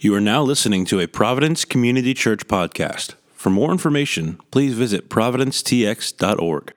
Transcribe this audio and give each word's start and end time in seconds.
You 0.00 0.14
are 0.14 0.20
now 0.20 0.44
listening 0.44 0.84
to 0.84 1.00
a 1.00 1.08
Providence 1.08 1.64
Community 1.64 2.14
Church 2.14 2.46
podcast. 2.46 3.14
For 3.34 3.50
more 3.50 3.72
information, 3.72 4.38
please 4.52 4.74
visit 4.74 5.10
providencetx.org. 5.10 6.72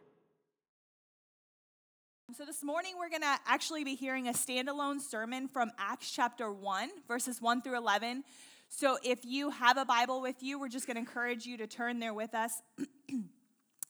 So, 2.35 2.45
this 2.45 2.63
morning 2.63 2.95
we're 2.97 3.11
going 3.11 3.21
to 3.21 3.37
actually 3.45 3.83
be 3.83 3.93
hearing 3.93 4.27
a 4.27 4.33
standalone 4.33 4.99
sermon 4.99 5.47
from 5.47 5.69
Acts 5.77 6.09
chapter 6.09 6.51
1, 6.51 6.89
verses 7.07 7.39
1 7.39 7.61
through 7.61 7.77
11. 7.77 8.23
So, 8.69 8.97
if 9.03 9.23
you 9.23 9.51
have 9.51 9.77
a 9.77 9.85
Bible 9.85 10.19
with 10.19 10.41
you, 10.41 10.59
we're 10.59 10.69
just 10.69 10.87
going 10.87 10.95
to 10.95 11.01
encourage 11.01 11.45
you 11.45 11.57
to 11.57 11.67
turn 11.67 11.99
there 11.99 12.15
with 12.15 12.33
us. 12.33 12.63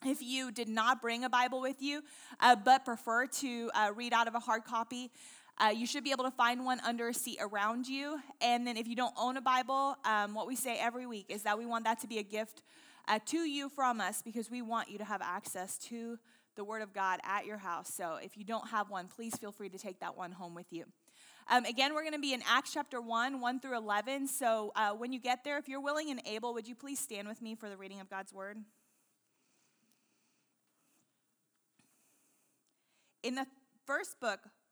if 0.06 0.22
you 0.22 0.52
did 0.52 0.68
not 0.68 1.02
bring 1.02 1.24
a 1.24 1.30
Bible 1.30 1.62
with 1.62 1.82
you, 1.82 2.02
uh, 2.40 2.56
but 2.56 2.84
prefer 2.86 3.28
to 3.28 3.72
uh, 3.74 3.92
read 3.96 4.14
out 4.14 4.28
of 4.28 4.36
a 4.36 4.40
hard 4.40 4.66
copy, 4.66 5.12
uh, 5.60 5.70
you 5.70 5.86
should 5.86 6.04
be 6.04 6.12
able 6.12 6.24
to 6.24 6.32
find 6.32 6.66
one 6.66 6.80
under 6.82 7.10
a 7.10 7.14
seat 7.14 7.38
around 7.42 7.88
you. 7.88 8.20
And 8.42 8.66
then 8.66 8.78
if 8.78 8.88
you 8.88 8.96
don't 8.96 9.14
own 9.18 9.38
a 9.38 9.42
Bible, 9.42 9.96
um, 10.06 10.34
what 10.34 10.48
we 10.48 10.56
say 10.56 10.78
every 10.80 11.06
week 11.06 11.28
is 11.30 11.44
that 11.44 11.58
we 11.58 11.66
want 11.66 11.86
that 11.86 12.00
to 12.02 12.08
be 12.08 12.18
a 12.18 12.24
gift 12.24 12.64
uh, 13.08 13.20
to 13.28 13.38
you 13.38 13.70
from 13.70 14.02
us 14.02 14.22
because 14.22 14.50
we 14.50 14.62
want 14.62 14.90
you 14.90 14.98
to 14.98 15.04
have 15.04 15.22
access 15.22 15.78
to 15.78 16.18
the 16.56 16.64
Word 16.64 16.82
of 16.82 16.94
God 16.94 17.20
at 17.24 17.46
your 17.46 17.58
house. 17.58 17.94
So 17.94 18.18
if 18.22 18.38
you 18.38 18.44
don't 18.44 18.70
have 18.70 18.90
one, 18.90 19.08
please 19.08 19.36
feel 19.36 19.52
free 19.52 19.70
to 19.70 19.78
take 19.78 20.00
that 20.00 20.18
one 20.18 20.32
home 20.32 20.56
with 20.56 20.68
you. 20.72 20.86
Um, 21.50 21.66
again, 21.66 21.94
we're 21.94 22.04
going 22.04 22.14
to 22.14 22.20
be 22.20 22.34
in 22.34 22.42
Acts 22.48 22.74
chapter 22.74 23.02
1, 23.02 23.42
1 23.42 23.60
through 23.60 23.78
11. 23.78 24.28
So 24.28 24.72
uh, 24.76 24.92
when 24.92 25.12
you 25.12 25.20
get 25.20 25.44
there, 25.44 25.58
if 25.58 25.68
you're 25.68 25.82
willing 25.82 26.10
and 26.10 26.22
able, 26.26 26.54
would 26.54 26.68
you 26.68 26.76
please 26.76 27.00
stand 27.00 27.28
with 27.28 27.42
me 27.42 27.56
for 27.56 27.70
the 27.70 27.78
reading 27.78 28.00
of 28.00 28.10
God's 28.10 28.34
Word? 28.34 28.58
In 33.24 33.36
the 33.36 33.46
first 33.86 34.20
book 34.20 34.40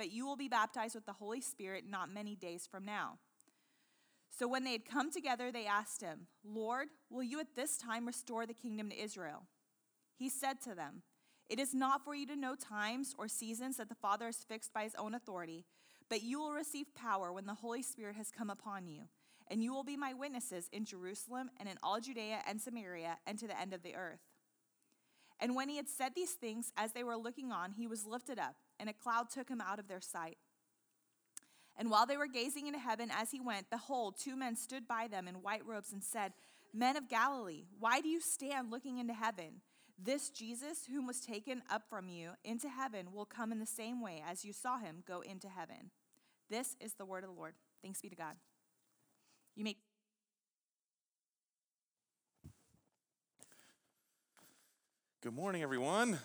but 0.00 0.10
you 0.10 0.24
will 0.24 0.34
be 0.34 0.48
baptized 0.48 0.94
with 0.94 1.04
the 1.04 1.12
Holy 1.12 1.42
Spirit 1.42 1.84
not 1.86 2.10
many 2.10 2.34
days 2.34 2.66
from 2.66 2.86
now. 2.86 3.18
So 4.30 4.48
when 4.48 4.64
they 4.64 4.72
had 4.72 4.86
come 4.86 5.12
together, 5.12 5.52
they 5.52 5.66
asked 5.66 6.00
him, 6.00 6.20
Lord, 6.42 6.88
will 7.10 7.22
you 7.22 7.38
at 7.38 7.54
this 7.54 7.76
time 7.76 8.06
restore 8.06 8.46
the 8.46 8.54
kingdom 8.54 8.88
to 8.88 8.98
Israel? 8.98 9.42
He 10.16 10.30
said 10.30 10.58
to 10.62 10.74
them, 10.74 11.02
It 11.50 11.58
is 11.58 11.74
not 11.74 12.02
for 12.02 12.14
you 12.14 12.26
to 12.28 12.34
know 12.34 12.54
times 12.54 13.14
or 13.18 13.28
seasons 13.28 13.76
that 13.76 13.90
the 13.90 13.94
Father 13.94 14.24
has 14.24 14.38
fixed 14.38 14.72
by 14.72 14.84
his 14.84 14.94
own 14.94 15.14
authority, 15.14 15.66
but 16.08 16.22
you 16.22 16.40
will 16.40 16.54
receive 16.54 16.94
power 16.94 17.30
when 17.30 17.44
the 17.44 17.52
Holy 17.52 17.82
Spirit 17.82 18.16
has 18.16 18.30
come 18.30 18.48
upon 18.48 18.86
you. 18.86 19.02
And 19.48 19.62
you 19.62 19.74
will 19.74 19.84
be 19.84 19.98
my 19.98 20.14
witnesses 20.14 20.70
in 20.72 20.86
Jerusalem 20.86 21.50
and 21.58 21.68
in 21.68 21.76
all 21.82 22.00
Judea 22.00 22.38
and 22.48 22.58
Samaria 22.58 23.18
and 23.26 23.38
to 23.38 23.46
the 23.46 23.60
end 23.60 23.74
of 23.74 23.82
the 23.82 23.96
earth. 23.96 24.20
And 25.38 25.54
when 25.54 25.68
he 25.68 25.76
had 25.76 25.90
said 25.90 26.12
these 26.14 26.32
things, 26.32 26.72
as 26.74 26.92
they 26.92 27.04
were 27.04 27.18
looking 27.18 27.52
on, 27.52 27.72
he 27.72 27.86
was 27.86 28.06
lifted 28.06 28.38
up 28.38 28.56
and 28.80 28.88
a 28.88 28.94
cloud 28.94 29.30
took 29.30 29.48
him 29.48 29.60
out 29.60 29.78
of 29.78 29.86
their 29.86 30.00
sight. 30.00 30.38
And 31.76 31.90
while 31.90 32.06
they 32.06 32.16
were 32.16 32.26
gazing 32.26 32.66
into 32.66 32.78
heaven 32.78 33.10
as 33.10 33.30
he 33.30 33.40
went, 33.40 33.70
behold, 33.70 34.16
two 34.18 34.36
men 34.36 34.56
stood 34.56 34.88
by 34.88 35.06
them 35.08 35.28
in 35.28 35.36
white 35.36 35.64
robes 35.64 35.92
and 35.92 36.02
said, 36.02 36.32
Men 36.72 36.96
of 36.96 37.08
Galilee, 37.08 37.64
why 37.78 38.00
do 38.00 38.08
you 38.08 38.20
stand 38.20 38.70
looking 38.70 38.98
into 38.98 39.14
heaven? 39.14 39.60
This 40.02 40.30
Jesus, 40.30 40.86
whom 40.90 41.06
was 41.06 41.20
taken 41.20 41.62
up 41.70 41.82
from 41.88 42.08
you 42.08 42.30
into 42.44 42.68
heaven, 42.68 43.12
will 43.12 43.26
come 43.26 43.52
in 43.52 43.58
the 43.58 43.66
same 43.66 44.02
way 44.02 44.22
as 44.26 44.44
you 44.44 44.52
saw 44.52 44.78
him 44.78 45.02
go 45.06 45.20
into 45.20 45.48
heaven. 45.48 45.90
This 46.48 46.76
is 46.80 46.94
the 46.94 47.04
word 47.04 47.24
of 47.24 47.30
the 47.30 47.36
Lord. 47.36 47.54
Thanks 47.82 48.00
be 48.00 48.08
to 48.08 48.16
God. 48.16 48.34
You 49.56 49.64
may. 49.64 49.76
Good 55.22 55.34
morning, 55.34 55.62
everyone 55.62 56.18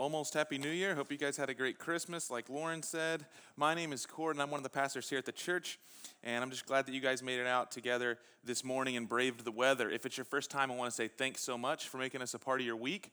almost 0.00 0.32
Happy 0.32 0.56
New 0.56 0.70
Year. 0.70 0.94
Hope 0.94 1.12
you 1.12 1.18
guys 1.18 1.36
had 1.36 1.50
a 1.50 1.54
great 1.54 1.78
Christmas, 1.78 2.30
like 2.30 2.48
Lauren 2.48 2.82
said. 2.82 3.26
My 3.54 3.74
name 3.74 3.92
is 3.92 4.06
Kort, 4.06 4.30
and 4.30 4.40
I'm 4.40 4.50
one 4.50 4.56
of 4.56 4.64
the 4.64 4.70
pastors 4.70 5.10
here 5.10 5.18
at 5.18 5.26
the 5.26 5.32
church. 5.32 5.78
And 6.24 6.42
I'm 6.42 6.48
just 6.48 6.64
glad 6.64 6.86
that 6.86 6.94
you 6.94 7.02
guys 7.02 7.22
made 7.22 7.38
it 7.38 7.46
out 7.46 7.70
together 7.70 8.16
this 8.42 8.64
morning 8.64 8.96
and 8.96 9.06
braved 9.06 9.44
the 9.44 9.50
weather. 9.50 9.90
If 9.90 10.06
it's 10.06 10.16
your 10.16 10.24
first 10.24 10.50
time, 10.50 10.70
I 10.70 10.74
want 10.74 10.90
to 10.90 10.96
say 10.96 11.08
thanks 11.08 11.42
so 11.42 11.58
much 11.58 11.88
for 11.88 11.98
making 11.98 12.22
us 12.22 12.32
a 12.32 12.38
part 12.38 12.60
of 12.60 12.66
your 12.66 12.76
week. 12.76 13.12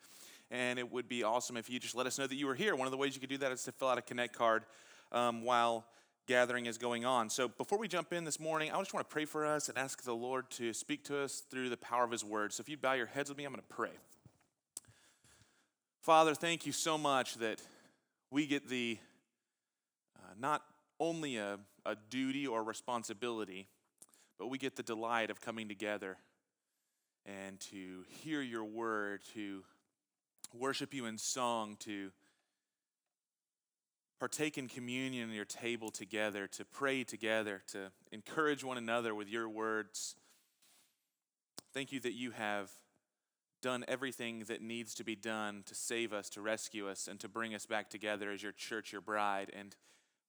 And 0.50 0.80
it 0.80 0.90
would 0.90 1.09
be 1.09 1.24
awesome 1.24 1.58
if 1.58 1.70
you 1.70 1.78
just 1.78 1.94
let 1.94 2.08
us 2.08 2.18
know 2.18 2.25
that 2.25 2.36
you 2.36 2.48
were 2.48 2.56
here. 2.56 2.74
One 2.74 2.88
of 2.88 2.92
the 2.92 2.98
ways 2.98 3.16
you 3.16 3.19
could 3.19 3.30
do 3.30 3.38
that 3.40 3.52
is 3.52 3.64
to 3.64 3.74
fill 3.74 3.90
out 3.90 3.98
a 3.98 4.02
Connect 4.02 4.34
card 4.34 4.64
um, 5.12 5.44
while 5.44 5.84
gathering 6.25 6.68
is 6.68 6.78
going 6.78 7.04
on. 7.04 7.30
So 7.30 7.50
before 7.50 7.80
we 7.80 7.90
jump 7.90 8.14
in 8.14 8.24
this 8.24 8.40
morning, 8.40 8.72
I 8.72 8.80
just 8.80 8.94
want 8.94 9.06
to 9.09 9.14
pray 9.14 9.25
for 9.25 9.46
us 9.46 9.68
and 9.68 9.78
ask 9.78 10.04
the 10.04 10.16
Lord 10.16 10.50
to 10.52 10.72
speak 10.72 11.04
to 11.06 11.19
us 11.19 11.44
through 11.52 11.68
the 11.68 11.75
power 11.75 12.06
of 12.06 12.12
His 12.12 12.24
Word. 12.24 12.54
So 12.54 12.62
if 12.62 12.69
you 12.69 12.78
bow 12.78 12.94
your 12.94 13.08
heads 13.08 13.28
with 13.28 13.38
me, 13.38 13.44
I'm 13.44 13.52
going 13.52 13.62
to 13.62 13.75
pray. 13.75 13.92
Father, 16.07 16.34
thank 16.34 16.66
you 16.66 16.72
so 16.72 16.97
much 16.97 17.35
that 17.35 17.62
we 18.31 18.47
get 18.47 18.69
the 18.69 18.97
uh, 20.16 20.29
not 20.40 20.62
only 21.01 21.35
a, 21.35 21.59
a 21.85 21.97
duty 22.09 22.47
or 22.47 22.63
responsibility, 22.63 23.68
but 24.40 24.47
we 24.47 24.57
get 24.57 24.78
the 24.78 24.84
delight 24.84 25.29
of 25.29 25.41
coming 25.41 25.68
together 25.68 26.16
and 27.25 27.59
to 27.59 28.06
hear 28.07 28.41
your 28.41 28.63
word, 28.63 29.19
to 29.34 29.66
worship 30.53 30.94
you 30.94 31.07
in 31.07 31.18
song, 31.18 31.75
to 31.81 32.12
partake 34.18 34.57
in 34.57 34.69
communion 34.69 35.28
in 35.28 35.35
your 35.35 35.44
table 35.44 35.89
together, 35.89 36.47
to 36.47 36.63
pray 36.63 37.03
together, 37.03 37.63
to 37.74 37.91
encourage 38.13 38.63
one 38.63 38.78
another 38.78 39.13
with 39.13 39.28
your 39.28 39.50
words. 39.50 40.16
Thank 41.74 41.91
you 41.91 42.00
that 42.00 42.13
you 42.13 42.31
have 42.31 42.72
done 43.67 43.83
everything 43.89 44.45
that 44.47 44.61
needs 44.61 44.94
to 44.94 45.03
be 45.03 45.13
done 45.13 45.61
to 45.66 45.75
save 45.75 46.13
us, 46.13 46.29
to 46.29 46.39
rescue 46.39 46.88
us, 46.88 47.09
and 47.09 47.19
to 47.19 47.28
bring 47.28 47.53
us 47.53 47.66
back 47.66 47.89
together 47.89 48.31
as 48.31 48.41
your 48.41 48.53
church, 48.53 48.94
your 48.94 49.01
bride. 49.01 49.51
And 49.53 49.75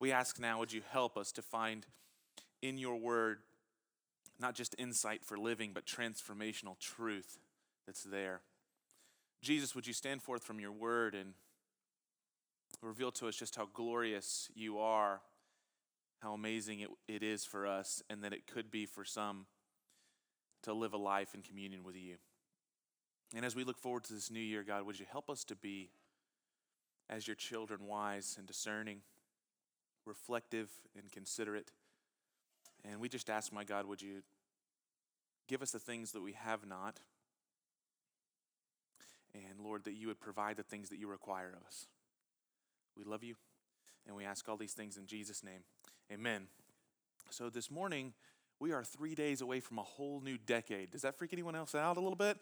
we 0.00 0.10
ask 0.10 0.41
now, 0.41 0.59
would 0.59 0.72
you 0.72 0.82
help 0.91 1.16
us 1.16 1.31
to 1.31 1.41
find 1.41 1.87
in 2.62 2.78
your 2.78 2.97
word 2.97 3.38
not 4.41 4.56
just 4.56 4.75
insight 4.77 5.25
for 5.25 5.38
living, 5.38 5.71
but 5.72 5.87
transformational 5.87 6.77
truth 6.81 7.38
that's 7.87 8.03
there? 8.03 8.41
Jesus, 9.41 9.72
would 9.72 9.87
you 9.87 9.93
stand 9.93 10.21
forth 10.21 10.43
from 10.43 10.59
your 10.59 10.72
word 10.72 11.15
and 11.15 11.34
reveal 12.82 13.12
to 13.12 13.28
us 13.28 13.37
just 13.37 13.54
how 13.54 13.69
glorious 13.72 14.50
you 14.56 14.81
are, 14.81 15.21
how 16.22 16.32
amazing 16.32 16.81
it, 16.81 16.91
it 17.06 17.22
is 17.22 17.44
for 17.44 17.69
us, 17.69 18.03
and 18.10 18.25
that 18.25 18.32
it 18.32 18.48
could 18.48 18.69
be 18.69 18.84
for 18.84 19.04
some 19.04 19.47
to 20.65 20.72
live 20.72 20.93
a 20.93 20.98
life 20.98 21.37
in 21.37 21.43
communion 21.43 21.84
with 21.84 21.94
you. 21.94 22.16
And 23.34 23.44
as 23.44 23.55
we 23.55 23.65
look 23.65 23.78
forward 23.78 24.05
to 24.05 24.15
this 24.15 24.31
new 24.31 24.41
year, 24.41 24.62
God, 24.62 24.87
would 24.87 24.99
you 24.99 25.06
help 25.11 25.28
us 25.28 25.44
to 25.44 25.56
be, 25.56 25.91
as 27.11 27.27
your 27.27 27.37
children, 27.37 27.87
wise 27.87 28.37
and 28.39 28.47
discerning, 28.47 29.00
reflective 30.06 30.71
and 30.97 31.12
considerate? 31.12 31.71
And 32.89 33.00
we 33.00 33.09
just 33.09 33.28
ask, 33.28 33.53
my 33.53 33.65
God, 33.65 33.87
would 33.87 34.00
you 34.00 34.22
give 35.47 35.62
us 35.62 35.72
the 35.72 35.78
things 35.78 36.12
that 36.12 36.22
we 36.22 36.33
have 36.33 36.66
not? 36.66 37.00
And 39.34 39.60
Lord, 39.62 39.84
that 39.84 39.93
you 39.93 40.06
would 40.09 40.21
provide 40.21 40.56
the 40.56 40.62
things 40.62 40.89
that 40.89 40.99
you 40.99 41.06
require 41.06 41.53
of 41.55 41.66
us. 41.66 41.87
We 42.97 43.05
love 43.05 43.22
you, 43.22 43.34
and 44.06 44.16
we 44.16 44.25
ask 44.25 44.49
all 44.49 44.56
these 44.56 44.72
things 44.72 44.97
in 44.97 45.06
Jesus' 45.06 45.45
name. 45.45 45.60
Amen. 46.10 46.47
So 47.31 47.50
this 47.50 47.71
morning, 47.71 48.15
we 48.59 48.72
are 48.72 48.83
three 48.83 49.15
days 49.15 49.43
away 49.43 49.60
from 49.60 49.78
a 49.78 49.83
whole 49.83 50.21
new 50.21 50.39
decade. 50.39 50.91
Does 50.91 51.03
that 51.03 51.15
freak 51.16 51.33
anyone 51.34 51.54
else 51.54 51.75
out 51.75 51.98
a 51.98 52.01
little 52.01 52.16
bit? 52.16 52.39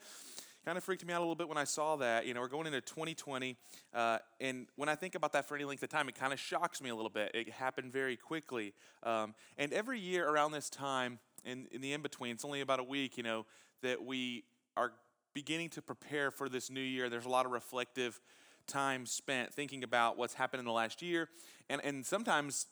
Kind 0.67 0.77
of 0.77 0.83
freaked 0.83 1.05
me 1.05 1.13
out 1.13 1.19
a 1.19 1.21
little 1.21 1.33
bit 1.33 1.47
when 1.47 1.57
I 1.57 1.63
saw 1.63 1.95
that. 1.95 2.25
You 2.25 2.33
know, 2.33 2.41
we're 2.41 2.49
going 2.49 2.67
into 2.67 2.81
2020, 2.81 3.55
uh, 3.93 4.17
and 4.41 4.67
when 4.75 4.89
I 4.89 4.95
think 4.95 5.15
about 5.15 5.31
that 5.31 5.47
for 5.47 5.55
any 5.55 5.63
length 5.63 5.81
of 5.81 5.87
time, 5.87 6.09
it 6.09 6.15
kind 6.15 6.33
of 6.33 6.41
shocks 6.41 6.81
me 6.81 6.89
a 6.89 6.95
little 6.95 7.09
bit. 7.09 7.31
It 7.33 7.49
happened 7.51 7.93
very 7.93 8.17
quickly. 8.17 8.73
Um, 9.01 9.33
and 9.57 9.71
every 9.71 9.97
year 9.97 10.27
around 10.27 10.51
this 10.51 10.69
time, 10.69 11.19
in, 11.45 11.67
in 11.71 11.79
the 11.79 11.93
in 11.93 12.01
between, 12.01 12.33
it's 12.33 12.43
only 12.43 12.59
about 12.59 12.81
a 12.81 12.83
week, 12.83 13.15
you 13.15 13.23
know, 13.23 13.45
that 13.81 14.03
we 14.03 14.43
are 14.75 14.91
beginning 15.33 15.69
to 15.69 15.81
prepare 15.81 16.31
for 16.31 16.49
this 16.49 16.69
new 16.69 16.81
year. 16.81 17.07
There's 17.07 17.23
a 17.23 17.29
lot 17.29 17.45
of 17.45 17.53
reflective 17.53 18.19
time 18.67 19.05
spent 19.05 19.53
thinking 19.53 19.85
about 19.85 20.17
what's 20.17 20.33
happened 20.33 20.59
in 20.59 20.65
the 20.65 20.73
last 20.73 21.01
year. 21.01 21.29
And, 21.69 21.79
and 21.85 22.05
sometimes 22.05 22.65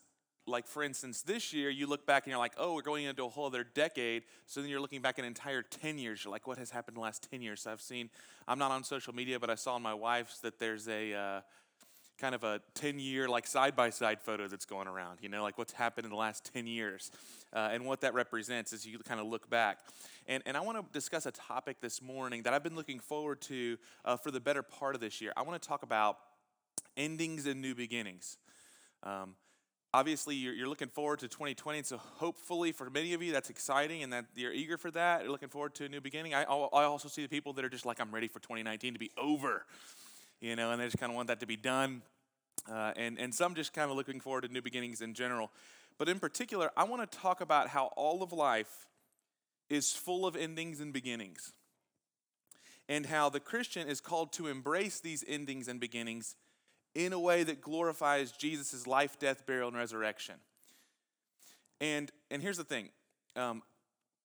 like 0.48 0.68
for 0.68 0.84
instance 0.84 1.22
this 1.22 1.54
year 1.54 1.70
you 1.70 1.88
look 1.88 2.06
back 2.06 2.26
and 2.26 2.32
you're 2.32 2.40
like 2.40 2.54
oh 2.58 2.76
we're 2.76 2.82
going 2.82 3.06
into 3.06 3.24
a 3.26 3.30
whole 3.30 3.46
other 3.46 3.64
decade. 3.64 4.24
So 4.46 4.62
then 4.62 4.70
you're 4.70 4.80
looking 4.80 5.02
back 5.02 5.18
an 5.18 5.26
entire 5.26 5.62
10 5.62 5.98
years. 5.98 6.24
You're 6.24 6.32
like 6.32 6.48
what 6.48 6.58
has 6.58 6.72
happened 6.72 6.96
in 6.96 7.02
the 7.02 7.06
last 7.06 7.28
10 7.30 7.42
years? 7.42 7.62
So 7.62 7.72
i've 7.72 7.82
seen 7.82 8.10
i'm 8.48 8.60
not 8.60 8.72
on 8.72 8.84
social 8.84 9.14
media 9.14 9.40
but 9.40 9.50
i 9.50 9.56
saw 9.56 9.76
on 9.76 9.82
my 9.82 9.94
wife's 9.94 10.40
that 10.40 10.60
there's 10.60 10.88
a 10.88 11.14
uh, 11.14 11.42
kind 12.18 12.34
of 12.34 12.44
a 12.44 12.62
10 12.76 13.00
year 13.00 13.28
like 13.28 13.46
side 13.46 13.76
by 13.76 13.90
side 13.90 14.22
photo 14.22 14.48
that's 14.48 14.66
going 14.66 14.88
around 14.88 15.20
you 15.22 15.28
know 15.28 15.44
like 15.44 15.58
what's 15.58 15.74
happened 15.74 16.06
in 16.06 16.12
the 16.12 16.18
last 16.18 16.50
10 16.54 16.66
years 16.66 17.12
uh, 17.54 17.70
and 17.72 17.86
what 17.86 18.02
that 18.02 18.14
represents 18.14 18.74
as 18.74 18.86
you 18.86 19.00
kind 19.00 19.20
of 19.20 19.28
look 19.28 19.50
back. 19.50 19.80
And, 20.28 20.42
and 20.46 20.56
i 20.56 20.62
want 20.62 20.78
to 20.78 20.86
discuss 20.94 21.26
a 21.26 21.32
topic 21.32 21.82
this 21.82 22.02
morning 22.02 22.44
that 22.44 22.54
i've 22.54 22.64
been 22.64 22.76
looking 22.76 23.00
forward 23.00 23.42
to 23.42 23.78
uh, 24.06 24.18
for 24.18 24.32
the 24.32 24.40
better 24.40 24.64
part 24.64 24.96
of 24.96 25.02
this 25.02 25.22
year. 25.22 25.34
I 25.36 25.42
want 25.42 25.62
to 25.62 25.68
talk 25.68 25.84
about 25.84 26.18
endings 26.98 27.46
and 27.46 27.62
new 27.62 27.76
beginnings. 27.76 28.38
Um, 29.04 29.36
obviously 29.96 30.36
you're, 30.36 30.54
you're, 30.54 30.68
looking 30.68 30.90
forward 30.90 31.20
to 31.20 31.28
2020 31.30 31.84
so 31.84 31.98
hopefully 31.98 32.74
for 32.74 32.90
many 32.90 33.14
of 33.14 33.24
you 33.24 33.32
that's 33.32 33.50
exciting 33.50 34.04
and 34.04 34.12
that 34.12 34.26
you're 34.36 34.52
eager 34.52 34.78
for 34.78 34.92
that 34.92 35.22
you're 35.22 35.32
looking 35.32 35.48
forward 35.48 35.74
to 35.74 35.86
a 35.86 35.90
new 35.90 36.02
beginning. 36.02 36.34
I, 36.34 36.44
I 36.44 36.84
also 36.84 37.08
see 37.08 37.22
the 37.22 37.30
people 37.30 37.54
that 37.54 37.64
are 37.64 37.70
just 37.70 37.86
like 37.86 38.02
i'm 38.02 38.14
ready 38.14 38.28
for 38.28 38.40
2019 38.40 38.94
to 38.94 39.00
be 39.00 39.12
over 39.18 39.66
you 40.42 40.58
know 40.58 40.72
and 40.72 40.82
they 40.82 40.86
just 40.86 40.98
kind 40.98 41.12
of 41.12 41.16
want 41.16 41.30
that 41.30 41.40
to 41.40 41.48
be 41.48 41.56
done 41.56 42.02
uh, 42.70 42.92
and, 42.98 43.18
and 43.18 43.34
some 43.34 43.56
just 43.56 43.74
kind 43.74 43.90
of 43.90 43.96
looking 43.96 44.20
forward 44.20 44.42
to 44.42 44.48
new 44.48 44.62
beginnings 44.62 45.00
in 45.00 45.14
general. 45.14 45.52
But 45.98 46.10
in 46.10 46.20
particular 46.20 46.72
i 46.76 46.84
want 46.84 47.10
to 47.10 47.18
talk 47.18 47.40
about 47.40 47.70
how 47.70 47.86
all 47.96 48.22
of 48.22 48.34
life 48.34 48.88
is 49.70 49.94
full 49.94 50.26
of 50.26 50.36
endings 50.36 50.82
and 50.82 50.92
beginnings 50.92 51.54
and 52.90 53.06
how 53.06 53.30
the 53.30 53.40
christian 53.40 53.88
is 53.88 54.02
called 54.02 54.34
to 54.34 54.48
embrace 54.48 55.00
these 55.00 55.24
endings 55.26 55.70
and 55.70 55.80
beginnings 55.80 56.36
in 56.96 57.14
a 57.14 57.20
way 57.20 57.44
that 57.44 57.62
glorifies 57.62 58.32
Jesus' 58.32 58.88
life, 58.88 59.20
death, 59.20 59.46
burial, 59.46 59.68
and 59.68 59.78
resurrection. 59.78 60.36
And, 61.82 62.10
and 62.32 62.42
here's 62.42 62.58
the 62.58 62.64
thing 62.64 62.90
um, 63.36 63.62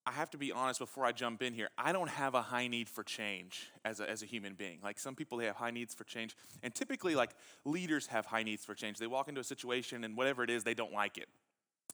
I 0.06 0.12
have 0.12 0.30
to 0.30 0.38
be 0.38 0.52
honest 0.52 0.78
before 0.78 1.04
I 1.04 1.12
jump 1.12 1.42
in 1.42 1.52
here. 1.52 1.68
I 1.76 1.92
don't 1.92 2.08
have 2.08 2.34
a 2.34 2.42
high 2.42 2.68
need 2.68 2.88
for 2.88 3.02
change 3.02 3.68
as 3.84 4.00
a, 4.00 4.08
as 4.08 4.22
a 4.22 4.26
human 4.26 4.54
being. 4.54 4.78
Like 4.82 4.98
some 4.98 5.14
people, 5.14 5.36
they 5.36 5.46
have 5.46 5.56
high 5.56 5.72
needs 5.72 5.94
for 5.94 6.04
change. 6.04 6.36
And 6.62 6.74
typically, 6.74 7.14
like 7.14 7.30
leaders 7.64 8.06
have 8.06 8.26
high 8.26 8.44
needs 8.44 8.64
for 8.64 8.74
change. 8.74 8.98
They 8.98 9.06
walk 9.06 9.28
into 9.28 9.40
a 9.40 9.44
situation 9.44 10.04
and 10.04 10.16
whatever 10.16 10.42
it 10.42 10.50
is, 10.50 10.64
they 10.64 10.74
don't 10.74 10.92
like 10.92 11.18
it. 11.18 11.28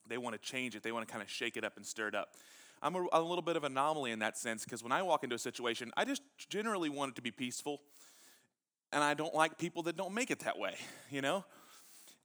They 0.09 0.19
want 0.19 0.35
to 0.35 0.39
change 0.39 0.77
it, 0.77 0.83
they 0.83 0.93
want 0.93 1.07
to 1.07 1.13
kind 1.13 1.23
of 1.23 1.31
shake 1.31 1.57
it 1.57 1.65
up 1.65 1.77
and 1.77 1.85
stir 1.85 2.09
it 2.09 2.15
up. 2.15 2.35
I'm 2.83 2.95
a, 2.95 3.07
a 3.13 3.23
little 3.23 3.43
bit 3.43 3.57
of 3.57 3.65
an 3.65 3.73
anomaly 3.73 4.13
in 4.13 4.19
that 4.21 4.37
sense 4.37 4.63
because 4.63 4.83
when 4.83 4.93
I 4.93 5.03
walk 5.03 5.25
into 5.25 5.35
a 5.35 5.39
situation, 5.39 5.91
I 5.97 6.05
just 6.05 6.23
generally 6.49 6.91
want 6.91 7.13
it 7.13 7.15
to 7.17 7.23
be 7.23 7.31
peaceful 7.31 7.81
and 8.93 9.03
I 9.03 9.15
don't 9.15 9.35
like 9.35 9.59
people 9.59 9.83
that 9.85 9.97
don't 9.97 10.15
make 10.15 10.31
it 10.31 10.41
that 10.41 10.59
way, 10.59 10.75
you 11.11 11.21
know? 11.21 11.45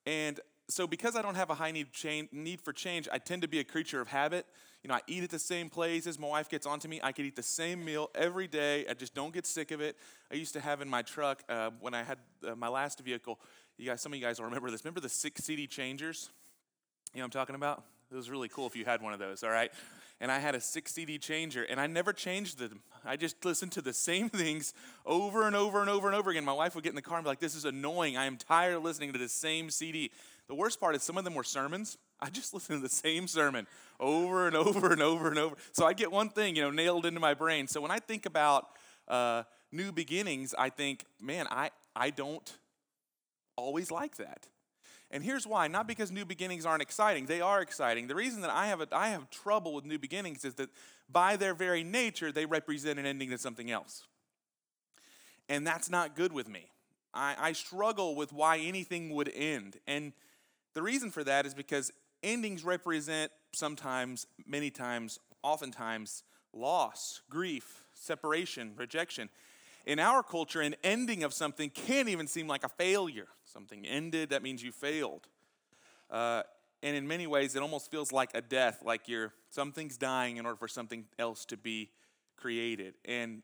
And 0.05 0.39
so 0.69 0.87
because 0.87 1.15
I 1.15 1.21
don't 1.21 1.35
have 1.35 1.49
a 1.49 1.55
high 1.55 1.71
need, 1.71 1.91
change, 1.91 2.29
need 2.31 2.61
for 2.61 2.73
change, 2.73 3.07
I 3.11 3.17
tend 3.17 3.41
to 3.41 3.47
be 3.47 3.59
a 3.59 3.63
creature 3.63 4.01
of 4.01 4.07
habit. 4.07 4.45
You 4.83 4.87
know, 4.87 4.95
I 4.95 5.01
eat 5.05 5.23
at 5.23 5.29
the 5.29 5.37
same 5.37 5.69
places. 5.69 6.17
My 6.17 6.27
wife 6.27 6.49
gets 6.49 6.65
onto 6.65 6.87
me. 6.87 6.99
I 7.03 7.11
could 7.11 7.25
eat 7.25 7.35
the 7.35 7.43
same 7.43 7.85
meal 7.85 8.09
every 8.15 8.47
day. 8.47 8.85
I 8.89 8.93
just 8.93 9.13
don't 9.13 9.33
get 9.33 9.45
sick 9.45 9.71
of 9.71 9.81
it. 9.81 9.95
I 10.31 10.35
used 10.35 10.53
to 10.53 10.59
have 10.59 10.81
in 10.81 10.89
my 10.89 11.03
truck 11.03 11.43
uh, 11.49 11.69
when 11.79 11.93
I 11.93 12.03
had 12.03 12.17
uh, 12.47 12.55
my 12.55 12.67
last 12.67 12.99
vehicle. 13.01 13.39
You 13.77 13.87
guys, 13.87 14.01
some 14.01 14.13
of 14.13 14.19
you 14.19 14.25
guys 14.25 14.39
will 14.39 14.45
remember 14.45 14.71
this. 14.71 14.83
Remember 14.83 14.99
the 14.99 15.09
six 15.09 15.43
CD 15.43 15.67
changers? 15.67 16.29
You 17.13 17.19
know 17.19 17.25
I'm 17.25 17.31
talking 17.31 17.55
about? 17.55 17.83
It 18.11 18.15
was 18.15 18.29
really 18.29 18.49
cool 18.49 18.67
if 18.67 18.75
you 18.75 18.85
had 18.85 19.01
one 19.01 19.13
of 19.13 19.19
those. 19.19 19.43
All 19.43 19.49
right, 19.49 19.71
and 20.21 20.31
I 20.31 20.37
had 20.37 20.53
a 20.53 20.61
six 20.61 20.93
CD 20.93 21.17
changer, 21.17 21.63
and 21.63 21.81
I 21.81 21.87
never 21.87 22.13
changed 22.13 22.59
them. 22.59 22.81
I 23.03 23.17
just 23.17 23.43
listened 23.43 23.71
to 23.73 23.81
the 23.81 23.91
same 23.91 24.29
things 24.29 24.73
over 25.05 25.47
and 25.47 25.55
over 25.55 25.81
and 25.81 25.89
over 25.89 26.07
and 26.07 26.15
over 26.15 26.29
again. 26.29 26.45
My 26.45 26.53
wife 26.53 26.75
would 26.75 26.83
get 26.83 26.91
in 26.91 26.95
the 26.95 27.01
car 27.01 27.17
and 27.17 27.25
be 27.25 27.29
like, 27.29 27.39
This 27.39 27.55
is 27.55 27.65
annoying. 27.65 28.15
I 28.15 28.25
am 28.25 28.37
tired 28.37 28.75
of 28.75 28.83
listening 28.83 29.11
to 29.13 29.19
the 29.19 29.27
same 29.27 29.71
CD. 29.71 30.11
The 30.47 30.55
worst 30.55 30.79
part 30.79 30.95
is 30.95 31.03
some 31.03 31.17
of 31.17 31.23
them 31.23 31.33
were 31.33 31.43
sermons. 31.43 31.97
I 32.19 32.29
just 32.29 32.53
listened 32.53 32.77
to 32.77 32.83
the 32.83 32.93
same 32.93 33.27
sermon 33.27 33.65
over 33.99 34.45
and 34.45 34.55
over 34.55 34.91
and 34.91 35.01
over 35.01 35.27
and 35.27 35.39
over. 35.39 35.55
So 35.71 35.85
I 35.85 35.93
get 35.93 36.11
one 36.11 36.29
thing, 36.29 36.55
you 36.55 36.61
know, 36.61 36.71
nailed 36.71 37.05
into 37.05 37.19
my 37.19 37.33
brain. 37.33 37.67
So 37.67 37.81
when 37.81 37.91
I 37.91 37.99
think 37.99 38.27
about 38.27 38.67
uh, 39.07 39.43
new 39.71 39.91
beginnings, 39.91 40.53
I 40.55 40.69
think, 40.69 41.05
man, 41.19 41.47
I, 41.49 41.71
I 41.95 42.11
don't 42.11 42.49
always 43.55 43.89
like 43.89 44.17
that. 44.17 44.47
And 45.11 45.23
here's 45.23 45.45
why 45.45 45.67
not 45.67 45.87
because 45.87 46.11
new 46.11 46.25
beginnings 46.25 46.65
aren't 46.65 46.81
exciting, 46.81 47.25
they 47.25 47.41
are 47.41 47.61
exciting. 47.61 48.07
The 48.07 48.15
reason 48.15 48.41
that 48.41 48.49
I 48.49 48.67
have, 48.67 48.81
a, 48.81 48.87
I 48.91 49.09
have 49.09 49.29
trouble 49.29 49.73
with 49.73 49.85
new 49.85 49.99
beginnings 49.99 50.45
is 50.45 50.55
that 50.55 50.69
by 51.11 51.35
their 51.35 51.53
very 51.53 51.83
nature, 51.83 52.31
they 52.31 52.45
represent 52.45 52.97
an 52.97 53.05
ending 53.05 53.29
to 53.31 53.37
something 53.37 53.69
else. 53.69 54.03
And 55.49 55.67
that's 55.67 55.89
not 55.89 56.15
good 56.15 56.31
with 56.31 56.47
me. 56.47 56.71
I, 57.13 57.35
I 57.37 57.51
struggle 57.51 58.15
with 58.15 58.31
why 58.31 58.59
anything 58.59 59.09
would 59.09 59.29
end. 59.35 59.77
And 59.85 60.13
the 60.73 60.81
reason 60.81 61.11
for 61.11 61.25
that 61.25 61.45
is 61.45 61.53
because 61.53 61.91
endings 62.23 62.63
represent 62.63 63.31
sometimes, 63.51 64.27
many 64.47 64.69
times, 64.69 65.19
oftentimes, 65.43 66.23
loss, 66.53 67.21
grief, 67.29 67.83
separation, 67.93 68.71
rejection. 68.77 69.29
In 69.85 69.99
our 69.99 70.23
culture, 70.23 70.61
an 70.61 70.75
ending 70.83 71.23
of 71.23 71.33
something 71.33 71.69
can't 71.69 72.09
even 72.09 72.27
seem 72.27 72.47
like 72.47 72.63
a 72.63 72.69
failure. 72.69 73.27
Something 73.45 73.85
ended, 73.85 74.29
that 74.29 74.43
means 74.43 74.63
you 74.63 74.71
failed. 74.71 75.27
Uh, 76.09 76.43
and 76.83 76.95
in 76.95 77.07
many 77.07 77.27
ways, 77.27 77.55
it 77.55 77.61
almost 77.61 77.91
feels 77.91 78.11
like 78.11 78.31
a 78.33 78.41
death, 78.41 78.81
like 78.83 79.07
you're 79.07 79.33
something's 79.49 79.97
dying 79.97 80.37
in 80.37 80.45
order 80.45 80.57
for 80.57 80.67
something 80.67 81.05
else 81.19 81.45
to 81.45 81.57
be 81.57 81.91
created. 82.37 82.95
And 83.05 83.43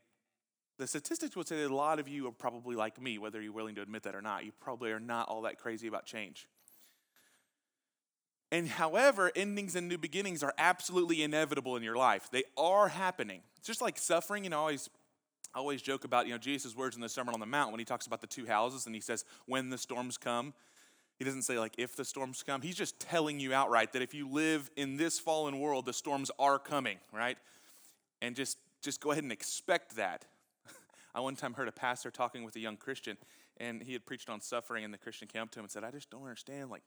the 0.77 0.87
statistics 0.87 1.35
would 1.35 1.47
say 1.47 1.61
that 1.61 1.71
a 1.71 1.75
lot 1.75 1.99
of 1.99 2.07
you 2.07 2.27
are 2.27 2.31
probably 2.31 2.75
like 2.75 3.01
me, 3.01 3.17
whether 3.17 3.41
you're 3.41 3.53
willing 3.53 3.75
to 3.75 3.81
admit 3.81 4.03
that 4.03 4.15
or 4.15 4.21
not. 4.21 4.45
You 4.45 4.51
probably 4.59 4.91
are 4.91 4.99
not 4.99 5.27
all 5.27 5.43
that 5.43 5.59
crazy 5.59 5.87
about 5.87 6.05
change. 6.05 6.47
And 8.51 8.67
however, 8.67 9.31
endings 9.35 9.75
and 9.75 9.89
new 9.89 9.97
beginnings 9.97 10.41
are 10.41 10.53
absolutely 10.57 11.21
inevitable 11.21 11.75
in 11.75 11.83
your 11.83 11.97
life. 11.97 12.29
They 12.31 12.43
are 12.55 12.87
happening. 12.87 13.41
It's 13.57 13.67
just 13.67 13.81
like 13.81 13.97
suffering, 13.97 14.45
you 14.45 14.49
know, 14.49 14.59
always 14.59 14.89
I 15.53 15.59
always 15.59 15.81
joke 15.81 16.03
about, 16.03 16.27
you 16.27 16.33
know, 16.33 16.37
Jesus' 16.37 16.75
words 16.75 16.95
in 16.95 17.01
the 17.01 17.09
Sermon 17.09 17.33
on 17.33 17.39
the 17.39 17.45
Mount 17.45 17.71
when 17.71 17.79
he 17.79 17.85
talks 17.85 18.05
about 18.05 18.21
the 18.21 18.27
two 18.27 18.45
houses 18.45 18.85
and 18.85 18.93
he 18.93 19.01
says, 19.01 19.25
when 19.45 19.69
the 19.69 19.77
storms 19.77 20.17
come. 20.17 20.53
He 21.17 21.25
doesn't 21.25 21.43
say, 21.43 21.57
like, 21.57 21.73
if 21.79 21.95
the 21.95 22.05
storms 22.05 22.43
come. 22.43 22.61
He's 22.61 22.75
just 22.75 22.99
telling 22.99 23.39
you 23.39 23.53
outright 23.53 23.93
that 23.93 24.03
if 24.03 24.13
you 24.13 24.29
live 24.29 24.69
in 24.75 24.97
this 24.97 25.17
fallen 25.17 25.59
world, 25.59 25.85
the 25.85 25.93
storms 25.93 26.29
are 26.37 26.59
coming, 26.59 26.99
right? 27.11 27.39
And 28.21 28.35
just, 28.35 28.59
just 28.83 29.01
go 29.01 29.11
ahead 29.11 29.23
and 29.23 29.31
expect 29.31 29.95
that. 29.95 30.25
I 31.15 31.19
one 31.21 31.35
time 31.35 31.55
heard 31.55 31.67
a 31.67 31.71
pastor 31.71 32.11
talking 32.11 32.43
with 32.43 32.55
a 32.55 32.59
young 32.59 32.77
Christian, 32.77 33.17
and 33.57 33.81
he 33.81 33.93
had 33.93 34.05
preached 34.05 34.29
on 34.29 34.41
suffering, 34.41 34.85
and 34.85 34.93
the 34.93 34.99
Christian 34.99 35.27
came 35.27 35.41
up 35.41 35.49
to 35.51 35.59
him 35.59 35.65
and 35.65 35.71
said, 35.71 35.83
I 35.83 35.89
just 35.89 36.11
don't 36.11 36.21
understand. 36.21 36.69
Like, 36.69 36.83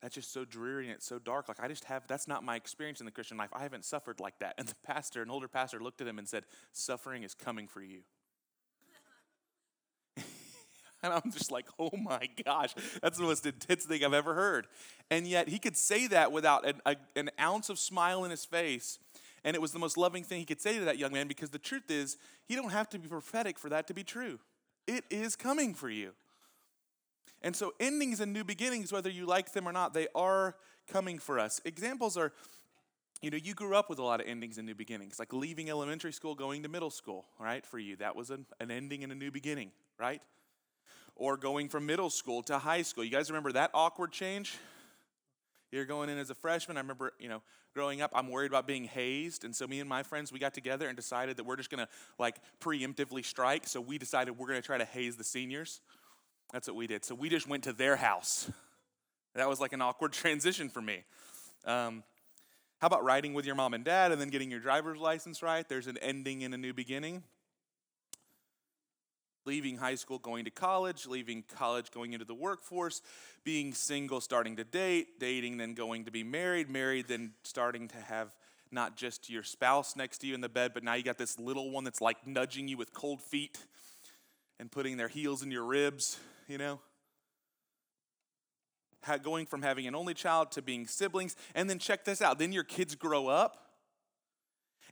that's 0.00 0.14
just 0.14 0.32
so 0.32 0.44
dreary 0.44 0.86
and 0.86 0.94
it's 0.94 1.06
so 1.06 1.18
dark. 1.18 1.48
Like, 1.48 1.60
I 1.60 1.68
just 1.68 1.84
have, 1.84 2.06
that's 2.06 2.28
not 2.28 2.44
my 2.44 2.56
experience 2.56 3.00
in 3.00 3.06
the 3.06 3.12
Christian 3.12 3.36
life. 3.36 3.50
I 3.52 3.62
haven't 3.62 3.84
suffered 3.84 4.20
like 4.20 4.38
that. 4.38 4.54
And 4.58 4.68
the 4.68 4.74
pastor, 4.84 5.22
an 5.22 5.30
older 5.30 5.48
pastor, 5.48 5.80
looked 5.80 6.00
at 6.00 6.06
him 6.06 6.18
and 6.18 6.28
said, 6.28 6.44
Suffering 6.72 7.22
is 7.22 7.34
coming 7.34 7.66
for 7.66 7.82
you. 7.82 8.00
and 11.02 11.12
I'm 11.12 11.30
just 11.30 11.50
like, 11.50 11.66
oh 11.78 11.90
my 11.96 12.28
gosh, 12.44 12.74
that's 13.02 13.18
the 13.18 13.24
most 13.24 13.46
intense 13.46 13.84
thing 13.84 14.04
I've 14.04 14.12
ever 14.12 14.34
heard. 14.34 14.66
And 15.10 15.26
yet 15.26 15.48
he 15.48 15.58
could 15.58 15.76
say 15.76 16.06
that 16.08 16.32
without 16.32 16.66
an, 16.66 16.80
a, 16.86 16.96
an 17.16 17.30
ounce 17.40 17.68
of 17.68 17.78
smile 17.78 18.24
in 18.24 18.30
his 18.30 18.44
face. 18.44 18.98
And 19.44 19.54
it 19.54 19.62
was 19.62 19.72
the 19.72 19.78
most 19.78 19.96
loving 19.96 20.24
thing 20.24 20.40
he 20.40 20.44
could 20.44 20.60
say 20.60 20.78
to 20.78 20.84
that 20.84 20.98
young 20.98 21.12
man 21.12 21.28
because 21.28 21.50
the 21.50 21.58
truth 21.58 21.90
is, 21.90 22.16
you 22.48 22.56
don't 22.56 22.72
have 22.72 22.88
to 22.90 22.98
be 22.98 23.08
prophetic 23.08 23.58
for 23.58 23.68
that 23.68 23.86
to 23.86 23.94
be 23.94 24.02
true. 24.02 24.40
It 24.86 25.04
is 25.10 25.36
coming 25.36 25.74
for 25.74 25.88
you. 25.88 26.12
And 27.42 27.54
so, 27.54 27.72
endings 27.78 28.20
and 28.20 28.32
new 28.32 28.44
beginnings, 28.44 28.92
whether 28.92 29.10
you 29.10 29.26
like 29.26 29.52
them 29.52 29.68
or 29.68 29.72
not, 29.72 29.94
they 29.94 30.08
are 30.14 30.56
coming 30.90 31.18
for 31.18 31.38
us. 31.38 31.60
Examples 31.64 32.16
are, 32.16 32.32
you 33.22 33.30
know, 33.30 33.36
you 33.36 33.54
grew 33.54 33.76
up 33.76 33.88
with 33.88 33.98
a 33.98 34.02
lot 34.02 34.20
of 34.20 34.26
endings 34.26 34.58
and 34.58 34.66
new 34.66 34.74
beginnings, 34.74 35.18
like 35.18 35.32
leaving 35.32 35.70
elementary 35.70 36.12
school, 36.12 36.34
going 36.34 36.62
to 36.64 36.68
middle 36.68 36.90
school, 36.90 37.26
right? 37.38 37.64
For 37.64 37.78
you, 37.78 37.96
that 37.96 38.16
was 38.16 38.30
an, 38.30 38.46
an 38.60 38.70
ending 38.70 39.04
and 39.04 39.12
a 39.12 39.14
new 39.14 39.30
beginning, 39.30 39.70
right? 39.98 40.20
Or 41.14 41.36
going 41.36 41.68
from 41.68 41.86
middle 41.86 42.10
school 42.10 42.42
to 42.44 42.58
high 42.58 42.82
school. 42.82 43.04
You 43.04 43.10
guys 43.10 43.30
remember 43.30 43.52
that 43.52 43.70
awkward 43.74 44.12
change? 44.12 44.56
You're 45.70 45.84
going 45.84 46.08
in 46.08 46.18
as 46.18 46.30
a 46.30 46.34
freshman. 46.34 46.76
I 46.76 46.80
remember, 46.80 47.12
you 47.18 47.28
know, 47.28 47.42
growing 47.74 48.00
up, 48.00 48.10
I'm 48.14 48.30
worried 48.30 48.50
about 48.50 48.66
being 48.66 48.84
hazed. 48.84 49.44
And 49.44 49.54
so 49.54 49.66
me 49.66 49.80
and 49.80 49.88
my 49.88 50.02
friends, 50.02 50.32
we 50.32 50.38
got 50.38 50.54
together 50.54 50.88
and 50.88 50.96
decided 50.96 51.36
that 51.36 51.44
we're 51.44 51.56
just 51.56 51.70
going 51.70 51.84
to 51.84 51.88
like 52.18 52.36
preemptively 52.60 53.24
strike. 53.24 53.66
So 53.66 53.80
we 53.80 53.98
decided 53.98 54.38
we're 54.38 54.48
going 54.48 54.60
to 54.60 54.66
try 54.66 54.78
to 54.78 54.86
haze 54.86 55.16
the 55.16 55.24
seniors. 55.24 55.80
That's 56.52 56.66
what 56.66 56.76
we 56.76 56.86
did. 56.86 57.04
So 57.04 57.14
we 57.14 57.28
just 57.28 57.46
went 57.48 57.64
to 57.64 57.72
their 57.72 57.96
house. 57.96 58.50
That 59.34 59.48
was 59.48 59.60
like 59.60 59.72
an 59.72 59.82
awkward 59.82 60.12
transition 60.14 60.68
for 60.68 60.80
me. 60.80 61.04
Um, 61.64 62.02
how 62.80 62.86
about 62.86 63.04
riding 63.04 63.34
with 63.34 63.44
your 63.44 63.54
mom 63.54 63.74
and 63.74 63.84
dad 63.84 64.12
and 64.12 64.20
then 64.20 64.28
getting 64.28 64.50
your 64.50 64.60
driver's 64.60 64.98
license 64.98 65.42
right? 65.42 65.68
There's 65.68 65.86
an 65.86 65.98
ending 65.98 66.44
and 66.44 66.54
a 66.54 66.56
new 66.56 66.72
beginning. 66.72 67.22
Leaving 69.44 69.78
high 69.78 69.94
school, 69.94 70.18
going 70.18 70.44
to 70.44 70.50
college, 70.50 71.06
leaving 71.06 71.42
college, 71.56 71.90
going 71.90 72.12
into 72.12 72.24
the 72.24 72.34
workforce, 72.34 73.00
being 73.44 73.72
single, 73.72 74.20
starting 74.20 74.56
to 74.56 74.64
date, 74.64 75.18
dating, 75.18 75.56
then 75.56 75.74
going 75.74 76.04
to 76.04 76.10
be 76.10 76.22
married, 76.22 76.68
married, 76.68 77.08
then 77.08 77.32
starting 77.42 77.88
to 77.88 77.96
have 77.96 78.34
not 78.70 78.96
just 78.96 79.30
your 79.30 79.42
spouse 79.42 79.96
next 79.96 80.18
to 80.18 80.26
you 80.26 80.34
in 80.34 80.42
the 80.42 80.48
bed, 80.48 80.72
but 80.74 80.84
now 80.84 80.94
you 80.94 81.02
got 81.02 81.16
this 81.16 81.38
little 81.38 81.70
one 81.70 81.84
that's 81.84 82.02
like 82.02 82.26
nudging 82.26 82.68
you 82.68 82.76
with 82.76 82.92
cold 82.92 83.22
feet 83.22 83.58
and 84.60 84.70
putting 84.70 84.98
their 84.98 85.08
heels 85.08 85.42
in 85.42 85.50
your 85.50 85.64
ribs 85.64 86.18
you 86.48 86.58
know? 86.58 86.80
Going 89.22 89.46
from 89.46 89.62
having 89.62 89.86
an 89.86 89.94
only 89.94 90.12
child 90.12 90.50
to 90.52 90.62
being 90.62 90.86
siblings. 90.86 91.36
And 91.54 91.70
then 91.70 91.78
check 91.78 92.04
this 92.04 92.20
out 92.20 92.38
then 92.38 92.52
your 92.52 92.64
kids 92.64 92.94
grow 92.94 93.28
up. 93.28 93.68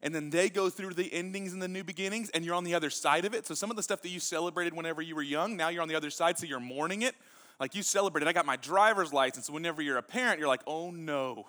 And 0.02 0.14
then 0.14 0.30
they 0.30 0.48
go 0.48 0.70
through 0.70 0.94
the 0.94 1.12
endings 1.12 1.52
and 1.52 1.60
the 1.60 1.68
new 1.68 1.82
beginnings, 1.82 2.30
and 2.30 2.44
you're 2.44 2.54
on 2.54 2.64
the 2.64 2.74
other 2.74 2.90
side 2.90 3.24
of 3.24 3.34
it. 3.34 3.46
So, 3.46 3.54
some 3.54 3.70
of 3.70 3.76
the 3.76 3.82
stuff 3.82 4.02
that 4.02 4.10
you 4.10 4.20
celebrated 4.20 4.74
whenever 4.74 5.00
you 5.00 5.16
were 5.16 5.22
young, 5.22 5.56
now 5.56 5.68
you're 5.68 5.82
on 5.82 5.88
the 5.88 5.94
other 5.94 6.10
side, 6.10 6.38
so 6.38 6.46
you're 6.46 6.60
mourning 6.60 7.02
it. 7.02 7.14
Like 7.58 7.74
you 7.74 7.82
celebrated, 7.82 8.28
I 8.28 8.32
got 8.32 8.46
my 8.46 8.56
driver's 8.56 9.12
license. 9.12 9.48
Whenever 9.48 9.80
you're 9.80 9.96
a 9.96 10.02
parent, 10.02 10.38
you're 10.38 10.48
like, 10.48 10.60
oh 10.66 10.90
no, 10.90 11.46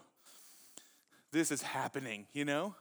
this 1.32 1.52
is 1.52 1.62
happening, 1.62 2.28
you 2.34 2.46
know? 2.46 2.76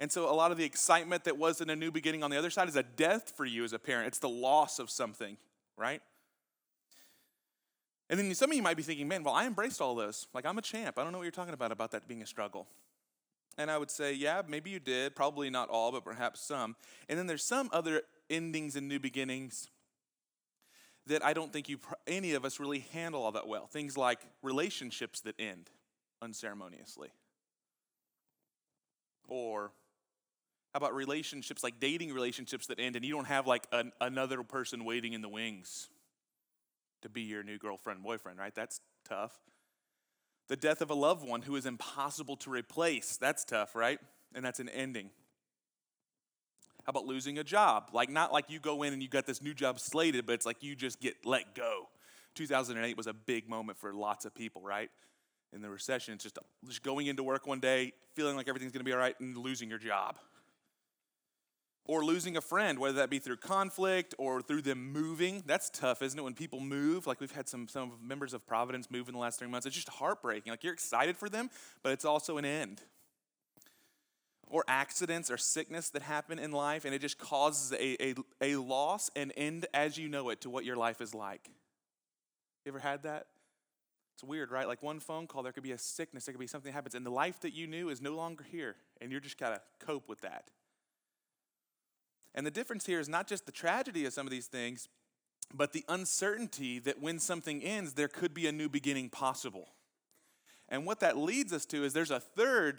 And 0.00 0.12
so 0.12 0.30
a 0.30 0.34
lot 0.34 0.52
of 0.52 0.58
the 0.58 0.64
excitement 0.64 1.24
that 1.24 1.36
wasn't 1.36 1.72
a 1.72 1.76
new 1.76 1.90
beginning 1.90 2.22
on 2.22 2.30
the 2.30 2.36
other 2.36 2.50
side 2.50 2.68
is 2.68 2.76
a 2.76 2.84
death 2.84 3.32
for 3.36 3.44
you 3.44 3.64
as 3.64 3.72
a 3.72 3.78
parent. 3.80 4.06
It's 4.06 4.20
the 4.20 4.28
loss 4.28 4.78
of 4.78 4.90
something, 4.90 5.36
right? 5.76 6.00
And 8.10 8.18
then 8.18 8.34
some 8.34 8.50
of 8.50 8.56
you 8.56 8.62
might 8.62 8.76
be 8.76 8.82
thinking, 8.82 9.06
man, 9.06 9.22
well, 9.22 9.34
I 9.34 9.46
embraced 9.46 9.80
all 9.80 9.94
this. 9.94 10.26
Like, 10.32 10.46
I'm 10.46 10.56
a 10.56 10.62
champ. 10.62 10.98
I 10.98 11.02
don't 11.02 11.12
know 11.12 11.18
what 11.18 11.24
you're 11.24 11.30
talking 11.30 11.54
about, 11.54 11.72
about 11.72 11.90
that 11.90 12.08
being 12.08 12.22
a 12.22 12.26
struggle. 12.26 12.66
And 13.58 13.70
I 13.70 13.76
would 13.76 13.90
say, 13.90 14.14
yeah, 14.14 14.42
maybe 14.46 14.70
you 14.70 14.78
did. 14.78 15.14
Probably 15.14 15.50
not 15.50 15.68
all, 15.68 15.92
but 15.92 16.04
perhaps 16.04 16.40
some. 16.40 16.76
And 17.08 17.18
then 17.18 17.26
there's 17.26 17.44
some 17.44 17.68
other 17.72 18.02
endings 18.30 18.76
and 18.76 18.88
new 18.88 18.98
beginnings 18.98 19.68
that 21.06 21.24
I 21.24 21.32
don't 21.32 21.52
think 21.52 21.68
you, 21.68 21.78
any 22.06 22.34
of 22.34 22.44
us 22.44 22.60
really 22.60 22.86
handle 22.92 23.24
all 23.24 23.32
that 23.32 23.48
well. 23.48 23.66
Things 23.66 23.96
like 23.96 24.20
relationships 24.42 25.20
that 25.22 25.34
end 25.38 25.70
unceremoniously. 26.22 27.08
Or 29.26 29.72
how 30.72 30.78
about 30.78 30.94
relationships 30.94 31.62
like 31.62 31.80
dating 31.80 32.12
relationships 32.12 32.66
that 32.68 32.78
end 32.78 32.96
and 32.96 33.04
you 33.04 33.12
don't 33.12 33.26
have 33.26 33.46
like 33.46 33.66
an, 33.72 33.92
another 34.00 34.42
person 34.42 34.84
waiting 34.84 35.12
in 35.12 35.22
the 35.22 35.28
wings 35.28 35.88
to 37.02 37.08
be 37.08 37.22
your 37.22 37.42
new 37.42 37.58
girlfriend, 37.58 38.02
boyfriend, 38.02 38.38
right? 38.38 38.54
That's 38.54 38.80
tough. 39.08 39.38
The 40.48 40.56
death 40.56 40.80
of 40.80 40.90
a 40.90 40.94
loved 40.94 41.26
one 41.26 41.42
who 41.42 41.56
is 41.56 41.66
impossible 41.66 42.36
to 42.38 42.50
replace, 42.50 43.16
that's 43.16 43.44
tough, 43.44 43.74
right? 43.74 43.98
And 44.34 44.44
that's 44.44 44.60
an 44.60 44.68
ending. 44.68 45.10
How 46.84 46.90
about 46.90 47.06
losing 47.06 47.38
a 47.38 47.44
job? 47.44 47.90
Like, 47.92 48.08
not 48.08 48.32
like 48.32 48.48
you 48.48 48.58
go 48.58 48.82
in 48.82 48.94
and 48.94 49.02
you 49.02 49.08
got 49.08 49.26
this 49.26 49.42
new 49.42 49.52
job 49.52 49.78
slated, 49.78 50.24
but 50.24 50.32
it's 50.32 50.46
like 50.46 50.62
you 50.62 50.74
just 50.74 51.00
get 51.00 51.26
let 51.26 51.54
go. 51.54 51.88
2008 52.34 52.96
was 52.96 53.06
a 53.06 53.12
big 53.12 53.48
moment 53.48 53.78
for 53.78 53.92
lots 53.92 54.24
of 54.24 54.34
people, 54.34 54.62
right? 54.62 54.90
In 55.52 55.60
the 55.60 55.68
recession, 55.68 56.14
it's 56.14 56.24
just, 56.24 56.38
just 56.66 56.82
going 56.82 57.06
into 57.06 57.22
work 57.22 57.46
one 57.46 57.60
day, 57.60 57.92
feeling 58.14 58.36
like 58.36 58.48
everything's 58.48 58.72
gonna 58.72 58.84
be 58.84 58.92
all 58.92 58.98
right, 58.98 59.18
and 59.20 59.36
losing 59.36 59.68
your 59.68 59.78
job 59.78 60.16
or 61.88 62.04
losing 62.04 62.36
a 62.36 62.40
friend, 62.40 62.78
whether 62.78 62.98
that 62.98 63.08
be 63.08 63.18
through 63.18 63.38
conflict 63.38 64.14
or 64.18 64.42
through 64.42 64.60
them 64.60 64.92
moving. 64.92 65.42
That's 65.46 65.70
tough, 65.70 66.02
isn't 66.02 66.18
it? 66.18 66.22
When 66.22 66.34
people 66.34 66.60
move, 66.60 67.06
like 67.06 67.18
we've 67.18 67.32
had 67.32 67.48
some, 67.48 67.66
some 67.66 67.92
members 68.02 68.34
of 68.34 68.46
Providence 68.46 68.90
move 68.90 69.08
in 69.08 69.14
the 69.14 69.20
last 69.20 69.38
three 69.38 69.48
months, 69.48 69.66
it's 69.66 69.74
just 69.74 69.88
heartbreaking. 69.88 70.52
Like 70.52 70.62
you're 70.62 70.74
excited 70.74 71.16
for 71.16 71.30
them, 71.30 71.48
but 71.82 71.92
it's 71.92 72.04
also 72.04 72.36
an 72.36 72.44
end. 72.44 72.82
Or 74.46 74.64
accidents 74.68 75.30
or 75.30 75.38
sickness 75.38 75.88
that 75.90 76.02
happen 76.02 76.38
in 76.38 76.52
life, 76.52 76.84
and 76.84 76.94
it 76.94 77.00
just 77.00 77.18
causes 77.18 77.72
a, 77.72 78.02
a, 78.02 78.14
a 78.42 78.56
loss 78.56 79.10
and 79.16 79.32
end 79.36 79.66
as 79.72 79.96
you 79.98 80.08
know 80.08 80.28
it 80.28 80.42
to 80.42 80.50
what 80.50 80.64
your 80.66 80.76
life 80.76 81.00
is 81.00 81.14
like. 81.14 81.50
You 82.64 82.72
ever 82.72 82.78
had 82.78 83.02
that? 83.04 83.26
It's 84.14 84.24
weird, 84.24 84.50
right? 84.50 84.66
Like 84.66 84.82
one 84.82 85.00
phone 85.00 85.26
call, 85.26 85.42
there 85.42 85.52
could 85.52 85.62
be 85.62 85.72
a 85.72 85.78
sickness, 85.78 86.26
there 86.26 86.34
could 86.34 86.40
be 86.40 86.46
something 86.46 86.70
that 86.70 86.74
happens, 86.74 86.94
and 86.94 87.06
the 87.06 87.10
life 87.10 87.40
that 87.40 87.54
you 87.54 87.66
knew 87.66 87.88
is 87.88 88.02
no 88.02 88.14
longer 88.14 88.44
here, 88.44 88.76
and 89.00 89.10
you're 89.10 89.20
just 89.20 89.38
gotta 89.38 89.62
cope 89.80 90.08
with 90.08 90.20
that. 90.22 90.50
And 92.38 92.46
the 92.46 92.52
difference 92.52 92.86
here 92.86 93.00
is 93.00 93.08
not 93.08 93.26
just 93.26 93.46
the 93.46 93.52
tragedy 93.52 94.06
of 94.06 94.12
some 94.12 94.24
of 94.24 94.30
these 94.30 94.46
things, 94.46 94.88
but 95.52 95.72
the 95.72 95.84
uncertainty 95.88 96.78
that 96.78 97.02
when 97.02 97.18
something 97.18 97.60
ends, 97.64 97.94
there 97.94 98.06
could 98.06 98.32
be 98.32 98.46
a 98.46 98.52
new 98.52 98.68
beginning 98.68 99.10
possible. 99.10 99.70
And 100.68 100.86
what 100.86 101.00
that 101.00 101.16
leads 101.16 101.52
us 101.52 101.66
to 101.66 101.82
is 101.82 101.94
there's 101.94 102.12
a 102.12 102.20
third 102.20 102.78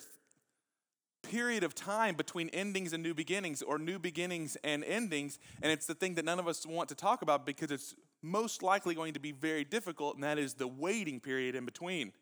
period 1.23 1.65
of 1.65 1.75
time 1.75 2.15
between 2.15 2.47
endings 2.49 2.93
and 2.93 3.03
new 3.03 3.13
beginnings, 3.13 3.61
or 3.61 3.77
new 3.77 3.99
beginnings 3.99 4.55
and 4.63 4.81
endings. 4.85 5.39
And 5.61 5.73
it's 5.73 5.87
the 5.87 5.93
thing 5.93 6.15
that 6.15 6.23
none 6.23 6.39
of 6.39 6.47
us 6.47 6.65
want 6.65 6.87
to 6.87 6.95
talk 6.95 7.21
about 7.21 7.45
because 7.45 7.69
it's 7.69 7.95
most 8.21 8.63
likely 8.63 8.95
going 8.95 9.15
to 9.15 9.19
be 9.19 9.33
very 9.33 9.65
difficult, 9.65 10.15
and 10.15 10.23
that 10.23 10.37
is 10.37 10.53
the 10.53 10.69
waiting 10.69 11.19
period 11.19 11.55
in 11.55 11.65
between, 11.65 12.13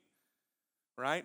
right? 0.97 1.23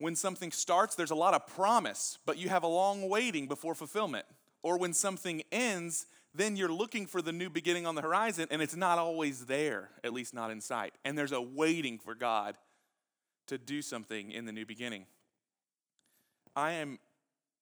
When 0.00 0.16
something 0.16 0.50
starts, 0.50 0.96
there's 0.96 1.12
a 1.12 1.14
lot 1.14 1.32
of 1.32 1.46
promise, 1.46 2.18
but 2.26 2.38
you 2.38 2.48
have 2.48 2.64
a 2.64 2.66
long 2.68 3.08
waiting 3.08 3.46
before 3.46 3.76
fulfillment 3.76 4.26
or 4.62 4.78
when 4.78 4.92
something 4.92 5.42
ends, 5.50 6.06
then 6.34 6.56
you're 6.56 6.72
looking 6.72 7.06
for 7.06 7.20
the 7.20 7.32
new 7.32 7.50
beginning 7.50 7.86
on 7.86 7.94
the 7.94 8.02
horizon 8.02 8.46
and 8.50 8.62
it's 8.62 8.76
not 8.76 8.98
always 8.98 9.46
there, 9.46 9.90
at 10.02 10.12
least 10.12 10.34
not 10.34 10.50
in 10.50 10.60
sight. 10.60 10.94
And 11.04 11.16
there's 11.16 11.32
a 11.32 11.40
waiting 11.40 11.98
for 11.98 12.14
God 12.14 12.56
to 13.48 13.58
do 13.58 13.82
something 13.82 14.30
in 14.30 14.44
the 14.44 14.52
new 14.52 14.64
beginning. 14.64 15.06
I 16.54 16.72
am 16.72 16.98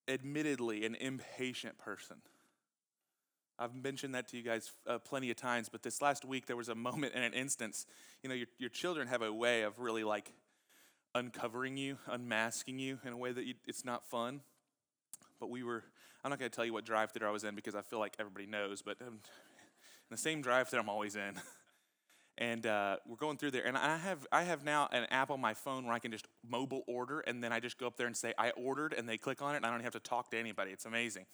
admittedly 0.06 0.84
an 0.84 0.94
impatient 0.94 1.78
person. 1.78 2.18
I've 3.58 3.74
mentioned 3.74 4.14
that 4.14 4.28
to 4.28 4.36
you 4.36 4.42
guys 4.42 4.72
uh, 4.86 4.98
plenty 4.98 5.30
of 5.30 5.36
times, 5.36 5.68
but 5.68 5.82
this 5.82 6.00
last 6.00 6.24
week 6.24 6.46
there 6.46 6.56
was 6.56 6.68
a 6.68 6.74
moment 6.74 7.12
and 7.14 7.24
an 7.24 7.34
instance. 7.34 7.86
You 8.22 8.28
know, 8.28 8.34
your, 8.34 8.46
your 8.58 8.70
children 8.70 9.06
have 9.08 9.22
a 9.22 9.32
way 9.32 9.62
of 9.62 9.78
really 9.78 10.02
like 10.04 10.32
uncovering 11.14 11.76
you, 11.76 11.98
unmasking 12.06 12.78
you 12.78 12.98
in 13.04 13.12
a 13.12 13.16
way 13.16 13.32
that 13.32 13.44
you, 13.44 13.54
it's 13.66 13.84
not 13.84 14.08
fun. 14.08 14.40
But 15.38 15.50
we 15.50 15.62
were 15.62 15.84
I'm 16.24 16.30
not 16.30 16.38
going 16.38 16.50
to 16.50 16.54
tell 16.54 16.64
you 16.64 16.72
what 16.72 16.84
drive 16.84 17.12
through 17.12 17.26
I 17.26 17.30
was 17.30 17.44
in 17.44 17.54
because 17.54 17.74
I 17.74 17.80
feel 17.80 17.98
like 17.98 18.14
everybody 18.18 18.46
knows, 18.46 18.82
but 18.82 18.98
in 19.00 19.18
the 20.10 20.16
same 20.16 20.42
drive 20.42 20.68
through 20.68 20.80
I'm 20.80 20.88
always 20.88 21.16
in. 21.16 21.34
and 22.38 22.66
uh, 22.66 22.96
we're 23.06 23.16
going 23.16 23.38
through 23.38 23.52
there, 23.52 23.66
and 23.66 23.76
I 23.76 23.96
have 23.96 24.26
I 24.30 24.42
have 24.42 24.64
now 24.64 24.88
an 24.92 25.04
app 25.10 25.30
on 25.30 25.40
my 25.40 25.54
phone 25.54 25.84
where 25.84 25.94
I 25.94 25.98
can 25.98 26.12
just 26.12 26.26
mobile 26.46 26.82
order, 26.86 27.20
and 27.20 27.42
then 27.42 27.52
I 27.52 27.60
just 27.60 27.78
go 27.78 27.86
up 27.86 27.96
there 27.96 28.06
and 28.06 28.16
say 28.16 28.34
I 28.38 28.50
ordered, 28.50 28.92
and 28.92 29.08
they 29.08 29.16
click 29.16 29.40
on 29.40 29.54
it, 29.54 29.58
and 29.58 29.66
I 29.66 29.70
don't 29.70 29.82
have 29.82 29.92
to 29.92 30.00
talk 30.00 30.30
to 30.32 30.38
anybody. 30.38 30.72
It's 30.72 30.84
amazing. 30.86 31.26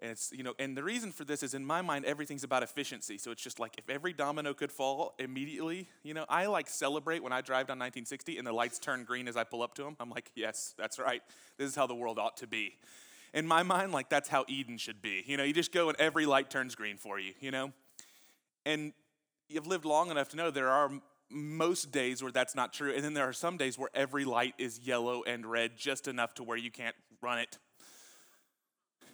And 0.00 0.12
it's 0.12 0.30
you 0.32 0.44
know, 0.44 0.54
and 0.60 0.76
the 0.76 0.84
reason 0.84 1.10
for 1.10 1.24
this 1.24 1.42
is 1.42 1.54
in 1.54 1.64
my 1.64 1.82
mind 1.82 2.04
everything's 2.04 2.44
about 2.44 2.62
efficiency. 2.62 3.18
So 3.18 3.32
it's 3.32 3.42
just 3.42 3.58
like 3.58 3.74
if 3.78 3.90
every 3.90 4.12
domino 4.12 4.54
could 4.54 4.70
fall 4.70 5.16
immediately, 5.18 5.88
you 6.04 6.14
know, 6.14 6.24
I 6.28 6.46
like 6.46 6.68
celebrate 6.68 7.20
when 7.20 7.32
I 7.32 7.40
drive 7.40 7.66
down 7.66 7.80
1960 7.80 8.38
and 8.38 8.46
the 8.46 8.52
lights 8.52 8.78
turn 8.78 9.02
green 9.02 9.26
as 9.26 9.36
I 9.36 9.42
pull 9.42 9.60
up 9.60 9.74
to 9.74 9.82
them. 9.82 9.96
I'm 9.98 10.10
like, 10.10 10.30
yes, 10.36 10.72
that's 10.78 11.00
right. 11.00 11.20
This 11.56 11.68
is 11.68 11.74
how 11.74 11.88
the 11.88 11.96
world 11.96 12.16
ought 12.16 12.36
to 12.36 12.46
be 12.46 12.74
in 13.34 13.46
my 13.46 13.62
mind, 13.62 13.92
like 13.92 14.08
that's 14.08 14.28
how 14.28 14.44
Eden 14.48 14.78
should 14.78 15.02
be. 15.02 15.22
You 15.26 15.36
know, 15.36 15.44
you 15.44 15.52
just 15.52 15.72
go 15.72 15.88
and 15.88 15.98
every 16.00 16.26
light 16.26 16.50
turns 16.50 16.74
green 16.74 16.96
for 16.96 17.18
you, 17.18 17.32
you 17.40 17.50
know? 17.50 17.72
And 18.64 18.92
you've 19.48 19.66
lived 19.66 19.84
long 19.84 20.10
enough 20.10 20.28
to 20.30 20.36
know 20.36 20.50
there 20.50 20.70
are 20.70 20.90
most 21.30 21.92
days 21.92 22.22
where 22.22 22.32
that's 22.32 22.54
not 22.54 22.72
true. 22.72 22.92
And 22.92 23.04
then 23.04 23.14
there 23.14 23.28
are 23.28 23.32
some 23.32 23.56
days 23.56 23.78
where 23.78 23.90
every 23.94 24.24
light 24.24 24.54
is 24.58 24.80
yellow 24.80 25.22
and 25.24 25.44
red 25.46 25.76
just 25.76 26.08
enough 26.08 26.34
to 26.34 26.42
where 26.42 26.56
you 26.56 26.70
can't 26.70 26.96
run 27.20 27.38
it. 27.38 27.58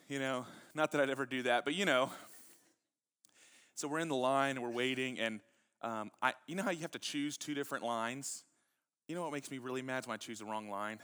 You 0.09 0.18
know, 0.18 0.47
not 0.75 0.92
that 0.92 1.00
I'd 1.00 1.11
ever 1.11 1.26
do 1.26 1.42
that, 1.44 1.64
but 1.64 1.75
you 1.75 1.85
know. 1.85 2.11
So 3.75 3.88
we're 3.88 3.99
in 3.99 4.09
the 4.09 4.14
line, 4.14 4.62
we're 4.62 4.71
waiting, 4.71 5.18
and 5.18 5.40
um, 5.83 6.12
I, 6.23 6.35
you 6.47 6.54
know 6.54 6.62
how 6.62 6.71
you 6.71 6.83
have 6.83 6.92
to 6.92 6.99
choose 6.99 7.37
two 7.37 7.54
different 7.54 7.85
lines? 7.85 8.44
You 9.09 9.16
know 9.16 9.23
what 9.23 9.33
makes 9.33 9.50
me 9.50 9.59
really 9.59 9.83
mad 9.83 10.06
when 10.06 10.14
I 10.14 10.16
choose 10.16 10.38
the 10.38 10.44
wrong 10.44 10.71
line? 10.71 11.00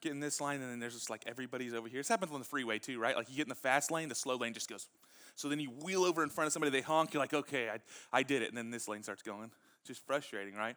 Get 0.00 0.12
in 0.12 0.20
this 0.20 0.40
line, 0.40 0.60
and 0.60 0.70
then 0.70 0.80
there's 0.80 0.94
just 0.94 1.10
like 1.10 1.24
everybody's 1.26 1.74
over 1.74 1.88
here. 1.88 2.00
This 2.00 2.08
happens 2.08 2.32
on 2.32 2.38
the 2.38 2.44
freeway 2.44 2.78
too, 2.78 2.98
right? 2.98 3.16
Like 3.16 3.28
you 3.28 3.36
get 3.36 3.46
in 3.46 3.50
the 3.50 3.54
fast 3.54 3.90
lane, 3.90 4.08
the 4.08 4.14
slow 4.14 4.36
lane 4.36 4.54
just 4.54 4.68
goes. 4.68 4.88
So 5.34 5.48
then 5.48 5.60
you 5.60 5.70
wheel 5.70 6.02
over 6.02 6.22
in 6.24 6.30
front 6.30 6.46
of 6.46 6.52
somebody, 6.52 6.70
they 6.70 6.80
honk, 6.80 7.14
you're 7.14 7.22
like, 7.22 7.32
okay, 7.32 7.68
I, 7.68 7.78
I 8.12 8.22
did 8.24 8.42
it. 8.42 8.48
And 8.48 8.58
then 8.58 8.70
this 8.70 8.88
lane 8.88 9.04
starts 9.04 9.22
going. 9.22 9.52
Just 9.84 10.04
frustrating, 10.04 10.54
right? 10.54 10.74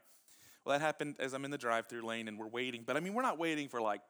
Well, 0.63 0.77
that 0.77 0.85
happened 0.85 1.15
as 1.19 1.33
I'm 1.33 1.43
in 1.45 1.51
the 1.51 1.57
drive 1.57 1.87
through 1.87 2.05
lane 2.05 2.27
and 2.27 2.37
we're 2.37 2.47
waiting. 2.47 2.83
But 2.85 2.95
I 2.95 2.99
mean, 2.99 3.15
we're 3.15 3.23
not 3.23 3.39
waiting 3.39 3.67
for 3.67 3.81
like, 3.81 4.01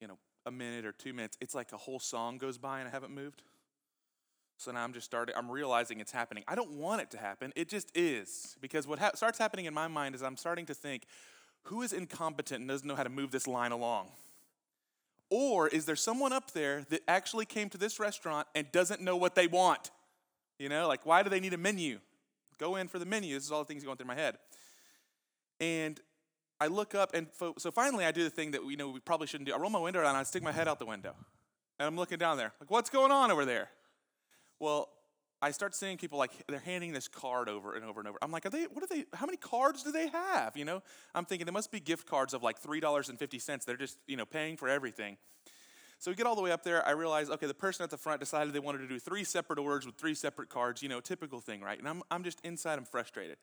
you 0.00 0.08
know, 0.08 0.18
a 0.44 0.50
minute 0.50 0.84
or 0.84 0.90
two 0.90 1.12
minutes. 1.12 1.38
It's 1.40 1.54
like 1.54 1.72
a 1.72 1.76
whole 1.76 2.00
song 2.00 2.38
goes 2.38 2.58
by 2.58 2.80
and 2.80 2.88
I 2.88 2.90
haven't 2.90 3.14
moved. 3.14 3.42
So 4.56 4.72
now 4.72 4.82
I'm 4.82 4.92
just 4.92 5.06
starting, 5.06 5.34
I'm 5.36 5.50
realizing 5.50 6.00
it's 6.00 6.12
happening. 6.12 6.42
I 6.48 6.54
don't 6.56 6.72
want 6.72 7.00
it 7.00 7.10
to 7.12 7.18
happen. 7.18 7.52
It 7.54 7.68
just 7.68 7.96
is. 7.96 8.56
Because 8.60 8.86
what 8.86 8.98
ha- 8.98 9.12
starts 9.14 9.38
happening 9.38 9.66
in 9.66 9.74
my 9.74 9.86
mind 9.86 10.14
is 10.14 10.22
I'm 10.22 10.36
starting 10.36 10.66
to 10.66 10.74
think, 10.74 11.06
who 11.64 11.82
is 11.82 11.92
incompetent 11.92 12.60
and 12.60 12.68
doesn't 12.68 12.86
know 12.86 12.94
how 12.94 13.02
to 13.02 13.10
move 13.10 13.30
this 13.30 13.46
line 13.46 13.72
along? 13.72 14.08
Or 15.30 15.68
is 15.68 15.86
there 15.86 15.96
someone 15.96 16.32
up 16.32 16.52
there 16.52 16.84
that 16.90 17.02
actually 17.08 17.46
came 17.46 17.68
to 17.70 17.78
this 17.78 17.98
restaurant 17.98 18.46
and 18.54 18.70
doesn't 18.70 19.00
know 19.00 19.16
what 19.16 19.34
they 19.34 19.46
want? 19.46 19.90
You 20.58 20.68
know, 20.68 20.86
like 20.86 21.04
why 21.04 21.22
do 21.22 21.30
they 21.30 21.40
need 21.40 21.54
a 21.54 21.58
menu? 21.58 21.98
Go 22.58 22.76
in 22.76 22.88
for 22.88 22.98
the 22.98 23.06
menu. 23.06 23.34
This 23.34 23.44
is 23.44 23.52
all 23.52 23.60
the 23.60 23.64
things 23.64 23.82
going 23.82 23.96
through 23.96 24.06
my 24.06 24.14
head. 24.14 24.38
And 25.60 26.00
I 26.60 26.68
look 26.68 26.94
up, 26.94 27.14
and 27.14 27.28
fo- 27.32 27.54
so 27.58 27.70
finally 27.70 28.04
I 28.04 28.12
do 28.12 28.22
the 28.22 28.30
thing 28.30 28.52
that 28.52 28.64
we 28.64 28.76
know 28.76 28.90
we 28.90 29.00
probably 29.00 29.26
shouldn't 29.26 29.48
do. 29.48 29.54
I 29.54 29.58
roll 29.58 29.70
my 29.70 29.80
window 29.80 30.00
down 30.00 30.10
and 30.10 30.18
I 30.18 30.22
stick 30.22 30.42
my 30.42 30.52
head 30.52 30.68
out 30.68 30.78
the 30.78 30.86
window. 30.86 31.14
And 31.78 31.88
I'm 31.88 31.96
looking 31.96 32.18
down 32.18 32.36
there, 32.36 32.52
like, 32.60 32.70
what's 32.70 32.90
going 32.90 33.10
on 33.10 33.32
over 33.32 33.44
there? 33.44 33.68
Well, 34.60 34.88
I 35.44 35.50
start 35.50 35.74
seeing 35.74 35.98
people 35.98 36.18
like 36.18 36.30
they're 36.48 36.58
handing 36.58 36.94
this 36.94 37.06
card 37.06 37.50
over 37.50 37.74
and 37.74 37.84
over 37.84 38.00
and 38.00 38.08
over. 38.08 38.16
I'm 38.22 38.32
like, 38.32 38.46
are 38.46 38.50
they? 38.50 38.62
What 38.62 38.82
are 38.82 38.86
they? 38.86 39.04
How 39.12 39.26
many 39.26 39.36
cards 39.36 39.82
do 39.82 39.92
they 39.92 40.08
have? 40.08 40.56
You 40.56 40.64
know, 40.64 40.82
I'm 41.14 41.26
thinking 41.26 41.44
there 41.44 41.52
must 41.52 41.70
be 41.70 41.80
gift 41.80 42.06
cards 42.06 42.32
of 42.32 42.42
like 42.42 42.58
three 42.58 42.80
dollars 42.80 43.10
and 43.10 43.18
fifty 43.18 43.38
cents. 43.38 43.66
They're 43.66 43.76
just 43.76 43.98
you 44.06 44.16
know 44.16 44.24
paying 44.24 44.56
for 44.56 44.70
everything. 44.70 45.18
So 45.98 46.10
we 46.10 46.14
get 46.14 46.26
all 46.26 46.34
the 46.34 46.40
way 46.40 46.50
up 46.50 46.64
there. 46.64 46.86
I 46.86 46.92
realize, 46.92 47.28
okay, 47.28 47.46
the 47.46 47.52
person 47.52 47.84
at 47.84 47.90
the 47.90 47.98
front 47.98 48.20
decided 48.20 48.54
they 48.54 48.58
wanted 48.58 48.78
to 48.78 48.88
do 48.88 48.98
three 48.98 49.22
separate 49.22 49.58
orders 49.58 49.84
with 49.84 49.96
three 49.96 50.14
separate 50.14 50.48
cards. 50.48 50.82
You 50.82 50.88
know, 50.88 51.00
typical 51.00 51.40
thing, 51.40 51.60
right? 51.60 51.78
And 51.78 51.86
I'm 51.86 52.02
I'm 52.10 52.24
just 52.24 52.40
inside. 52.42 52.78
I'm 52.78 52.86
frustrated. 52.86 53.36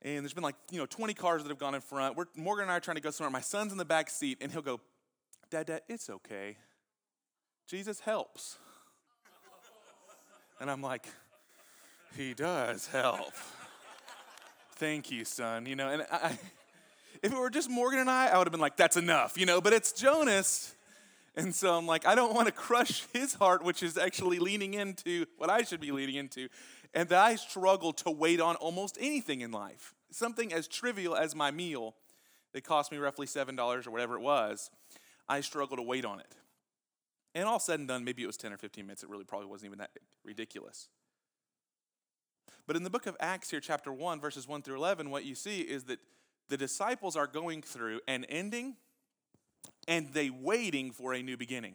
And 0.00 0.24
there's 0.24 0.32
been 0.32 0.42
like 0.42 0.56
you 0.70 0.78
know 0.78 0.86
20 0.86 1.12
cars 1.12 1.42
that 1.42 1.50
have 1.50 1.58
gone 1.58 1.74
in 1.74 1.82
front. 1.82 2.16
We're, 2.16 2.24
Morgan 2.34 2.62
and 2.62 2.72
I 2.72 2.78
are 2.78 2.80
trying 2.80 2.96
to 2.96 3.02
go 3.02 3.10
somewhere. 3.10 3.30
My 3.30 3.42
son's 3.42 3.72
in 3.72 3.78
the 3.78 3.84
back 3.84 4.08
seat, 4.08 4.38
and 4.40 4.50
he'll 4.50 4.62
go, 4.62 4.80
Dad, 5.50 5.66
Dad, 5.66 5.82
it's 5.86 6.08
okay. 6.08 6.56
Jesus 7.68 8.00
helps. 8.00 8.56
And 10.62 10.70
I'm 10.70 10.80
like, 10.80 11.06
He 12.16 12.34
does 12.34 12.86
help. 12.86 13.32
Thank 14.76 15.10
you, 15.10 15.24
son. 15.24 15.66
You 15.66 15.74
know, 15.74 15.88
and 15.88 16.06
I, 16.08 16.38
if 17.20 17.32
it 17.32 17.36
were 17.36 17.50
just 17.50 17.68
Morgan 17.68 17.98
and 17.98 18.08
I, 18.08 18.28
I 18.28 18.38
would 18.38 18.46
have 18.46 18.52
been 18.52 18.60
like, 18.60 18.76
that's 18.76 18.96
enough, 18.96 19.36
you 19.36 19.44
know, 19.44 19.60
but 19.60 19.72
it's 19.72 19.90
Jonas. 19.90 20.76
And 21.34 21.52
so 21.52 21.76
I'm 21.76 21.88
like, 21.88 22.06
I 22.06 22.14
don't 22.14 22.32
want 22.32 22.46
to 22.46 22.52
crush 22.52 23.04
his 23.12 23.34
heart, 23.34 23.64
which 23.64 23.82
is 23.82 23.98
actually 23.98 24.38
leaning 24.38 24.74
into 24.74 25.26
what 25.36 25.50
I 25.50 25.62
should 25.62 25.80
be 25.80 25.90
leaning 25.90 26.14
into. 26.14 26.48
And 26.94 27.08
that 27.08 27.18
I 27.18 27.34
struggle 27.34 27.92
to 27.94 28.12
wait 28.12 28.40
on 28.40 28.54
almost 28.54 28.96
anything 29.00 29.40
in 29.40 29.50
life. 29.50 29.94
Something 30.12 30.52
as 30.52 30.68
trivial 30.68 31.16
as 31.16 31.34
my 31.34 31.50
meal 31.50 31.96
that 32.52 32.62
cost 32.62 32.92
me 32.92 32.98
roughly 32.98 33.26
$7 33.26 33.58
or 33.58 33.90
whatever 33.90 34.14
it 34.14 34.20
was, 34.20 34.70
I 35.28 35.40
struggle 35.40 35.76
to 35.76 35.82
wait 35.82 36.04
on 36.04 36.20
it. 36.20 36.36
And 37.34 37.48
all 37.48 37.58
said 37.58 37.78
and 37.78 37.88
done, 37.88 38.04
maybe 38.04 38.22
it 38.22 38.26
was 38.26 38.36
10 38.36 38.52
or 38.52 38.58
15 38.58 38.84
minutes. 38.84 39.02
It 39.02 39.08
really 39.08 39.24
probably 39.24 39.46
wasn't 39.46 39.68
even 39.68 39.78
that 39.78 39.90
ridiculous. 40.24 40.88
But 42.66 42.76
in 42.76 42.84
the 42.84 42.90
book 42.90 43.06
of 43.06 43.16
Acts, 43.20 43.50
here, 43.50 43.60
chapter 43.60 43.92
1, 43.92 44.20
verses 44.20 44.46
1 44.46 44.62
through 44.62 44.76
11, 44.76 45.10
what 45.10 45.24
you 45.24 45.34
see 45.34 45.60
is 45.60 45.84
that 45.84 45.98
the 46.48 46.56
disciples 46.56 47.16
are 47.16 47.26
going 47.26 47.62
through 47.62 48.00
an 48.06 48.24
ending 48.26 48.76
and 49.88 50.12
they 50.12 50.30
waiting 50.30 50.90
for 50.90 51.14
a 51.14 51.22
new 51.22 51.36
beginning. 51.36 51.74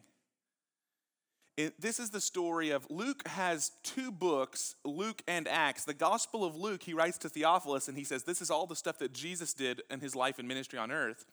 It, 1.58 1.82
this 1.82 2.00
is 2.00 2.12
the 2.12 2.22
story 2.22 2.70
of 2.70 2.86
Luke 2.92 3.28
has 3.28 3.72
two 3.82 4.12
books, 4.12 4.76
Luke 4.86 5.24
and 5.28 5.48
Acts. 5.48 5.86
The 5.86 5.94
Gospel 5.96 6.46
of 6.46 6.56
Luke, 6.56 6.84
he 6.84 6.94
writes 6.94 7.18
to 7.20 7.30
Theophilus 7.30 7.88
and 7.88 7.98
he 7.98 8.04
says, 8.04 8.24
This 8.24 8.44
is 8.44 8.52
all 8.52 8.68
the 8.68 8.76
stuff 8.76 9.00
that 9.00 9.12
Jesus 9.12 9.56
did 9.56 9.82
in 9.90 10.00
his 10.00 10.16
life 10.16 10.38
and 10.38 10.48
ministry 10.48 10.78
on 10.78 10.92
earth. 10.92 11.26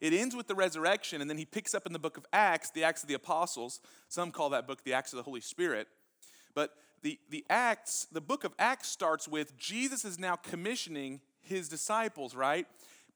It 0.00 0.12
ends 0.12 0.36
with 0.36 0.46
the 0.46 0.54
resurrection, 0.54 1.20
and 1.20 1.28
then 1.28 1.36
he 1.36 1.44
picks 1.44 1.74
up 1.74 1.84
in 1.84 1.92
the 1.92 1.98
book 1.98 2.16
of 2.16 2.24
Acts, 2.32 2.70
the 2.70 2.84
Acts 2.84 3.02
of 3.02 3.08
the 3.08 3.14
Apostles. 3.14 3.80
Some 4.08 4.30
call 4.30 4.50
that 4.50 4.68
book 4.68 4.84
the 4.84 4.92
Acts 4.92 5.12
of 5.12 5.16
the 5.16 5.24
Holy 5.24 5.40
Spirit. 5.40 5.88
But 6.54 6.74
the, 7.02 7.18
the 7.30 7.44
Acts, 7.50 8.06
the 8.12 8.20
book 8.20 8.44
of 8.44 8.54
Acts 8.60 8.88
starts 8.88 9.26
with 9.26 9.58
Jesus 9.58 10.04
is 10.04 10.16
now 10.16 10.36
commissioning 10.36 11.20
his 11.40 11.68
disciples, 11.68 12.36
right? 12.36 12.68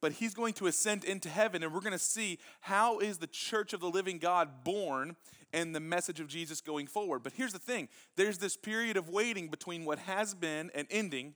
But 0.07 0.13
he's 0.13 0.35
going 0.35 0.53
to 0.53 0.69
ascend 0.69 1.03
into 1.03 1.29
heaven, 1.29 1.65
and 1.65 1.75
we're 1.75 1.81
going 1.81 1.91
to 1.91 1.99
see 1.99 2.39
how 2.61 3.01
is 3.01 3.19
the 3.19 3.27
church 3.27 3.73
of 3.73 3.81
the 3.81 3.91
living 3.91 4.19
God 4.19 4.63
born 4.63 5.17
and 5.53 5.75
the 5.75 5.81
message 5.81 6.21
of 6.21 6.29
Jesus 6.29 6.61
going 6.61 6.87
forward. 6.87 7.25
But 7.25 7.33
here's 7.33 7.53
the 7.53 7.59
thing 7.59 7.89
there's 8.15 8.39
this 8.39 8.57
period 8.57 8.97
of 8.97 9.09
waiting 9.09 9.49
between 9.49 9.85
what 9.85 9.99
has 9.99 10.33
been 10.33 10.71
an 10.77 10.87
ending 10.93 11.35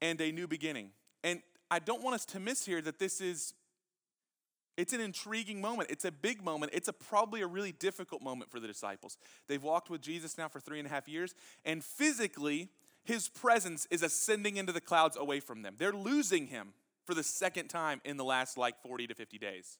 and 0.00 0.20
a 0.20 0.30
new 0.30 0.46
beginning. 0.46 0.90
And 1.24 1.42
I 1.68 1.80
don't 1.80 2.00
want 2.00 2.14
us 2.14 2.24
to 2.26 2.38
miss 2.38 2.64
here 2.64 2.80
that 2.82 3.00
this 3.00 3.20
is 3.20 3.54
it's 4.76 4.92
an 4.92 5.00
intriguing 5.00 5.60
moment. 5.60 5.90
It's 5.90 6.04
a 6.04 6.12
big 6.12 6.44
moment. 6.44 6.70
It's 6.76 6.86
a, 6.86 6.92
probably 6.92 7.40
a 7.40 7.48
really 7.48 7.72
difficult 7.72 8.22
moment 8.22 8.52
for 8.52 8.60
the 8.60 8.68
disciples. 8.68 9.18
They've 9.48 9.60
walked 9.60 9.90
with 9.90 10.00
Jesus 10.00 10.38
now 10.38 10.46
for 10.46 10.60
three 10.60 10.78
and 10.78 10.86
a 10.86 10.90
half 10.92 11.08
years, 11.08 11.34
and 11.64 11.82
physically, 11.82 12.68
his 13.02 13.28
presence 13.28 13.88
is 13.90 14.04
ascending 14.04 14.58
into 14.58 14.72
the 14.72 14.80
clouds 14.80 15.16
away 15.16 15.40
from 15.40 15.62
them. 15.62 15.74
They're 15.76 15.92
losing 15.92 16.46
him 16.46 16.72
for 17.06 17.14
the 17.14 17.22
second 17.22 17.68
time 17.68 18.00
in 18.04 18.16
the 18.16 18.24
last 18.24 18.58
like 18.58 18.80
40 18.82 19.06
to 19.06 19.14
50 19.14 19.38
days. 19.38 19.78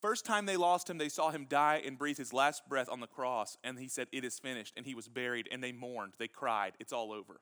First 0.00 0.24
time 0.24 0.46
they 0.46 0.56
lost 0.56 0.88
him, 0.88 0.98
they 0.98 1.08
saw 1.08 1.30
him 1.30 1.46
die 1.48 1.82
and 1.84 1.98
breathe 1.98 2.18
his 2.18 2.32
last 2.32 2.68
breath 2.68 2.88
on 2.88 3.00
the 3.00 3.06
cross, 3.06 3.56
and 3.64 3.78
he 3.78 3.88
said, 3.88 4.06
It 4.12 4.24
is 4.24 4.38
finished. 4.38 4.74
And 4.76 4.86
he 4.86 4.94
was 4.94 5.08
buried, 5.08 5.48
and 5.50 5.62
they 5.62 5.72
mourned. 5.72 6.14
They 6.18 6.28
cried. 6.28 6.74
It's 6.78 6.92
all 6.92 7.12
over. 7.12 7.40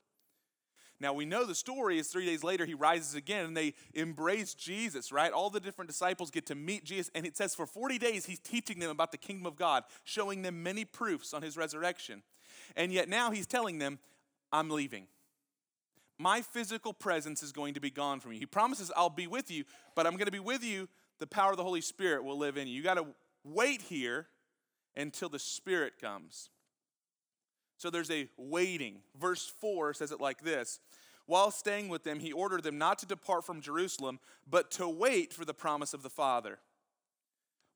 Now 0.98 1.12
we 1.12 1.26
know 1.26 1.44
the 1.44 1.54
story 1.54 1.98
is 1.98 2.08
three 2.08 2.24
days 2.24 2.42
later 2.42 2.64
he 2.64 2.72
rises 2.72 3.14
again 3.14 3.44
and 3.44 3.54
they 3.54 3.74
embrace 3.92 4.54
Jesus, 4.54 5.12
right? 5.12 5.30
All 5.30 5.50
the 5.50 5.60
different 5.60 5.90
disciples 5.90 6.30
get 6.30 6.46
to 6.46 6.54
meet 6.54 6.84
Jesus, 6.84 7.10
and 7.14 7.26
it 7.26 7.36
says 7.36 7.54
for 7.54 7.66
40 7.66 7.98
days 7.98 8.24
he's 8.24 8.38
teaching 8.38 8.78
them 8.78 8.90
about 8.90 9.12
the 9.12 9.18
kingdom 9.18 9.44
of 9.44 9.56
God, 9.56 9.84
showing 10.04 10.40
them 10.40 10.62
many 10.62 10.86
proofs 10.86 11.34
on 11.34 11.42
his 11.42 11.56
resurrection. 11.56 12.22
And 12.76 12.92
yet 12.92 13.10
now 13.10 13.30
he's 13.30 13.46
telling 13.46 13.78
them, 13.78 13.98
I'm 14.50 14.70
leaving 14.70 15.08
my 16.18 16.40
physical 16.40 16.92
presence 16.92 17.42
is 17.42 17.52
going 17.52 17.74
to 17.74 17.80
be 17.80 17.90
gone 17.90 18.20
from 18.20 18.32
you. 18.32 18.38
He 18.38 18.46
promises, 18.46 18.90
I'll 18.96 19.10
be 19.10 19.26
with 19.26 19.50
you, 19.50 19.64
but 19.94 20.06
I'm 20.06 20.14
going 20.14 20.26
to 20.26 20.32
be 20.32 20.38
with 20.38 20.64
you. 20.64 20.88
The 21.18 21.26
power 21.26 21.50
of 21.50 21.56
the 21.56 21.62
Holy 21.62 21.80
Spirit 21.80 22.24
will 22.24 22.38
live 22.38 22.56
in 22.56 22.68
you. 22.68 22.74
You 22.74 22.82
got 22.82 22.94
to 22.94 23.06
wait 23.44 23.82
here 23.82 24.26
until 24.96 25.28
the 25.28 25.38
Spirit 25.38 25.94
comes. 26.00 26.50
So 27.78 27.90
there's 27.90 28.10
a 28.10 28.28
waiting. 28.36 29.00
Verse 29.18 29.52
4 29.60 29.94
says 29.94 30.12
it 30.12 30.20
like 30.20 30.42
this 30.42 30.80
While 31.26 31.50
staying 31.50 31.88
with 31.88 32.04
them, 32.04 32.20
he 32.20 32.32
ordered 32.32 32.62
them 32.62 32.78
not 32.78 32.98
to 33.00 33.06
depart 33.06 33.44
from 33.44 33.60
Jerusalem, 33.60 34.18
but 34.48 34.70
to 34.72 34.88
wait 34.88 35.32
for 35.32 35.44
the 35.44 35.54
promise 35.54 35.92
of 35.92 36.02
the 36.02 36.10
Father 36.10 36.58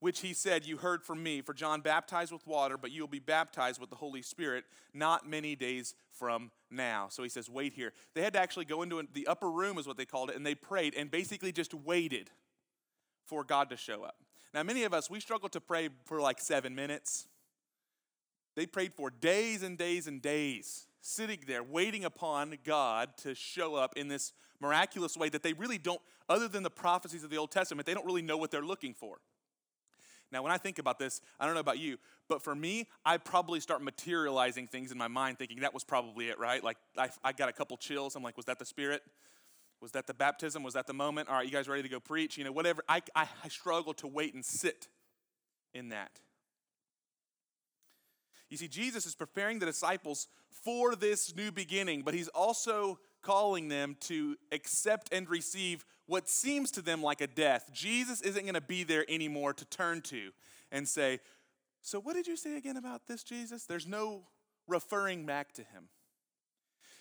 which 0.00 0.20
he 0.20 0.32
said, 0.32 0.66
You 0.66 0.78
heard 0.78 1.04
from 1.04 1.22
me. 1.22 1.42
For 1.42 1.54
John 1.54 1.80
baptized 1.80 2.32
with 2.32 2.46
water, 2.46 2.76
but 2.76 2.90
you 2.90 3.02
will 3.02 3.08
be 3.08 3.20
baptized 3.20 3.80
with 3.80 3.90
the 3.90 3.96
Holy 3.96 4.22
Spirit 4.22 4.64
not 4.92 5.28
many 5.28 5.54
days 5.54 5.94
from 6.10 6.50
now. 6.70 7.08
So 7.08 7.22
he 7.22 7.28
says, 7.28 7.48
Wait 7.48 7.74
here. 7.74 7.92
They 8.14 8.22
had 8.22 8.32
to 8.32 8.40
actually 8.40 8.64
go 8.64 8.82
into 8.82 9.06
the 9.12 9.26
upper 9.26 9.50
room, 9.50 9.78
is 9.78 9.86
what 9.86 9.96
they 9.96 10.06
called 10.06 10.30
it, 10.30 10.36
and 10.36 10.44
they 10.44 10.54
prayed 10.54 10.94
and 10.94 11.10
basically 11.10 11.52
just 11.52 11.72
waited 11.72 12.30
for 13.26 13.44
God 13.44 13.70
to 13.70 13.76
show 13.76 14.02
up. 14.02 14.16
Now, 14.52 14.64
many 14.64 14.82
of 14.82 14.92
us, 14.92 15.08
we 15.08 15.20
struggle 15.20 15.48
to 15.50 15.60
pray 15.60 15.90
for 16.04 16.20
like 16.20 16.40
seven 16.40 16.74
minutes. 16.74 17.28
They 18.56 18.66
prayed 18.66 18.94
for 18.94 19.10
days 19.10 19.62
and 19.62 19.78
days 19.78 20.08
and 20.08 20.20
days, 20.20 20.88
sitting 21.00 21.38
there 21.46 21.62
waiting 21.62 22.04
upon 22.04 22.56
God 22.64 23.16
to 23.18 23.34
show 23.34 23.76
up 23.76 23.96
in 23.96 24.08
this 24.08 24.32
miraculous 24.60 25.16
way 25.16 25.28
that 25.28 25.44
they 25.44 25.52
really 25.52 25.78
don't, 25.78 26.00
other 26.28 26.48
than 26.48 26.64
the 26.64 26.70
prophecies 26.70 27.22
of 27.22 27.30
the 27.30 27.36
Old 27.36 27.52
Testament, 27.52 27.86
they 27.86 27.94
don't 27.94 28.04
really 28.04 28.22
know 28.22 28.36
what 28.36 28.50
they're 28.50 28.64
looking 28.64 28.92
for. 28.92 29.18
Now, 30.32 30.42
when 30.42 30.52
I 30.52 30.58
think 30.58 30.78
about 30.78 30.98
this, 30.98 31.20
I 31.38 31.46
don't 31.46 31.54
know 31.54 31.60
about 31.60 31.78
you, 31.78 31.98
but 32.28 32.42
for 32.42 32.54
me, 32.54 32.86
I 33.04 33.16
probably 33.16 33.60
start 33.60 33.82
materializing 33.82 34.68
things 34.68 34.92
in 34.92 34.98
my 34.98 35.08
mind, 35.08 35.38
thinking 35.38 35.60
that 35.60 35.74
was 35.74 35.82
probably 35.82 36.28
it, 36.28 36.38
right? 36.38 36.62
Like, 36.62 36.76
I, 36.96 37.08
I 37.24 37.32
got 37.32 37.48
a 37.48 37.52
couple 37.52 37.76
chills. 37.76 38.14
I'm 38.14 38.22
like, 38.22 38.36
was 38.36 38.46
that 38.46 38.58
the 38.58 38.64
Spirit? 38.64 39.02
Was 39.80 39.92
that 39.92 40.06
the 40.06 40.14
baptism? 40.14 40.62
Was 40.62 40.74
that 40.74 40.86
the 40.86 40.92
moment? 40.92 41.28
All 41.28 41.36
right, 41.36 41.46
you 41.46 41.50
guys 41.50 41.68
ready 41.68 41.82
to 41.82 41.88
go 41.88 42.00
preach? 42.00 42.38
You 42.38 42.44
know, 42.44 42.52
whatever. 42.52 42.82
I, 42.88 43.02
I, 43.14 43.26
I 43.44 43.48
struggle 43.48 43.94
to 43.94 44.06
wait 44.06 44.34
and 44.34 44.44
sit 44.44 44.88
in 45.74 45.88
that. 45.88 46.20
You 48.50 48.56
see, 48.56 48.68
Jesus 48.68 49.06
is 49.06 49.14
preparing 49.14 49.58
the 49.58 49.66
disciples 49.66 50.28
for 50.64 50.94
this 50.94 51.34
new 51.34 51.50
beginning, 51.50 52.02
but 52.02 52.14
he's 52.14 52.28
also 52.28 52.98
calling 53.22 53.68
them 53.68 53.96
to 54.00 54.36
accept 54.52 55.12
and 55.12 55.28
receive 55.28 55.84
what 56.06 56.28
seems 56.28 56.70
to 56.72 56.82
them 56.82 57.02
like 57.02 57.20
a 57.20 57.26
death. 57.26 57.70
Jesus 57.72 58.20
isn't 58.22 58.42
going 58.42 58.54
to 58.54 58.60
be 58.60 58.82
there 58.82 59.04
anymore 59.08 59.52
to 59.54 59.64
turn 59.66 60.00
to 60.02 60.30
and 60.72 60.88
say, 60.88 61.20
So, 61.82 62.00
what 62.00 62.14
did 62.14 62.26
you 62.26 62.36
say 62.36 62.56
again 62.56 62.76
about 62.76 63.06
this, 63.06 63.22
Jesus? 63.22 63.64
There's 63.64 63.86
no 63.86 64.22
referring 64.66 65.26
back 65.26 65.52
to 65.52 65.62
him. 65.62 65.88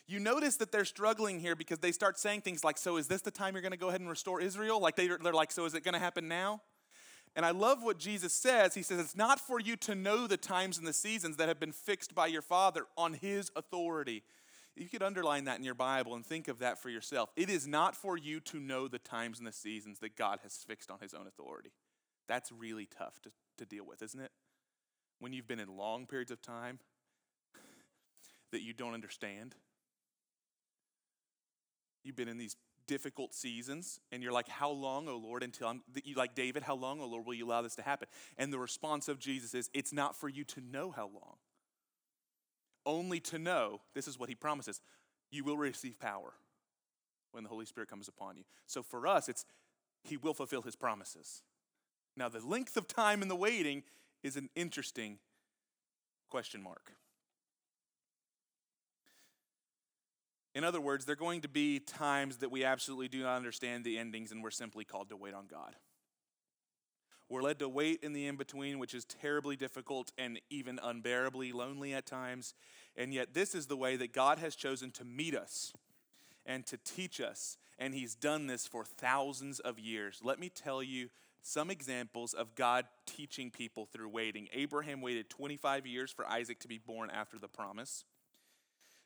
You 0.08 0.20
notice 0.20 0.58
that 0.58 0.72
they're 0.72 0.86
struggling 0.86 1.40
here 1.40 1.56
because 1.56 1.80
they 1.80 1.92
start 1.92 2.18
saying 2.18 2.42
things 2.42 2.64
like, 2.64 2.78
So, 2.78 2.98
is 2.98 3.08
this 3.08 3.22
the 3.22 3.32
time 3.32 3.54
you're 3.54 3.62
going 3.62 3.72
to 3.72 3.78
go 3.78 3.90
ahead 3.90 4.02
and 4.02 4.10
restore 4.10 4.42
Israel? 4.42 4.80
Like, 4.80 4.96
they're, 4.96 5.18
like, 5.18 5.52
So, 5.52 5.66
is 5.66 5.74
it 5.74 5.84
going 5.84 5.94
to 5.94 6.00
happen 6.00 6.28
now? 6.28 6.62
And 7.36 7.46
I 7.46 7.52
love 7.52 7.84
what 7.84 8.00
Jesus 8.00 8.34
says. 8.34 8.74
He 8.74 8.82
says, 8.82 9.00
It's 9.00 9.16
not 9.16 9.40
for 9.40 9.60
you 9.60 9.76
to 9.78 9.96
know 9.96 10.28
the 10.28 10.38
times 10.38 10.78
and 10.78 10.88
the 10.88 10.94
seasons 10.94 11.38
that 11.38 11.48
have 11.48 11.60
been 11.60 11.72
fixed 11.72 12.16
by 12.16 12.28
your 12.28 12.42
Father 12.42 12.86
on 12.98 13.14
His 13.14 13.52
authority. 13.56 14.24
You 14.80 14.88
could 14.88 15.04
underline 15.04 15.44
that 15.44 15.58
in 15.58 15.66
your 15.66 15.76
Bible 15.76 16.16
and 16.16 16.26
think 16.26 16.48
of 16.48 16.60
that 16.60 16.82
for 16.82 16.90
yourself. 16.90 17.30
It 17.36 17.50
is 17.50 17.68
not 17.68 17.98
for 17.98 18.18
you 18.18 18.40
to 18.40 18.62
know 18.62 18.88
the 18.88 18.98
times 18.98 19.38
and 19.38 19.46
the 19.46 19.52
seasons 19.52 20.00
that 20.00 20.16
God 20.16 20.40
has 20.42 20.56
fixed 20.56 20.90
on 20.90 21.00
His 21.02 21.14
own 21.14 21.28
authority. 21.28 21.72
That's 22.30 22.50
really 22.50 22.86
tough 22.86 23.22
to, 23.24 23.32
to 23.58 23.66
deal 23.66 23.86
with, 23.86 24.02
isn't 24.02 24.22
it? 24.22 24.32
When 25.20 25.34
you've 25.34 25.50
been 25.50 25.60
in 25.60 25.76
long 25.76 26.06
periods 26.06 26.32
of 26.32 26.42
time 26.42 26.80
that 28.54 28.62
you 28.62 28.72
don't 28.72 28.94
understand. 28.94 29.54
You've 32.06 32.16
been 32.16 32.30
in 32.30 32.38
these 32.38 32.56
difficult 32.88 33.34
seasons 33.34 34.00
and 34.14 34.24
you're 34.24 34.32
like 34.32 34.48
how 34.48 34.72
long 34.72 35.08
oh 35.08 35.16
lord 35.16 35.44
until 35.44 35.68
i'm 35.68 35.84
you 36.04 36.16
like 36.16 36.34
david 36.34 36.64
how 36.64 36.74
long 36.74 37.00
oh 37.00 37.06
lord 37.06 37.24
will 37.24 37.36
you 37.36 37.46
allow 37.46 37.62
this 37.62 37.76
to 37.76 37.84
happen 37.84 38.08
and 38.36 38.52
the 38.52 38.58
response 38.58 39.08
of 39.08 39.20
jesus 39.20 39.54
is 39.54 39.70
it's 39.76 39.94
not 39.94 40.16
for 40.16 40.28
you 40.28 40.44
to 40.44 40.60
know 40.60 40.90
how 40.90 41.04
long 41.04 41.36
only 42.90 43.20
to 43.22 43.40
know 43.40 43.82
this 43.94 44.08
is 44.08 44.20
what 44.20 44.30
he 44.30 44.36
promises 44.36 44.82
you 45.32 45.44
will 45.44 45.58
receive 45.58 46.00
power 46.00 46.34
when 47.32 47.44
the 47.44 47.50
holy 47.50 47.66
spirit 47.66 47.90
comes 47.90 48.08
upon 48.08 48.38
you. 48.38 48.44
So 48.66 48.82
for 48.82 49.08
us 49.08 49.30
it's 49.30 49.46
he 50.04 50.18
will 50.18 50.34
fulfill 50.34 50.62
his 50.62 50.76
promises. 50.76 51.44
Now 52.18 52.30
the 52.30 52.46
length 52.46 52.78
of 52.78 52.88
time 52.88 53.22
in 53.22 53.28
the 53.28 53.36
waiting 53.36 53.84
is 54.24 54.36
an 54.36 54.50
interesting 54.56 55.20
question 56.30 56.62
mark. 56.62 56.94
In 60.56 60.64
other 60.64 60.82
words, 60.82 61.06
there 61.06 61.14
are 61.14 61.16
going 61.16 61.42
to 61.42 61.48
be 61.48 61.80
times 61.80 62.38
that 62.38 62.50
we 62.50 62.64
absolutely 62.64 63.08
do 63.08 63.22
not 63.22 63.38
understand 63.38 63.84
the 63.84 63.98
endings 63.98 64.32
and 64.32 64.44
we're 64.44 64.52
simply 64.52 64.84
called 64.84 65.10
to 65.10 65.16
wait 65.16 65.34
on 65.34 65.46
God. 65.48 65.76
We're 67.30 67.44
led 67.44 67.60
to 67.60 67.70
wait 67.70 68.00
in 68.02 68.14
the 68.14 68.26
in 68.26 68.38
between, 68.38 68.80
which 68.80 68.96
is 68.96 69.06
terribly 69.06 69.56
difficult 69.56 70.12
and 70.18 70.42
even 70.50 70.80
unbearably 70.82 71.52
lonely 71.52 71.94
at 71.94 72.08
times. 72.08 72.56
And 72.98 73.14
yet, 73.14 73.36
this 73.36 73.54
is 73.54 73.68
the 73.68 73.78
way 73.78 73.96
that 73.98 74.14
God 74.14 74.40
has 74.40 74.56
chosen 74.56 74.90
to 74.92 75.06
meet 75.06 75.36
us 75.36 75.72
and 76.46 76.66
to 76.66 76.78
teach 76.78 77.22
us. 77.22 77.58
And 77.78 77.94
He's 77.94 78.16
done 78.16 78.48
this 78.48 78.66
for 78.66 78.84
thousands 78.84 79.60
of 79.60 79.78
years. 79.78 80.22
Let 80.24 80.40
me 80.40 80.50
tell 80.50 80.82
you 80.82 81.10
some 81.44 81.70
examples 81.70 82.34
of 82.34 82.56
God 82.56 82.86
teaching 83.06 83.52
people 83.52 83.86
through 83.86 84.10
waiting. 84.10 84.48
Abraham 84.52 85.00
waited 85.00 85.30
25 85.30 85.86
years 85.86 86.12
for 86.12 86.28
Isaac 86.28 86.60
to 86.62 86.68
be 86.68 86.80
born 86.80 87.10
after 87.12 87.38
the 87.38 87.48
promise. 87.48 88.06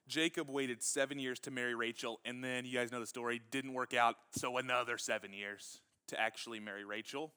Jacob 0.07 0.49
waited 0.49 0.81
seven 0.81 1.19
years 1.19 1.39
to 1.41 1.51
marry 1.51 1.75
Rachel, 1.75 2.19
and 2.25 2.43
then 2.43 2.65
you 2.65 2.73
guys 2.73 2.91
know 2.91 2.99
the 2.99 3.07
story, 3.07 3.41
didn't 3.51 3.73
work 3.73 3.93
out, 3.93 4.15
so 4.31 4.57
another 4.57 4.97
seven 4.97 5.33
years 5.33 5.79
to 6.07 6.19
actually 6.19 6.59
marry 6.59 6.83
Rachel. 6.83 7.31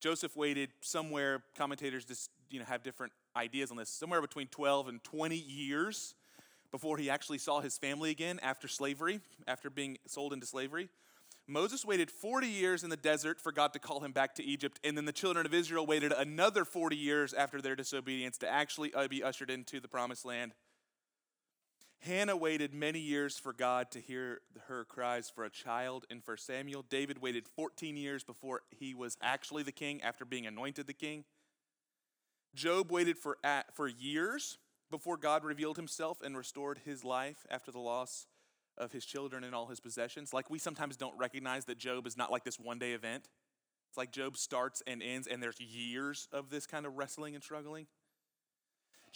Joseph 0.00 0.36
waited 0.36 0.70
somewhere, 0.80 1.42
commentators 1.56 2.04
just 2.04 2.30
you 2.50 2.58
know 2.58 2.64
have 2.64 2.82
different 2.82 3.12
ideas 3.36 3.70
on 3.70 3.76
this, 3.76 3.88
somewhere 3.88 4.20
between 4.20 4.46
12 4.48 4.88
and 4.88 5.02
20 5.04 5.36
years 5.36 6.14
before 6.70 6.98
he 6.98 7.08
actually 7.08 7.38
saw 7.38 7.60
his 7.60 7.78
family 7.78 8.10
again 8.10 8.38
after 8.42 8.68
slavery, 8.68 9.20
after 9.46 9.70
being 9.70 9.98
sold 10.06 10.32
into 10.32 10.46
slavery. 10.46 10.88
Moses 11.48 11.84
waited 11.84 12.10
40 12.10 12.48
years 12.48 12.82
in 12.82 12.90
the 12.90 12.96
desert 12.96 13.40
for 13.40 13.52
God 13.52 13.72
to 13.72 13.78
call 13.78 14.00
him 14.00 14.10
back 14.10 14.34
to 14.34 14.44
Egypt, 14.44 14.80
and 14.82 14.96
then 14.96 15.04
the 15.04 15.12
children 15.12 15.46
of 15.46 15.54
Israel 15.54 15.86
waited 15.86 16.12
another 16.12 16.64
40 16.64 16.96
years 16.96 17.32
after 17.32 17.62
their 17.62 17.76
disobedience 17.76 18.36
to 18.38 18.48
actually 18.48 18.92
be 19.08 19.22
ushered 19.22 19.50
into 19.50 19.78
the 19.78 19.86
promised 19.86 20.24
land. 20.24 20.52
Hannah 22.06 22.36
waited 22.36 22.72
many 22.72 23.00
years 23.00 23.36
for 23.36 23.52
God 23.52 23.90
to 23.90 24.00
hear 24.00 24.40
her 24.68 24.84
cries 24.84 25.28
for 25.28 25.44
a 25.44 25.50
child 25.50 26.06
in 26.08 26.22
1 26.24 26.36
Samuel. 26.38 26.84
David 26.88 27.20
waited 27.20 27.48
14 27.48 27.96
years 27.96 28.22
before 28.22 28.60
he 28.70 28.94
was 28.94 29.16
actually 29.20 29.64
the 29.64 29.72
king 29.72 30.00
after 30.02 30.24
being 30.24 30.46
anointed 30.46 30.86
the 30.86 30.92
king. 30.92 31.24
Job 32.54 32.92
waited 32.92 33.18
for, 33.18 33.38
for 33.74 33.88
years 33.88 34.56
before 34.88 35.16
God 35.16 35.42
revealed 35.42 35.76
himself 35.76 36.18
and 36.22 36.36
restored 36.36 36.80
his 36.84 37.02
life 37.02 37.44
after 37.50 37.72
the 37.72 37.80
loss 37.80 38.28
of 38.78 38.92
his 38.92 39.04
children 39.04 39.42
and 39.42 39.52
all 39.52 39.66
his 39.66 39.80
possessions. 39.80 40.32
Like 40.32 40.48
we 40.48 40.60
sometimes 40.60 40.96
don't 40.96 41.18
recognize 41.18 41.64
that 41.64 41.76
Job 41.76 42.06
is 42.06 42.16
not 42.16 42.30
like 42.30 42.44
this 42.44 42.60
one 42.60 42.78
day 42.78 42.92
event. 42.92 43.26
It's 43.88 43.98
like 43.98 44.12
Job 44.12 44.36
starts 44.36 44.80
and 44.86 45.02
ends, 45.02 45.26
and 45.26 45.42
there's 45.42 45.60
years 45.60 46.28
of 46.30 46.50
this 46.50 46.66
kind 46.66 46.86
of 46.86 46.96
wrestling 46.96 47.34
and 47.34 47.42
struggling. 47.42 47.88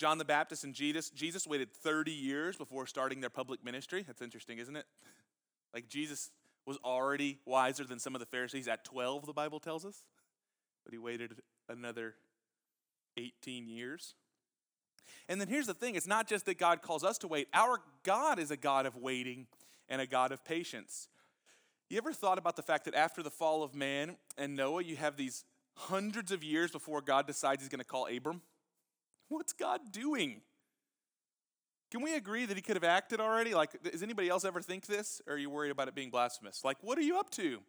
John 0.01 0.17
the 0.17 0.25
Baptist 0.25 0.65
and 0.65 0.73
Jesus, 0.73 1.11
Jesus 1.11 1.47
waited 1.47 1.71
30 1.71 2.11
years 2.11 2.57
before 2.57 2.87
starting 2.87 3.21
their 3.21 3.29
public 3.29 3.63
ministry. 3.63 4.03
That's 4.07 4.23
interesting, 4.23 4.59
isn't 4.59 4.75
it? 4.75 4.87
Like 5.73 5.87
Jesus 5.87 6.33
was 6.67 6.79
already 6.85 7.39
wiser 7.45 7.85
than 7.85 8.01
some 8.01 8.17
of 8.17 8.19
the 8.19 8.27
Pharisees 8.27 8.67
at 8.67 8.85
12, 8.85 9.25
the 9.25 9.33
Bible 9.33 9.61
tells 9.61 9.85
us, 9.85 10.03
but 10.83 10.93
he 10.93 10.99
waited 10.99 11.43
another 11.69 12.17
18 13.17 13.69
years. 13.69 14.15
And 15.29 15.41
then 15.41 15.47
here's 15.47 15.69
the 15.69 15.75
thing 15.75 15.95
it's 15.95 16.09
not 16.09 16.27
just 16.27 16.45
that 16.47 16.59
God 16.59 16.83
calls 16.83 17.05
us 17.05 17.19
to 17.19 17.29
wait, 17.29 17.47
our 17.55 17.79
God 18.03 18.41
is 18.41 18.51
a 18.51 18.57
God 18.57 18.85
of 18.85 18.97
waiting 18.97 19.47
and 19.89 20.01
a 20.01 20.09
God 20.09 20.33
of 20.33 20.45
patience. 20.45 21.07
You 21.89 21.99
ever 21.99 22.13
thought 22.13 22.39
about 22.39 22.57
the 22.57 22.63
fact 22.63 22.87
that 22.87 22.97
after 22.97 23.23
the 23.23 23.31
fall 23.31 23.63
of 23.63 23.77
man 23.77 24.17
and 24.37 24.57
Noah, 24.57 24.83
you 24.83 24.97
have 24.97 25.17
these 25.17 25.45
hundreds 25.77 26.33
of 26.33 26.43
years 26.43 26.73
before 26.73 27.01
God 27.01 27.29
decides 27.29 27.63
he's 27.63 27.69
going 27.69 27.79
to 27.79 27.85
call 27.85 28.09
Abram? 28.09 28.43
What's 29.31 29.55
God 29.55 29.81
doing? 29.93 30.43
Can 31.90 32.03
we 32.03 32.14
agree 32.14 32.47
that 32.47 32.57
he 32.57 32.62
could 32.62 32.77
have 32.77 32.85
acted 32.85 33.21
already? 33.21 33.55
Like, 33.55 33.83
does 33.83 34.03
anybody 34.03 34.29
else 34.29 34.45
ever 34.45 34.61
think 34.61 34.87
this? 34.87 35.23
Or 35.27 35.35
are 35.35 35.38
you 35.38 35.49
worried 35.49 35.71
about 35.71 35.88
it 35.88 35.95
being 35.95 36.11
blasphemous? 36.11 36.62
Like, 36.64 36.77
what 36.83 36.99
are 36.99 37.03
you 37.03 37.19
up 37.19 37.31
to? 37.31 37.61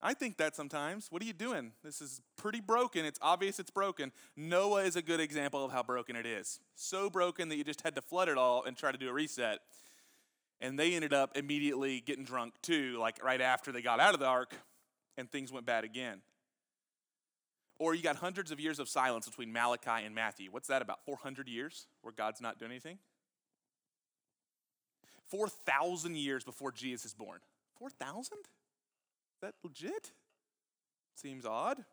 I 0.00 0.14
think 0.14 0.36
that 0.36 0.54
sometimes. 0.54 1.08
What 1.10 1.22
are 1.22 1.24
you 1.24 1.32
doing? 1.32 1.72
This 1.82 2.00
is 2.00 2.20
pretty 2.36 2.60
broken. 2.60 3.04
It's 3.04 3.18
obvious 3.20 3.58
it's 3.58 3.70
broken. 3.70 4.12
Noah 4.36 4.84
is 4.84 4.94
a 4.94 5.02
good 5.02 5.18
example 5.18 5.64
of 5.64 5.72
how 5.72 5.82
broken 5.82 6.14
it 6.14 6.24
is. 6.24 6.60
So 6.76 7.10
broken 7.10 7.48
that 7.48 7.56
you 7.56 7.64
just 7.64 7.82
had 7.82 7.96
to 7.96 8.02
flood 8.02 8.28
it 8.28 8.38
all 8.38 8.62
and 8.64 8.76
try 8.76 8.92
to 8.92 8.98
do 8.98 9.08
a 9.08 9.12
reset. 9.12 9.58
And 10.60 10.78
they 10.78 10.94
ended 10.94 11.12
up 11.12 11.36
immediately 11.36 12.00
getting 12.00 12.24
drunk 12.24 12.54
too, 12.62 12.96
like 12.98 13.22
right 13.24 13.40
after 13.40 13.72
they 13.72 13.82
got 13.82 13.98
out 13.98 14.14
of 14.14 14.20
the 14.20 14.26
ark, 14.26 14.54
and 15.16 15.30
things 15.30 15.52
went 15.52 15.66
bad 15.66 15.84
again. 15.84 16.20
Or 17.78 17.94
you 17.94 18.02
got 18.02 18.16
hundreds 18.16 18.50
of 18.50 18.58
years 18.58 18.78
of 18.78 18.88
silence 18.88 19.28
between 19.28 19.52
Malachi 19.52 20.04
and 20.04 20.14
Matthew. 20.14 20.50
What's 20.50 20.68
that 20.68 20.82
about? 20.82 21.04
400 21.04 21.48
years 21.48 21.86
where 22.02 22.12
God's 22.12 22.40
not 22.40 22.58
doing 22.58 22.72
anything? 22.72 22.98
4,000 25.28 26.16
years 26.16 26.42
before 26.42 26.72
Jesus 26.72 27.06
is 27.06 27.14
born. 27.14 27.38
4,000? 27.78 28.38
Is 28.38 28.48
that 29.42 29.54
legit? 29.62 30.12
Seems 31.14 31.44
odd. 31.46 31.84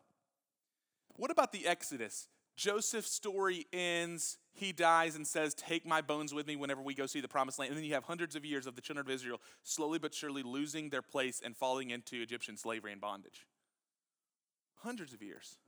What 1.14 1.30
about 1.30 1.52
the 1.52 1.66
Exodus? 1.66 2.28
Joseph's 2.56 3.10
story 3.10 3.66
ends, 3.72 4.38
he 4.52 4.72
dies 4.72 5.14
and 5.14 5.26
says, 5.26 5.54
Take 5.54 5.86
my 5.86 6.00
bones 6.00 6.32
with 6.32 6.46
me 6.46 6.56
whenever 6.56 6.80
we 6.80 6.94
go 6.94 7.06
see 7.06 7.20
the 7.20 7.28
promised 7.28 7.58
land. 7.58 7.70
And 7.70 7.78
then 7.78 7.84
you 7.84 7.94
have 7.94 8.04
hundreds 8.04 8.34
of 8.34 8.44
years 8.44 8.66
of 8.66 8.74
the 8.74 8.80
children 8.80 9.06
of 9.06 9.10
Israel 9.10 9.40
slowly 9.62 9.98
but 9.98 10.14
surely 10.14 10.42
losing 10.42 10.88
their 10.88 11.02
place 11.02 11.42
and 11.44 11.54
falling 11.54 11.90
into 11.90 12.20
Egyptian 12.22 12.56
slavery 12.56 12.92
and 12.92 13.00
bondage. 13.00 13.46
Hundreds 14.76 15.12
of 15.12 15.22
years 15.22 15.58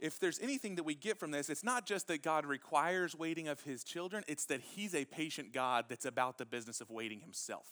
if 0.00 0.18
there's 0.18 0.40
anything 0.40 0.76
that 0.76 0.84
we 0.84 0.94
get 0.94 1.18
from 1.18 1.30
this, 1.30 1.50
it's 1.50 1.64
not 1.64 1.86
just 1.86 2.08
that 2.08 2.22
God 2.22 2.46
requires 2.46 3.14
waiting 3.14 3.48
of 3.48 3.60
his 3.62 3.84
children, 3.84 4.24
it's 4.26 4.46
that 4.46 4.60
he's 4.60 4.94
a 4.94 5.04
patient 5.04 5.52
God 5.52 5.86
that's 5.88 6.06
about 6.06 6.38
the 6.38 6.46
business 6.46 6.80
of 6.80 6.90
waiting 6.90 7.20
himself. 7.20 7.66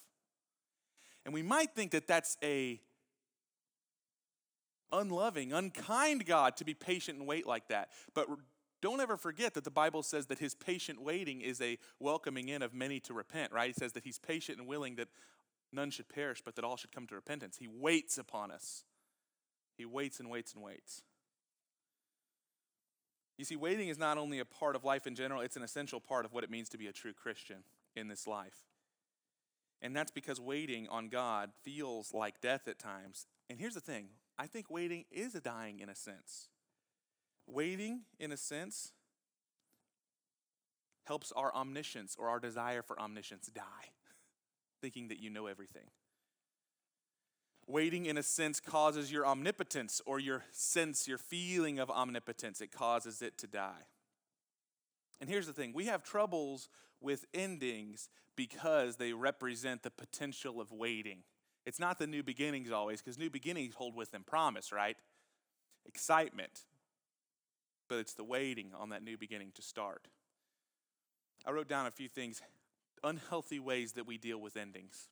And 1.24 1.34
we 1.34 1.42
might 1.42 1.74
think 1.74 1.92
that 1.92 2.06
that's 2.06 2.36
a 2.42 2.80
unloving, 4.92 5.52
unkind 5.52 6.24
God 6.24 6.56
to 6.56 6.64
be 6.64 6.74
patient 6.74 7.18
and 7.18 7.26
wait 7.26 7.46
like 7.46 7.68
that. 7.68 7.90
But 8.14 8.28
don't 8.80 9.00
ever 9.00 9.16
forget 9.16 9.54
that 9.54 9.64
the 9.64 9.70
Bible 9.70 10.02
says 10.02 10.26
that 10.26 10.38
his 10.38 10.54
patient 10.54 11.02
waiting 11.02 11.40
is 11.40 11.60
a 11.60 11.78
welcoming 11.98 12.48
in 12.48 12.62
of 12.62 12.72
many 12.72 13.00
to 13.00 13.14
repent, 13.14 13.52
right? 13.52 13.68
He 13.68 13.74
says 13.74 13.92
that 13.92 14.04
he's 14.04 14.18
patient 14.18 14.58
and 14.58 14.68
willing 14.68 14.96
that 14.96 15.08
none 15.72 15.90
should 15.90 16.08
perish, 16.08 16.42
but 16.44 16.54
that 16.56 16.64
all 16.64 16.76
should 16.76 16.92
come 16.92 17.06
to 17.08 17.14
repentance. 17.14 17.56
He 17.58 17.68
waits 17.68 18.18
upon 18.18 18.50
us. 18.50 18.84
He 19.76 19.84
waits 19.84 20.20
and 20.20 20.30
waits 20.30 20.54
and 20.54 20.62
waits. 20.62 21.02
You 23.38 23.44
see, 23.44 23.56
waiting 23.56 23.88
is 23.88 23.98
not 23.98 24.18
only 24.18 24.40
a 24.40 24.44
part 24.44 24.74
of 24.74 24.84
life 24.84 25.06
in 25.06 25.14
general, 25.14 25.40
it's 25.40 25.56
an 25.56 25.62
essential 25.62 26.00
part 26.00 26.24
of 26.24 26.32
what 26.32 26.42
it 26.42 26.50
means 26.50 26.68
to 26.70 26.78
be 26.78 26.88
a 26.88 26.92
true 26.92 27.12
Christian 27.12 27.58
in 27.94 28.08
this 28.08 28.26
life. 28.26 28.66
And 29.80 29.94
that's 29.94 30.10
because 30.10 30.40
waiting 30.40 30.88
on 30.88 31.08
God 31.08 31.50
feels 31.62 32.12
like 32.12 32.40
death 32.40 32.66
at 32.66 32.80
times. 32.80 33.26
And 33.48 33.60
here's 33.60 33.74
the 33.74 33.80
thing 33.80 34.08
I 34.36 34.48
think 34.48 34.68
waiting 34.68 35.04
is 35.12 35.36
a 35.36 35.40
dying 35.40 35.78
in 35.78 35.88
a 35.88 35.94
sense. 35.94 36.48
Waiting, 37.46 38.02
in 38.18 38.32
a 38.32 38.36
sense, 38.36 38.92
helps 41.04 41.32
our 41.32 41.54
omniscience 41.54 42.16
or 42.18 42.28
our 42.28 42.40
desire 42.40 42.82
for 42.82 43.00
omniscience 43.00 43.46
die, 43.46 43.92
thinking 44.82 45.08
that 45.08 45.20
you 45.20 45.30
know 45.30 45.46
everything. 45.46 45.90
Waiting, 47.68 48.06
in 48.06 48.16
a 48.16 48.22
sense, 48.22 48.60
causes 48.60 49.12
your 49.12 49.26
omnipotence 49.26 50.00
or 50.06 50.18
your 50.18 50.42
sense, 50.50 51.06
your 51.06 51.18
feeling 51.18 51.78
of 51.78 51.90
omnipotence. 51.90 52.62
It 52.62 52.72
causes 52.72 53.20
it 53.20 53.36
to 53.38 53.46
die. 53.46 53.84
And 55.20 55.28
here's 55.28 55.46
the 55.46 55.52
thing 55.52 55.72
we 55.74 55.84
have 55.84 56.02
troubles 56.02 56.70
with 57.00 57.26
endings 57.34 58.08
because 58.36 58.96
they 58.96 59.12
represent 59.12 59.82
the 59.82 59.90
potential 59.90 60.60
of 60.60 60.72
waiting. 60.72 61.18
It's 61.66 61.78
not 61.78 61.98
the 61.98 62.06
new 62.06 62.22
beginnings 62.22 62.70
always, 62.70 63.02
because 63.02 63.18
new 63.18 63.28
beginnings 63.28 63.74
hold 63.74 63.94
with 63.94 64.12
them 64.12 64.24
promise, 64.26 64.72
right? 64.72 64.96
Excitement. 65.84 66.64
But 67.88 67.98
it's 67.98 68.14
the 68.14 68.24
waiting 68.24 68.70
on 68.78 68.88
that 68.88 69.02
new 69.02 69.18
beginning 69.18 69.52
to 69.56 69.62
start. 69.62 70.08
I 71.46 71.50
wrote 71.50 71.68
down 71.68 71.86
a 71.86 71.90
few 71.90 72.08
things, 72.08 72.40
unhealthy 73.04 73.58
ways 73.58 73.92
that 73.92 74.06
we 74.06 74.16
deal 74.16 74.38
with 74.40 74.56
endings. 74.56 75.08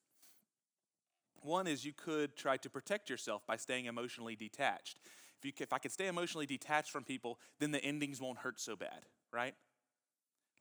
One 1.42 1.66
is 1.66 1.84
you 1.84 1.92
could 1.92 2.36
try 2.36 2.56
to 2.58 2.70
protect 2.70 3.10
yourself 3.10 3.46
by 3.46 3.56
staying 3.56 3.86
emotionally 3.86 4.36
detached. 4.36 4.98
If, 5.38 5.44
you, 5.44 5.52
if 5.58 5.72
I 5.72 5.78
could 5.78 5.92
stay 5.92 6.06
emotionally 6.06 6.46
detached 6.46 6.90
from 6.90 7.04
people, 7.04 7.38
then 7.58 7.70
the 7.70 7.82
endings 7.84 8.20
won't 8.20 8.38
hurt 8.38 8.60
so 8.60 8.76
bad, 8.76 9.06
right? 9.32 9.54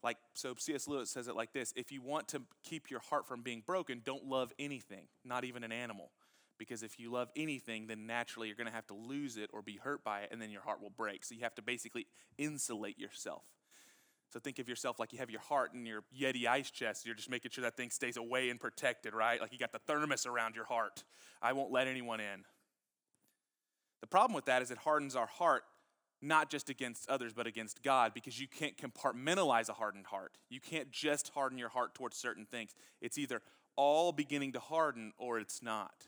Like, 0.03 0.17
so 0.33 0.53
C.S. 0.57 0.87
Lewis 0.87 1.09
says 1.09 1.27
it 1.27 1.35
like 1.35 1.53
this 1.53 1.73
If 1.75 1.91
you 1.91 2.01
want 2.01 2.27
to 2.29 2.41
keep 2.63 2.91
your 2.91 2.99
heart 2.99 3.27
from 3.27 3.41
being 3.41 3.63
broken, 3.65 4.01
don't 4.05 4.25
love 4.25 4.53
anything, 4.59 5.07
not 5.23 5.43
even 5.43 5.63
an 5.63 5.71
animal. 5.71 6.11
Because 6.57 6.83
if 6.83 6.99
you 6.99 7.11
love 7.11 7.29
anything, 7.35 7.87
then 7.87 8.05
naturally 8.05 8.47
you're 8.47 8.55
going 8.55 8.67
to 8.67 8.73
have 8.73 8.87
to 8.87 8.93
lose 8.93 9.35
it 9.35 9.49
or 9.51 9.61
be 9.61 9.77
hurt 9.77 10.03
by 10.05 10.21
it, 10.21 10.29
and 10.31 10.41
then 10.41 10.51
your 10.51 10.61
heart 10.61 10.81
will 10.81 10.89
break. 10.89 11.25
So 11.25 11.35
you 11.35 11.41
have 11.41 11.55
to 11.55 11.61
basically 11.61 12.07
insulate 12.37 12.97
yourself. 12.97 13.43
So 14.35 14.39
think 14.41 14.59
of 14.59 14.67
yourself 14.67 14.99
like 14.99 15.13
you 15.13 15.19
have 15.19 15.29
your 15.29 15.39
heart 15.39 15.73
in 15.73 15.85
your 15.85 16.03
Yeti 16.13 16.45
ice 16.45 16.69
chest. 16.69 17.05
You're 17.05 17.15
just 17.15 17.29
making 17.29 17.51
sure 17.51 17.61
that 17.61 17.77
thing 17.77 17.89
stays 17.89 18.17
away 18.17 18.49
and 18.49 18.59
protected, 18.59 19.13
right? 19.13 19.39
Like 19.39 19.53
you 19.53 19.57
got 19.57 19.71
the 19.71 19.79
thermos 19.79 20.25
around 20.25 20.57
your 20.57 20.65
heart. 20.65 21.05
I 21.41 21.53
won't 21.53 21.71
let 21.71 21.87
anyone 21.87 22.19
in. 22.19 22.43
The 24.01 24.07
problem 24.07 24.35
with 24.35 24.43
that 24.47 24.61
is 24.61 24.71
it 24.71 24.77
hardens 24.79 25.15
our 25.15 25.25
heart 25.25 25.63
not 26.21 26.49
just 26.49 26.69
against 26.69 27.09
others, 27.09 27.31
but 27.31 27.47
against 27.47 27.81
God, 27.81 28.13
because 28.13 28.37
you 28.37 28.47
can't 28.49 28.75
compartmentalize 28.75 29.69
a 29.69 29.73
hardened 29.73 30.07
heart. 30.07 30.37
You 30.49 30.59
can't 30.59 30.91
just 30.91 31.29
harden 31.29 31.57
your 31.57 31.69
heart 31.69 31.95
towards 31.95 32.17
certain 32.17 32.45
things. 32.45 32.75
It's 32.99 33.17
either 33.17 33.41
all 33.77 34.11
beginning 34.11 34.51
to 34.51 34.59
harden 34.59 35.13
or 35.17 35.39
it's 35.39 35.63
not. 35.63 36.07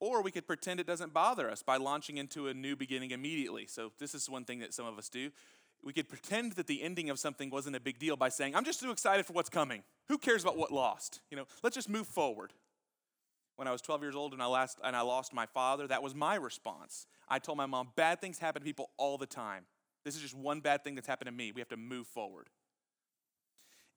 Or 0.00 0.22
we 0.22 0.30
could 0.30 0.46
pretend 0.46 0.80
it 0.80 0.86
doesn't 0.86 1.12
bother 1.12 1.50
us 1.50 1.62
by 1.62 1.76
launching 1.76 2.16
into 2.16 2.48
a 2.48 2.54
new 2.54 2.74
beginning 2.74 3.10
immediately. 3.10 3.66
So, 3.66 3.92
this 3.98 4.14
is 4.14 4.30
one 4.30 4.44
thing 4.44 4.60
that 4.60 4.72
some 4.72 4.86
of 4.86 4.98
us 4.98 5.10
do 5.10 5.30
we 5.84 5.92
could 5.92 6.08
pretend 6.08 6.52
that 6.52 6.66
the 6.66 6.82
ending 6.82 7.10
of 7.10 7.18
something 7.18 7.50
wasn't 7.50 7.76
a 7.76 7.80
big 7.80 7.98
deal 7.98 8.16
by 8.16 8.28
saying, 8.28 8.54
I'm 8.54 8.64
just 8.64 8.80
too 8.80 8.90
excited 8.90 9.26
for 9.26 9.32
what's 9.32 9.50
coming. 9.50 9.82
Who 10.08 10.18
cares 10.18 10.42
about 10.42 10.56
what 10.56 10.70
lost? 10.70 11.20
You 11.30 11.36
know, 11.36 11.46
let's 11.62 11.74
just 11.74 11.88
move 11.88 12.06
forward. 12.06 12.52
When 13.56 13.68
I 13.68 13.72
was 13.72 13.82
12 13.82 14.02
years 14.02 14.16
old 14.16 14.32
and 14.32 14.42
I, 14.42 14.46
last, 14.46 14.78
and 14.82 14.96
I 14.96 15.02
lost 15.02 15.34
my 15.34 15.46
father, 15.46 15.86
that 15.88 16.02
was 16.02 16.14
my 16.14 16.36
response. 16.36 17.06
I 17.28 17.38
told 17.38 17.58
my 17.58 17.66
mom, 17.66 17.88
bad 17.96 18.20
things 18.20 18.38
happen 18.38 18.62
to 18.62 18.64
people 18.64 18.90
all 18.96 19.18
the 19.18 19.26
time. 19.26 19.64
This 20.04 20.16
is 20.16 20.22
just 20.22 20.36
one 20.36 20.60
bad 20.60 20.84
thing 20.84 20.94
that's 20.94 21.06
happened 21.06 21.26
to 21.26 21.32
me. 21.32 21.52
We 21.52 21.60
have 21.60 21.68
to 21.68 21.76
move 21.76 22.06
forward. 22.06 22.48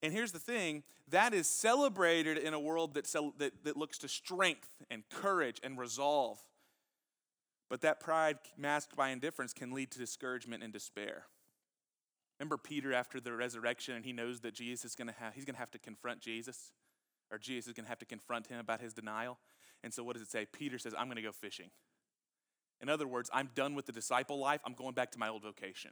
And 0.03 0.13
here's 0.13 0.31
the 0.31 0.39
thing 0.39 0.83
that 1.09 1.33
is 1.33 1.47
celebrated 1.47 2.37
in 2.37 2.53
a 2.53 2.59
world 2.59 2.95
that, 2.95 3.05
that, 3.37 3.63
that 3.63 3.77
looks 3.77 3.97
to 3.99 4.07
strength 4.07 4.69
and 4.89 5.03
courage 5.09 5.59
and 5.63 5.77
resolve. 5.77 6.39
But 7.69 7.81
that 7.81 7.99
pride 7.99 8.37
masked 8.57 8.95
by 8.95 9.09
indifference 9.09 9.53
can 9.53 9.71
lead 9.71 9.91
to 9.91 9.99
discouragement 9.99 10.63
and 10.63 10.71
despair. 10.71 11.25
Remember 12.39 12.57
Peter 12.57 12.93
after 12.93 13.19
the 13.19 13.33
resurrection, 13.33 13.95
and 13.95 14.05
he 14.05 14.11
knows 14.11 14.41
that 14.41 14.53
Jesus 14.53 14.85
is 14.85 14.95
going 14.95 15.07
to 15.07 15.13
have 15.13 15.33
he's 15.33 15.45
going 15.45 15.55
to 15.55 15.59
have 15.59 15.71
to 15.71 15.79
confront 15.79 16.19
Jesus, 16.19 16.71
or 17.31 17.37
Jesus 17.37 17.67
is 17.67 17.73
going 17.73 17.85
to 17.85 17.89
have 17.89 17.99
to 17.99 18.05
confront 18.05 18.47
him 18.47 18.59
about 18.59 18.81
his 18.81 18.93
denial. 18.93 19.37
And 19.83 19.93
so, 19.93 20.03
what 20.03 20.13
does 20.13 20.21
it 20.21 20.29
say? 20.29 20.45
Peter 20.51 20.77
says, 20.77 20.93
"I'm 20.97 21.07
going 21.07 21.17
to 21.17 21.21
go 21.21 21.31
fishing." 21.31 21.69
In 22.81 22.89
other 22.89 23.07
words, 23.07 23.29
I'm 23.33 23.49
done 23.55 23.73
with 23.73 23.85
the 23.85 23.93
disciple 23.93 24.37
life. 24.37 24.61
I'm 24.65 24.73
going 24.73 24.93
back 24.93 25.11
to 25.11 25.19
my 25.19 25.29
old 25.29 25.43
vocation. 25.43 25.91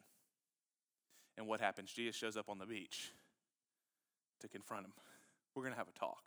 And 1.37 1.47
what 1.47 1.61
happens? 1.61 1.91
Jesus 1.91 2.15
shows 2.15 2.37
up 2.37 2.49
on 2.49 2.59
the 2.59 2.65
beach 2.65 3.11
to 4.41 4.47
confront 4.47 4.85
him. 4.85 4.93
We're 5.55 5.63
going 5.63 5.73
to 5.73 5.77
have 5.77 5.87
a 5.87 5.97
talk. 5.97 6.23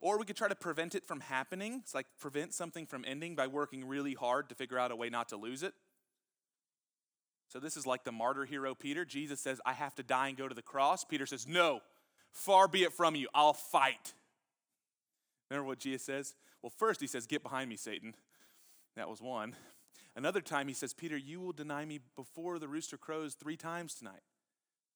Or 0.00 0.18
we 0.18 0.24
could 0.24 0.36
try 0.36 0.48
to 0.48 0.54
prevent 0.54 0.94
it 0.94 1.04
from 1.04 1.20
happening. 1.20 1.80
It's 1.82 1.94
like 1.94 2.06
prevent 2.18 2.54
something 2.54 2.86
from 2.86 3.04
ending 3.06 3.34
by 3.34 3.46
working 3.46 3.86
really 3.86 4.14
hard 4.14 4.48
to 4.48 4.54
figure 4.54 4.78
out 4.78 4.90
a 4.90 4.96
way 4.96 5.10
not 5.10 5.28
to 5.30 5.36
lose 5.36 5.62
it. 5.62 5.74
So 7.50 7.58
this 7.58 7.76
is 7.76 7.84
like 7.84 8.04
the 8.04 8.12
martyr 8.12 8.44
hero 8.44 8.74
Peter. 8.74 9.04
Jesus 9.04 9.40
says, 9.40 9.60
I 9.66 9.72
have 9.72 9.94
to 9.96 10.04
die 10.04 10.28
and 10.28 10.38
go 10.38 10.46
to 10.46 10.54
the 10.54 10.62
cross. 10.62 11.04
Peter 11.04 11.26
says, 11.26 11.48
No, 11.48 11.80
far 12.30 12.68
be 12.68 12.84
it 12.84 12.92
from 12.92 13.16
you. 13.16 13.28
I'll 13.34 13.52
fight. 13.52 14.14
Remember 15.50 15.66
what 15.66 15.80
Jesus 15.80 16.04
says? 16.04 16.34
Well, 16.62 16.72
first 16.78 17.00
he 17.00 17.08
says, 17.08 17.26
Get 17.26 17.42
behind 17.42 17.68
me, 17.68 17.76
Satan. 17.76 18.14
That 18.96 19.08
was 19.08 19.20
one. 19.20 19.56
Another 20.14 20.40
time 20.40 20.68
he 20.68 20.74
says, 20.74 20.94
Peter, 20.94 21.16
you 21.16 21.40
will 21.40 21.52
deny 21.52 21.84
me 21.84 21.98
before 22.16 22.58
the 22.58 22.68
rooster 22.68 22.96
crows 22.96 23.34
three 23.34 23.56
times 23.56 23.94
tonight. 23.94 24.22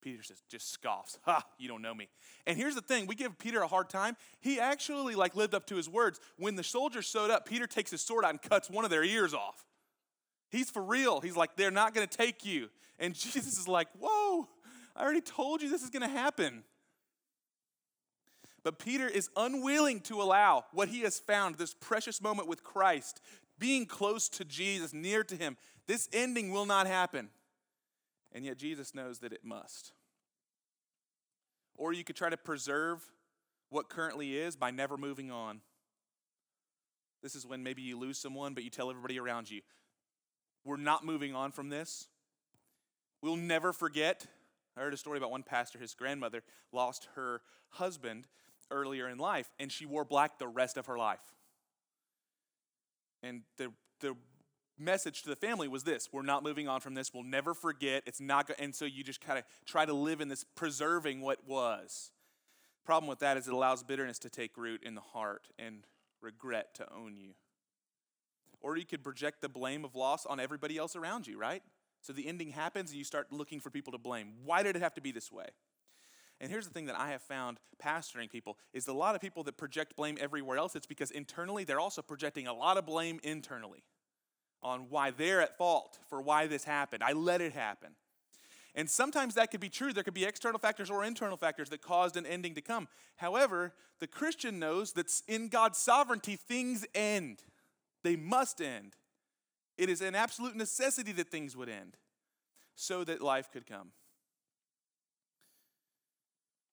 Peter 0.00 0.22
says, 0.22 0.42
just 0.50 0.70
scoffs. 0.70 1.18
Ha, 1.24 1.42
you 1.58 1.66
don't 1.66 1.80
know 1.80 1.94
me. 1.94 2.08
And 2.46 2.58
here's 2.58 2.74
the 2.74 2.82
thing, 2.82 3.06
we 3.06 3.14
give 3.14 3.38
Peter 3.38 3.62
a 3.62 3.66
hard 3.66 3.88
time. 3.88 4.16
He 4.40 4.60
actually 4.60 5.14
like 5.14 5.34
lived 5.34 5.54
up 5.54 5.66
to 5.68 5.76
his 5.76 5.88
words. 5.88 6.20
When 6.36 6.56
the 6.56 6.62
soldiers 6.62 7.06
showed 7.06 7.30
up, 7.30 7.48
Peter 7.48 7.66
takes 7.66 7.90
his 7.90 8.02
sword 8.02 8.24
out 8.24 8.30
and 8.30 8.42
cuts 8.42 8.68
one 8.68 8.84
of 8.84 8.90
their 8.90 9.04
ears 9.04 9.32
off. 9.32 9.64
He's 10.54 10.70
for 10.70 10.82
real. 10.82 11.20
He's 11.20 11.36
like, 11.36 11.56
they're 11.56 11.72
not 11.72 11.94
going 11.94 12.06
to 12.06 12.16
take 12.16 12.44
you. 12.44 12.68
And 13.00 13.12
Jesus 13.18 13.58
is 13.58 13.66
like, 13.66 13.88
whoa, 13.98 14.48
I 14.94 15.02
already 15.02 15.20
told 15.20 15.62
you 15.62 15.68
this 15.68 15.82
is 15.82 15.90
going 15.90 16.02
to 16.02 16.08
happen. 16.08 16.62
But 18.62 18.78
Peter 18.78 19.08
is 19.08 19.28
unwilling 19.36 20.00
to 20.02 20.22
allow 20.22 20.64
what 20.72 20.88
he 20.88 21.00
has 21.00 21.18
found, 21.18 21.56
this 21.56 21.74
precious 21.74 22.22
moment 22.22 22.48
with 22.48 22.62
Christ, 22.62 23.20
being 23.58 23.84
close 23.84 24.28
to 24.30 24.44
Jesus, 24.44 24.94
near 24.94 25.24
to 25.24 25.36
him. 25.36 25.56
This 25.86 26.08
ending 26.12 26.50
will 26.50 26.66
not 26.66 26.86
happen. 26.86 27.30
And 28.32 28.44
yet 28.44 28.56
Jesus 28.56 28.94
knows 28.94 29.18
that 29.18 29.32
it 29.32 29.44
must. 29.44 29.92
Or 31.76 31.92
you 31.92 32.04
could 32.04 32.16
try 32.16 32.30
to 32.30 32.36
preserve 32.36 33.02
what 33.70 33.88
currently 33.88 34.38
is 34.38 34.54
by 34.54 34.70
never 34.70 34.96
moving 34.96 35.30
on. 35.30 35.60
This 37.22 37.34
is 37.34 37.44
when 37.44 37.62
maybe 37.62 37.82
you 37.82 37.98
lose 37.98 38.18
someone, 38.18 38.54
but 38.54 38.62
you 38.62 38.70
tell 38.70 38.88
everybody 38.88 39.18
around 39.18 39.50
you, 39.50 39.60
we're 40.64 40.76
not 40.76 41.04
moving 41.04 41.34
on 41.34 41.52
from 41.52 41.68
this. 41.68 42.08
We'll 43.22 43.36
never 43.36 43.72
forget. 43.72 44.26
I 44.76 44.80
heard 44.80 44.94
a 44.94 44.96
story 44.96 45.18
about 45.18 45.30
one 45.30 45.42
pastor, 45.42 45.78
his 45.78 45.94
grandmother 45.94 46.42
lost 46.72 47.08
her 47.14 47.42
husband 47.70 48.26
earlier 48.70 49.08
in 49.08 49.18
life, 49.18 49.50
and 49.58 49.70
she 49.70 49.86
wore 49.86 50.04
black 50.04 50.38
the 50.38 50.48
rest 50.48 50.76
of 50.76 50.86
her 50.86 50.98
life. 50.98 51.20
And 53.22 53.42
the, 53.56 53.72
the 54.00 54.16
message 54.78 55.22
to 55.22 55.28
the 55.28 55.36
family 55.36 55.68
was 55.68 55.84
this 55.84 56.08
we're 56.12 56.22
not 56.22 56.42
moving 56.42 56.66
on 56.66 56.80
from 56.80 56.94
this 56.94 57.14
we'll 57.14 57.22
never 57.22 57.54
forget 57.54 58.02
it's 58.06 58.20
not 58.20 58.48
go-. 58.48 58.54
and 58.58 58.74
so 58.74 58.84
you 58.84 59.04
just 59.04 59.20
kind 59.20 59.38
of 59.38 59.44
try 59.64 59.84
to 59.84 59.92
live 59.92 60.20
in 60.20 60.28
this 60.28 60.44
preserving 60.56 61.20
what 61.20 61.46
was 61.46 62.10
problem 62.84 63.08
with 63.08 63.20
that 63.20 63.36
is 63.36 63.46
it 63.46 63.54
allows 63.54 63.84
bitterness 63.84 64.18
to 64.18 64.28
take 64.28 64.56
root 64.56 64.82
in 64.82 64.96
the 64.96 65.00
heart 65.00 65.46
and 65.58 65.86
regret 66.20 66.74
to 66.74 66.84
own 66.92 67.16
you 67.16 67.34
or 68.64 68.76
you 68.76 68.86
could 68.86 69.04
project 69.04 69.40
the 69.40 69.48
blame 69.48 69.84
of 69.84 69.94
loss 69.94 70.26
on 70.26 70.40
everybody 70.40 70.76
else 70.76 70.96
around 70.96 71.26
you 71.26 71.38
right 71.38 71.62
so 72.00 72.12
the 72.12 72.26
ending 72.26 72.50
happens 72.50 72.90
and 72.90 72.98
you 72.98 73.04
start 73.04 73.30
looking 73.30 73.60
for 73.60 73.70
people 73.70 73.92
to 73.92 73.98
blame 73.98 74.32
why 74.44 74.62
did 74.62 74.74
it 74.74 74.82
have 74.82 74.94
to 74.94 75.00
be 75.00 75.12
this 75.12 75.30
way 75.30 75.46
and 76.40 76.50
here's 76.50 76.66
the 76.66 76.72
thing 76.72 76.86
that 76.86 76.98
I 76.98 77.10
have 77.10 77.22
found 77.22 77.58
pastoring 77.82 78.28
people 78.28 78.58
is 78.72 78.88
a 78.88 78.92
lot 78.92 79.14
of 79.14 79.20
people 79.20 79.44
that 79.44 79.56
project 79.56 79.96
blame 79.96 80.18
everywhere 80.20 80.58
else, 80.58 80.74
it's 80.74 80.86
because 80.86 81.10
internally 81.10 81.64
they're 81.64 81.80
also 81.80 82.02
projecting 82.02 82.46
a 82.46 82.52
lot 82.52 82.76
of 82.76 82.84
blame 82.84 83.20
internally 83.22 83.84
on 84.62 84.86
why 84.88 85.10
they're 85.10 85.40
at 85.40 85.56
fault 85.56 85.98
for 86.08 86.20
why 86.20 86.46
this 86.46 86.64
happened. 86.64 87.02
I 87.02 87.12
let 87.12 87.40
it 87.40 87.52
happen. 87.52 87.90
And 88.74 88.90
sometimes 88.90 89.34
that 89.34 89.52
could 89.52 89.60
be 89.60 89.68
true. 89.68 89.92
There 89.92 90.02
could 90.02 90.14
be 90.14 90.24
external 90.24 90.58
factors 90.58 90.90
or 90.90 91.04
internal 91.04 91.36
factors 91.36 91.68
that 91.70 91.80
caused 91.80 92.16
an 92.16 92.26
ending 92.26 92.54
to 92.56 92.60
come. 92.60 92.88
However, 93.16 93.72
the 94.00 94.08
Christian 94.08 94.58
knows 94.58 94.92
that 94.94 95.12
in 95.28 95.48
God's 95.48 95.78
sovereignty, 95.78 96.34
things 96.34 96.84
end. 96.94 97.44
They 98.04 98.14
must 98.14 98.60
end. 98.60 98.94
It 99.76 99.88
is 99.88 100.00
an 100.00 100.14
absolute 100.14 100.54
necessity 100.54 101.10
that 101.12 101.30
things 101.30 101.56
would 101.56 101.68
end 101.68 101.96
so 102.76 103.02
that 103.02 103.20
life 103.20 103.50
could 103.50 103.66
come. 103.66 103.90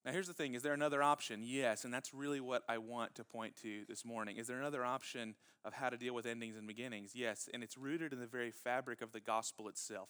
Now, 0.04 0.12
here's 0.12 0.26
the 0.26 0.34
thing 0.34 0.54
is 0.54 0.62
there 0.62 0.74
another 0.74 1.02
option? 1.02 1.42
Yes, 1.44 1.84
and 1.84 1.94
that's 1.94 2.12
really 2.12 2.40
what 2.40 2.62
I 2.68 2.78
want 2.78 3.14
to 3.16 3.24
point 3.24 3.56
to 3.62 3.84
this 3.88 4.04
morning. 4.04 4.36
Is 4.36 4.48
there 4.48 4.58
another 4.58 4.84
option 4.84 5.34
of 5.64 5.74
how 5.74 5.90
to 5.90 5.96
deal 5.96 6.14
with 6.14 6.26
endings 6.26 6.56
and 6.56 6.66
beginnings? 6.66 7.12
Yes, 7.14 7.48
and 7.52 7.62
it's 7.62 7.78
rooted 7.78 8.12
in 8.12 8.20
the 8.20 8.26
very 8.26 8.50
fabric 8.50 9.00
of 9.00 9.12
the 9.12 9.20
gospel 9.20 9.68
itself. 9.68 10.08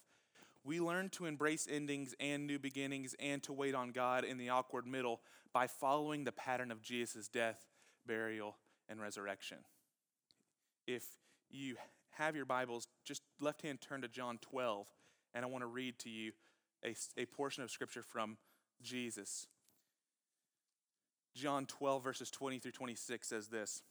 We 0.64 0.80
learn 0.80 1.10
to 1.10 1.26
embrace 1.26 1.68
endings 1.70 2.14
and 2.20 2.46
new 2.46 2.58
beginnings 2.58 3.14
and 3.20 3.42
to 3.42 3.52
wait 3.52 3.74
on 3.74 3.90
God 3.90 4.24
in 4.24 4.38
the 4.38 4.48
awkward 4.48 4.86
middle 4.86 5.20
by 5.52 5.66
following 5.66 6.24
the 6.24 6.32
pattern 6.32 6.70
of 6.70 6.82
Jesus' 6.82 7.28
death, 7.28 7.66
burial, 8.06 8.56
and 8.88 9.00
resurrection. 9.00 9.58
If 10.86 11.04
you 11.50 11.76
have 12.12 12.34
your 12.34 12.44
Bibles, 12.44 12.88
just 13.04 13.22
left 13.40 13.62
hand 13.62 13.80
turn 13.80 14.02
to 14.02 14.08
John 14.08 14.38
12, 14.38 14.86
and 15.34 15.44
I 15.44 15.48
want 15.48 15.62
to 15.62 15.68
read 15.68 15.98
to 16.00 16.10
you 16.10 16.32
a, 16.84 16.94
a 17.16 17.26
portion 17.26 17.62
of 17.62 17.70
scripture 17.70 18.02
from 18.02 18.36
Jesus. 18.82 19.46
John 21.34 21.66
12, 21.66 22.02
verses 22.02 22.30
20 22.30 22.58
through 22.58 22.72
26 22.72 23.26
says 23.26 23.48
this. 23.48 23.82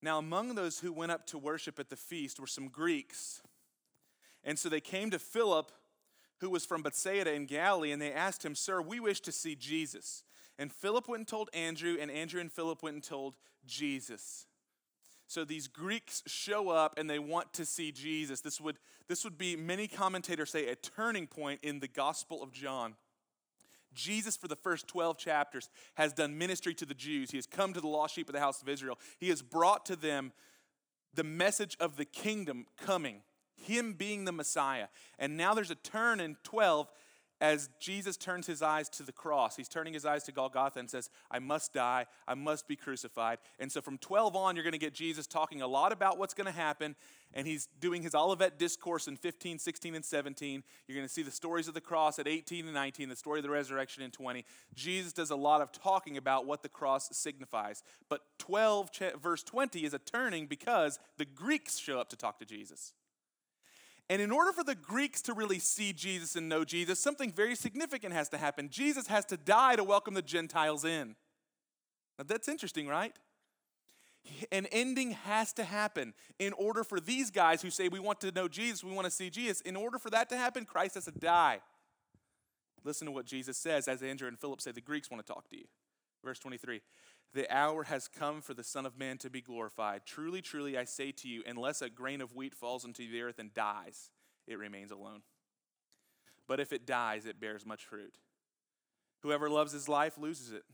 Now, 0.00 0.18
among 0.18 0.54
those 0.54 0.78
who 0.78 0.92
went 0.92 1.12
up 1.12 1.26
to 1.26 1.38
worship 1.38 1.78
at 1.78 1.90
the 1.90 1.96
feast 1.96 2.40
were 2.40 2.46
some 2.46 2.68
Greeks. 2.68 3.42
And 4.44 4.58
so 4.58 4.68
they 4.68 4.80
came 4.80 5.10
to 5.10 5.18
Philip, 5.18 5.72
who 6.40 6.50
was 6.50 6.64
from 6.64 6.82
Bethsaida 6.82 7.32
in 7.32 7.46
Galilee, 7.46 7.90
and 7.90 8.00
they 8.00 8.12
asked 8.12 8.44
him, 8.44 8.54
Sir, 8.54 8.80
we 8.80 9.00
wish 9.00 9.20
to 9.22 9.32
see 9.32 9.56
Jesus. 9.56 10.22
And 10.58 10.72
Philip 10.72 11.08
went 11.08 11.20
and 11.20 11.28
told 11.28 11.50
Andrew, 11.54 11.96
and 12.00 12.10
Andrew 12.10 12.40
and 12.40 12.50
Philip 12.50 12.82
went 12.82 12.94
and 12.94 13.02
told 13.02 13.36
Jesus. 13.66 14.46
So 15.28 15.44
these 15.44 15.68
Greeks 15.68 16.22
show 16.26 16.70
up 16.70 16.98
and 16.98 17.08
they 17.08 17.18
want 17.18 17.52
to 17.54 17.66
see 17.66 17.92
Jesus. 17.92 18.40
This 18.40 18.60
would, 18.60 18.78
this 19.08 19.24
would 19.24 19.36
be, 19.36 19.56
many 19.56 19.86
commentators 19.86 20.50
say, 20.50 20.68
a 20.68 20.74
turning 20.74 21.26
point 21.26 21.60
in 21.62 21.80
the 21.80 21.88
Gospel 21.88 22.42
of 22.42 22.50
John. 22.50 22.94
Jesus, 23.94 24.36
for 24.36 24.48
the 24.48 24.56
first 24.56 24.88
12 24.88 25.18
chapters, 25.18 25.68
has 25.94 26.12
done 26.12 26.38
ministry 26.38 26.74
to 26.74 26.86
the 26.86 26.94
Jews. 26.94 27.30
He 27.30 27.36
has 27.36 27.46
come 27.46 27.72
to 27.72 27.80
the 27.80 27.88
lost 27.88 28.14
sheep 28.14 28.28
of 28.28 28.32
the 28.32 28.40
house 28.40 28.62
of 28.62 28.68
Israel. 28.68 28.98
He 29.18 29.28
has 29.28 29.42
brought 29.42 29.84
to 29.86 29.96
them 29.96 30.32
the 31.14 31.24
message 31.24 31.76
of 31.80 31.96
the 31.96 32.04
kingdom 32.04 32.66
coming, 32.80 33.22
Him 33.54 33.94
being 33.94 34.24
the 34.24 34.32
Messiah. 34.32 34.86
And 35.18 35.36
now 35.36 35.52
there's 35.52 35.70
a 35.70 35.74
turn 35.74 36.20
in 36.20 36.36
12 36.44 36.88
as 37.40 37.70
Jesus 37.78 38.16
turns 38.16 38.46
his 38.46 38.62
eyes 38.62 38.88
to 38.90 39.04
the 39.04 39.12
cross, 39.12 39.56
he's 39.56 39.68
turning 39.68 39.94
his 39.94 40.04
eyes 40.04 40.24
to 40.24 40.32
Golgotha 40.32 40.80
and 40.80 40.90
says, 40.90 41.08
I 41.30 41.38
must 41.38 41.72
die, 41.72 42.06
I 42.26 42.34
must 42.34 42.66
be 42.66 42.74
crucified. 42.74 43.38
And 43.60 43.70
so 43.70 43.80
from 43.80 43.96
12 43.98 44.34
on, 44.34 44.56
you're 44.56 44.64
going 44.64 44.72
to 44.72 44.78
get 44.78 44.92
Jesus 44.92 45.26
talking 45.26 45.62
a 45.62 45.66
lot 45.66 45.92
about 45.92 46.18
what's 46.18 46.34
going 46.34 46.46
to 46.46 46.52
happen. 46.52 46.96
And 47.34 47.46
he's 47.46 47.68
doing 47.80 48.02
his 48.02 48.14
Olivet 48.14 48.58
discourse 48.58 49.06
in 49.06 49.16
15, 49.16 49.58
16, 49.58 49.94
and 49.94 50.04
17. 50.04 50.64
You're 50.86 50.96
going 50.96 51.06
to 51.06 51.12
see 51.12 51.22
the 51.22 51.30
stories 51.30 51.68
of 51.68 51.74
the 51.74 51.80
cross 51.80 52.18
at 52.18 52.26
18 52.26 52.64
and 52.64 52.74
19, 52.74 53.08
the 53.08 53.16
story 53.16 53.38
of 53.38 53.44
the 53.44 53.50
resurrection 53.50 54.02
in 54.02 54.10
20. 54.10 54.44
Jesus 54.74 55.12
does 55.12 55.30
a 55.30 55.36
lot 55.36 55.60
of 55.60 55.70
talking 55.70 56.16
about 56.16 56.46
what 56.46 56.62
the 56.62 56.68
cross 56.68 57.08
signifies. 57.16 57.84
But 58.08 58.22
12, 58.38 58.90
verse 59.22 59.42
20 59.44 59.84
is 59.84 59.94
a 59.94 59.98
turning 59.98 60.46
because 60.46 60.98
the 61.18 61.24
Greeks 61.24 61.78
show 61.78 62.00
up 62.00 62.08
to 62.08 62.16
talk 62.16 62.38
to 62.40 62.44
Jesus. 62.44 62.94
And 64.10 64.22
in 64.22 64.30
order 64.30 64.52
for 64.52 64.64
the 64.64 64.74
Greeks 64.74 65.20
to 65.22 65.34
really 65.34 65.58
see 65.58 65.92
Jesus 65.92 66.34
and 66.34 66.48
know 66.48 66.64
Jesus, 66.64 66.98
something 66.98 67.30
very 67.30 67.54
significant 67.54 68.14
has 68.14 68.28
to 68.30 68.38
happen. 68.38 68.70
Jesus 68.70 69.06
has 69.08 69.24
to 69.26 69.36
die 69.36 69.76
to 69.76 69.84
welcome 69.84 70.14
the 70.14 70.22
Gentiles 70.22 70.84
in. 70.84 71.14
Now 72.18 72.24
that's 72.26 72.48
interesting, 72.48 72.88
right? 72.88 73.12
An 74.50 74.66
ending 74.72 75.12
has 75.12 75.52
to 75.54 75.64
happen 75.64 76.14
in 76.38 76.52
order 76.54 76.84
for 76.84 77.00
these 77.00 77.30
guys 77.30 77.62
who 77.62 77.70
say 77.70 77.88
we 77.88 78.00
want 78.00 78.20
to 78.22 78.32
know 78.32 78.48
Jesus, 78.48 78.82
we 78.82 78.92
want 78.92 79.04
to 79.04 79.10
see 79.10 79.30
Jesus. 79.30 79.60
In 79.60 79.76
order 79.76 79.98
for 79.98 80.10
that 80.10 80.28
to 80.30 80.36
happen, 80.36 80.64
Christ 80.64 80.94
has 80.94 81.04
to 81.04 81.12
die. 81.12 81.60
Listen 82.84 83.06
to 83.06 83.12
what 83.12 83.26
Jesus 83.26 83.56
says 83.58 83.88
as 83.88 84.02
Andrew 84.02 84.28
and 84.28 84.38
Philip 84.38 84.60
say 84.60 84.72
the 84.72 84.80
Greeks 84.80 85.10
want 85.10 85.24
to 85.24 85.32
talk 85.32 85.48
to 85.50 85.56
you. 85.56 85.64
Verse 86.24 86.38
23 86.38 86.80
The 87.34 87.54
hour 87.54 87.84
has 87.84 88.08
come 88.08 88.40
for 88.40 88.54
the 88.54 88.64
Son 88.64 88.86
of 88.86 88.98
Man 88.98 89.18
to 89.18 89.30
be 89.30 89.40
glorified. 89.40 90.02
Truly, 90.06 90.40
truly, 90.40 90.78
I 90.78 90.84
say 90.84 91.12
to 91.12 91.28
you, 91.28 91.42
unless 91.46 91.82
a 91.82 91.90
grain 91.90 92.20
of 92.20 92.34
wheat 92.34 92.54
falls 92.54 92.84
into 92.84 93.08
the 93.08 93.22
earth 93.22 93.38
and 93.38 93.52
dies, 93.52 94.10
it 94.46 94.58
remains 94.58 94.90
alone. 94.90 95.22
But 96.46 96.60
if 96.60 96.72
it 96.72 96.86
dies, 96.86 97.26
it 97.26 97.40
bears 97.40 97.66
much 97.66 97.84
fruit. 97.84 98.16
Whoever 99.20 99.50
loves 99.50 99.72
his 99.72 99.88
life 99.88 100.16
loses 100.16 100.52
it. 100.52 100.64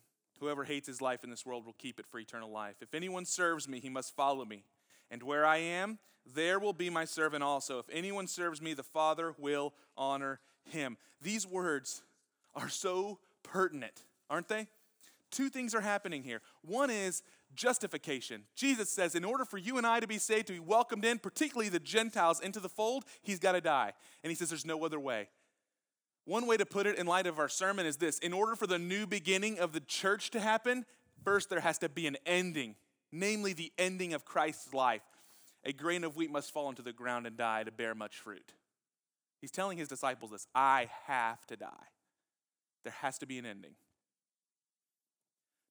Whoever 0.41 0.65
hates 0.65 0.87
his 0.87 1.01
life 1.01 1.25
in 1.25 1.31
this 1.31 1.45
world 1.47 1.65
will 1.65 1.75
keep 1.75 1.99
it 1.99 2.07
for 2.07 2.19
eternal 2.19 2.51
life. 2.51 2.77
If 2.81 2.95
anyone 2.95 3.25
serves 3.25 3.69
me, 3.69 3.81
he 3.81 3.89
must 3.89 4.15
follow 4.15 4.45
me. 4.45 4.65
And 5.11 5.23
where 5.23 5.45
I 5.45 5.59
am, 5.59 5.99
there 6.35 6.59
will 6.59 6.73
be 6.73 6.91
my 6.91 7.05
servant 7.05 7.43
also. 7.43 7.79
If 7.79 7.87
anyone 7.93 8.27
serves 8.27 8.63
me, 8.63 8.75
the 8.75 8.83
Father 8.83 9.35
will 9.39 9.75
honor 9.97 10.41
him. 10.65 10.97
These 11.21 11.47
words 11.47 12.03
are 12.55 12.69
so 12.69 13.19
pertinent, 13.43 14.05
aren't 14.31 14.49
they? 14.49 14.69
Two 15.35 15.49
things 15.49 15.75
are 15.75 15.81
happening 15.81 16.23
here. 16.23 16.41
One 16.63 16.91
is 16.91 17.25
justification. 17.57 18.45
Jesus 18.55 18.89
says, 18.89 19.17
in 19.17 19.25
order 19.25 19.45
for 19.45 19.59
you 19.59 19.79
and 19.79 19.87
I 19.87 19.99
to 19.99 20.07
be 20.07 20.19
saved, 20.19 20.47
to 20.47 20.53
be 20.53 20.61
welcomed 20.61 21.05
in, 21.05 21.19
particularly 21.19 21.69
the 21.69 21.81
Gentiles, 21.81 22.39
into 22.39 22.61
the 22.61 22.69
fold, 22.69 23.05
he's 23.21 23.41
got 23.41 23.53
to 23.53 23.61
die. 23.61 23.95
And 24.23 24.31
he 24.31 24.37
says, 24.37 24.51
there's 24.51 24.65
no 24.65 24.85
other 24.85 25.01
way. 25.01 25.29
One 26.25 26.47
way 26.47 26.57
to 26.57 26.65
put 26.65 26.87
it 26.87 26.97
in 26.97 27.09
light 27.09 27.27
of 27.27 27.41
our 27.41 27.49
sermon 27.49 27.85
is 27.85 27.97
this 27.97 28.21
in 28.21 28.33
order 28.33 28.55
for 28.55 28.69
the 28.69 28.79
new 28.79 29.09
beginning 29.09 29.59
of 29.59 29.73
the 29.73 29.81
church 29.81 30.31
to 30.31 30.41
happen, 30.41 30.87
first 31.25 31.51
there 31.51 31.61
has 31.61 31.79
to 31.79 31.89
be 31.89 32.07
an 32.07 32.17
ending, 32.25 32.77
namely 33.11 33.55
the 33.55 33.73
ending 33.77 34.15
of 34.15 34.25
Christ's 34.25 34.73
life. 34.73 35.03
A 35.65 35.73
grain 35.73 36.05
of 36.05 36.15
wheat 36.15 36.31
must 36.31 36.53
fall 36.53 36.69
into 36.69 36.83
the 36.83 36.93
ground 36.93 37.27
and 37.27 37.37
die 37.37 37.65
to 37.65 37.73
bear 37.73 37.97
much 37.97 38.19
fruit. 38.19 38.53
He's 39.41 39.51
telling 39.51 39.79
his 39.79 39.89
disciples 39.89 40.31
this 40.31 40.47
I 40.55 40.89
have 41.07 41.45
to 41.47 41.57
die. 41.57 41.89
There 42.85 42.95
has 43.01 43.19
to 43.19 43.27
be 43.27 43.39
an 43.39 43.47
ending. 43.47 43.75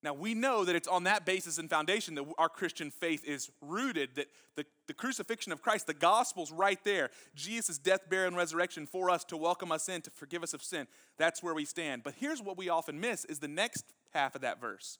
Now, 0.03 0.13
we 0.13 0.33
know 0.33 0.65
that 0.65 0.75
it's 0.75 0.87
on 0.87 1.05
that 1.05 1.25
basis 1.25 1.57
and 1.57 1.69
foundation 1.69 2.15
that 2.15 2.25
our 2.37 2.49
Christian 2.49 2.91
faith 2.91 3.23
is 3.23 3.49
rooted, 3.61 4.15
that 4.15 4.27
the, 4.57 4.65
the 4.87 4.93
crucifixion 4.93 5.53
of 5.53 5.61
Christ, 5.61 5.87
the 5.87 5.93
gospel's 5.93 6.51
right 6.51 6.83
there. 6.83 7.09
Jesus' 7.35 7.77
death, 7.77 8.09
burial, 8.09 8.27
and 8.27 8.35
resurrection 8.35 8.85
for 8.85 9.09
us 9.09 9.23
to 9.25 9.37
welcome 9.37 9.71
us 9.71 9.87
in, 9.87 10.01
to 10.01 10.11
forgive 10.11 10.43
us 10.43 10.53
of 10.53 10.61
sin. 10.61 10.87
That's 11.17 11.41
where 11.41 11.53
we 11.53 11.63
stand. 11.63 12.03
But 12.03 12.15
here's 12.19 12.41
what 12.41 12.57
we 12.57 12.67
often 12.67 12.99
miss 12.99 13.23
is 13.25 13.39
the 13.39 13.47
next 13.47 13.85
half 14.13 14.35
of 14.35 14.41
that 14.41 14.59
verse, 14.59 14.97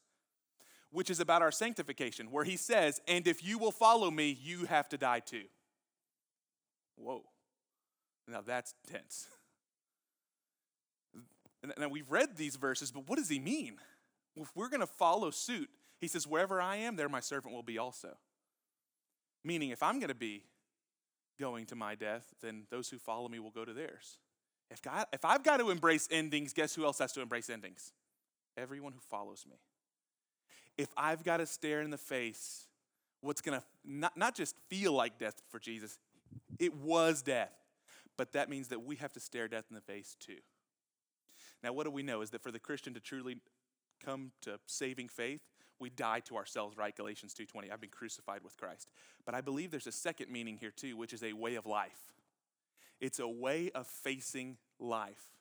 which 0.90 1.10
is 1.10 1.20
about 1.20 1.42
our 1.42 1.52
sanctification, 1.52 2.32
where 2.32 2.46
he 2.46 2.56
says, 2.56 3.02
And 3.06 3.28
if 3.28 3.44
you 3.44 3.58
will 3.58 3.74
follow 3.74 4.10
me, 4.10 4.38
you 4.42 4.66
have 4.68 4.88
to 4.88 4.98
die 4.98 5.20
too. 5.20 5.44
Whoa. 6.96 7.24
Now 8.26 8.42
that's 8.42 8.74
tense. 8.90 9.28
Now 11.78 11.88
we've 11.88 12.12
read 12.12 12.36
these 12.36 12.58
verses, 12.58 12.92
but 12.92 13.08
what 13.08 13.18
does 13.18 13.30
he 13.30 13.40
mean? 13.40 13.78
If 14.36 14.52
we're 14.56 14.70
going 14.70 14.82
to 14.82 14.88
follow 14.88 15.30
suit, 15.30 15.70
he 16.00 16.08
says, 16.08 16.28
wherever 16.28 16.62
I 16.62 16.78
am, 16.78 16.96
there 16.96 17.08
my 17.10 17.20
servant 17.20 17.54
will 17.54 17.64
be 17.64 17.78
also. 17.78 18.18
Meaning, 19.44 19.70
if 19.70 19.84
I'm 19.84 20.00
going 20.00 20.10
to 20.10 20.16
be 20.16 20.44
going 21.40 21.66
to 21.68 21.76
my 21.76 21.96
death, 21.96 22.34
then 22.42 22.64
those 22.70 22.90
who 22.90 22.98
follow 22.98 23.28
me 23.28 23.40
will 23.40 23.52
go 23.52 23.66
to 23.66 23.74
theirs. 23.74 24.18
If, 24.72 24.82
God, 24.82 25.06
if 25.14 25.26
I've 25.26 25.44
got 25.44 25.58
to 25.58 25.70
embrace 25.70 26.08
endings, 26.10 26.54
guess 26.54 26.74
who 26.74 26.86
else 26.86 27.00
has 27.00 27.12
to 27.14 27.22
embrace 27.22 27.50
endings? 27.50 27.94
Everyone 28.58 28.94
who 28.94 29.00
follows 29.00 29.46
me. 29.50 29.58
If 30.78 30.90
I've 30.98 31.24
got 31.24 31.38
to 31.38 31.46
stare 31.46 31.82
in 31.82 31.92
the 31.92 31.98
face 31.98 32.66
what's 33.22 33.42
going 33.42 33.60
to 33.60 33.66
not, 33.86 34.18
not 34.18 34.36
just 34.36 34.56
feel 34.70 34.94
like 34.94 35.20
death 35.20 35.42
for 35.50 35.60
Jesus, 35.60 36.00
it 36.60 36.76
was 36.76 37.22
death. 37.22 37.54
But 38.18 38.34
that 38.34 38.50
means 38.50 38.68
that 38.70 38.84
we 38.84 38.96
have 38.98 39.14
to 39.14 39.20
stare 39.20 39.48
death 39.48 39.66
in 39.70 39.76
the 39.76 39.82
face 39.82 40.16
too. 40.20 40.38
Now, 41.64 41.74
what 41.74 41.86
do 41.86 41.92
we 41.92 42.04
know 42.04 42.22
is 42.22 42.32
that 42.32 42.44
for 42.44 42.52
the 42.52 42.60
Christian 42.60 42.94
to 42.94 43.00
truly 43.00 43.38
come 44.04 44.32
to 44.42 44.60
saving 44.66 45.10
faith, 45.10 45.42
we 45.80 45.90
die 45.90 46.22
to 46.22 46.38
ourselves, 46.38 46.78
right? 46.78 46.96
Galatians 46.96 47.34
2:20. 47.34 47.72
I've 47.72 47.82
been 47.82 47.90
crucified 47.90 48.44
with 48.44 48.56
Christ. 48.58 48.90
But 49.26 49.36
I 49.36 49.42
believe 49.42 49.72
there's 49.72 49.88
a 49.88 49.92
second 49.92 50.32
meaning 50.32 50.58
here 50.58 50.72
too, 50.72 50.96
which 50.96 51.14
is 51.14 51.24
a 51.24 51.34
way 51.34 51.56
of 51.56 51.66
life. 51.66 52.14
It's 53.00 53.20
a 53.20 53.28
way 53.28 53.70
of 53.72 53.88
facing 53.88 54.58
life 54.80 55.36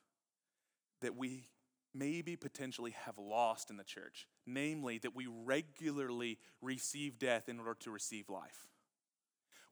that 1.00 1.16
we 1.16 1.48
maybe 1.94 2.36
potentially 2.36 2.92
have 2.92 3.18
lost 3.18 3.70
in 3.70 3.76
the 3.76 3.84
church, 3.84 4.26
namely 4.46 4.98
that 4.98 5.14
we 5.14 5.26
regularly 5.26 6.38
receive 6.60 7.18
death 7.18 7.48
in 7.48 7.58
order 7.58 7.74
to 7.74 7.90
receive 7.90 8.28
life. 8.28 8.68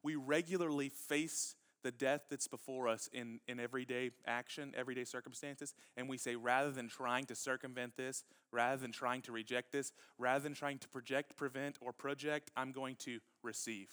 We 0.02 0.16
regularly 0.16 0.88
face 0.88 1.56
the 1.82 1.90
death 1.90 2.22
that's 2.30 2.48
before 2.48 2.88
us 2.88 3.08
in, 3.12 3.40
in 3.48 3.60
everyday 3.60 4.10
action, 4.26 4.72
everyday 4.76 5.04
circumstances, 5.04 5.74
and 5.96 6.08
we 6.08 6.18
say, 6.18 6.36
rather 6.36 6.70
than 6.70 6.88
trying 6.88 7.24
to 7.26 7.34
circumvent 7.34 7.96
this, 7.96 8.24
rather 8.52 8.80
than 8.80 8.92
trying 8.92 9.22
to 9.22 9.32
reject 9.32 9.72
this, 9.72 9.92
rather 10.18 10.42
than 10.42 10.54
trying 10.54 10.78
to 10.78 10.88
project, 10.88 11.36
prevent, 11.36 11.78
or 11.80 11.92
project, 11.92 12.50
I'm 12.56 12.72
going 12.72 12.96
to 13.00 13.18
receive. 13.42 13.88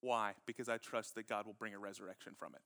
Why? 0.00 0.34
Because 0.46 0.68
I 0.68 0.78
trust 0.78 1.14
that 1.16 1.28
God 1.28 1.46
will 1.46 1.56
bring 1.58 1.74
a 1.74 1.78
resurrection 1.78 2.34
from 2.38 2.54
it. 2.54 2.62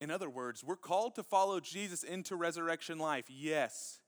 In 0.00 0.10
other 0.10 0.28
words, 0.28 0.64
we're 0.64 0.76
called 0.76 1.14
to 1.14 1.22
follow 1.22 1.60
Jesus 1.60 2.02
into 2.02 2.34
resurrection 2.34 2.98
life, 2.98 3.26
yes 3.28 4.01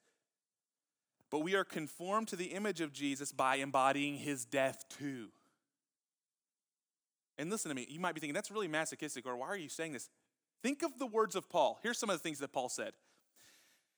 but 1.34 1.40
we 1.40 1.56
are 1.56 1.64
conformed 1.64 2.28
to 2.28 2.36
the 2.36 2.52
image 2.52 2.80
of 2.80 2.92
Jesus 2.92 3.32
by 3.32 3.56
embodying 3.56 4.18
his 4.18 4.44
death 4.44 4.84
too. 5.00 5.30
And 7.38 7.50
listen 7.50 7.70
to 7.70 7.74
me, 7.74 7.88
you 7.90 7.98
might 7.98 8.14
be 8.14 8.20
thinking, 8.20 8.34
that's 8.34 8.52
really 8.52 8.68
masochistic, 8.68 9.26
or 9.26 9.36
why 9.36 9.48
are 9.48 9.56
you 9.56 9.68
saying 9.68 9.94
this? 9.94 10.08
Think 10.62 10.84
of 10.84 10.96
the 10.96 11.08
words 11.08 11.34
of 11.34 11.50
Paul. 11.50 11.80
Here's 11.82 11.98
some 11.98 12.08
of 12.08 12.14
the 12.14 12.22
things 12.22 12.38
that 12.38 12.52
Paul 12.52 12.68
said. 12.68 12.92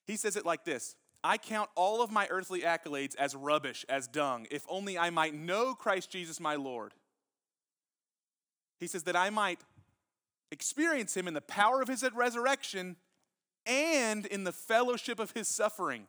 He 0.07 0.17
says 0.17 0.37
it 0.37 0.47
like 0.47 0.65
this 0.65 0.97
I 1.23 1.37
count 1.37 1.69
all 1.75 2.01
of 2.01 2.11
my 2.11 2.27
earthly 2.31 2.63
accolades 2.63 3.15
as 3.17 3.35
rubbish, 3.35 3.85
as 3.87 4.09
dung, 4.09 4.47
if 4.51 4.65
only 4.67 4.97
I 4.97 5.11
might 5.11 5.35
know 5.35 5.75
Christ 5.75 6.09
Jesus 6.09 6.41
my 6.41 6.55
Lord. 6.55 6.95
He 8.81 8.87
says 8.87 9.03
that 9.03 9.15
I 9.15 9.29
might 9.29 9.61
experience 10.51 11.15
him 11.15 11.29
in 11.29 11.35
the 11.35 11.43
power 11.43 11.83
of 11.83 11.89
his 11.89 12.03
resurrection 12.15 12.97
and 13.67 14.25
in 14.25 14.45
the 14.45 14.53
fellowship 14.53 15.21
of 15.21 15.33
his 15.33 15.49
suffering 15.49 16.07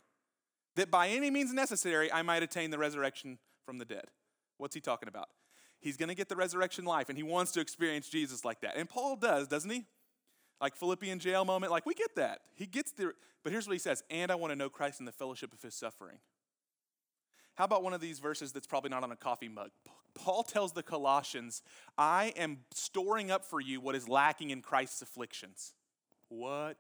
that 0.78 0.90
by 0.90 1.10
any 1.10 1.30
means 1.30 1.54
necessary 1.54 2.12
I 2.12 2.22
might 2.22 2.44
attain 2.44 2.72
the 2.72 2.78
resurrection 2.78 3.38
from 3.66 3.78
the 3.78 3.86
dead. 3.86 4.06
What's 4.58 4.74
he 4.74 4.82
talking 4.82 5.10
about? 5.10 5.28
He's 5.80 5.98
going 5.98 6.10
to 6.10 6.16
get 6.16 6.30
the 6.30 6.36
resurrection 6.36 6.86
life 6.86 7.10
and 7.10 7.18
he 7.18 7.24
wants 7.24 7.52
to 7.54 7.60
experience 7.60 8.10
Jesus 8.10 8.46
like 8.46 8.62
that. 8.62 8.78
And 8.78 8.90
Paul 8.90 9.16
does, 9.16 9.48
doesn't 9.48 9.70
he? 9.70 9.86
Like 10.60 10.76
Philippian 10.76 11.20
jail 11.20 11.46
moment, 11.46 11.72
like 11.72 11.86
we 11.86 11.94
get 11.94 12.16
that. 12.16 12.40
He 12.56 12.66
gets 12.66 12.92
the, 12.94 13.13
but 13.44 13.52
here's 13.52 13.68
what 13.68 13.74
he 13.74 13.80
says 13.80 14.04
and 14.10 14.32
I 14.32 14.36
want 14.36 14.52
to 14.52 14.56
know 14.56 14.70
Christ 14.70 15.00
in 15.00 15.06
the 15.06 15.12
fellowship 15.12 15.54
of 15.54 15.62
his 15.62 15.76
suffering. 15.76 16.18
How 17.56 17.66
about 17.66 17.84
one 17.84 17.94
of 17.94 18.02
these 18.02 18.20
verses 18.20 18.52
that's 18.52 18.68
probably 18.68 18.90
not 18.90 19.04
on 19.04 19.12
a 19.12 19.16
coffee 19.16 19.50
mug? 19.50 19.72
Paul 20.13 20.44
tells 20.44 20.74
the 20.74 20.84
Colossians, 20.84 21.62
I 21.98 22.34
am 22.36 22.60
storing 22.74 23.30
up 23.30 23.46
for 23.46 23.60
you 23.60 23.82
what 23.82 23.96
is 23.96 24.08
lacking 24.08 24.50
in 24.52 24.62
Christ's 24.62 25.02
afflictions. 25.02 25.74
What? 26.30 26.78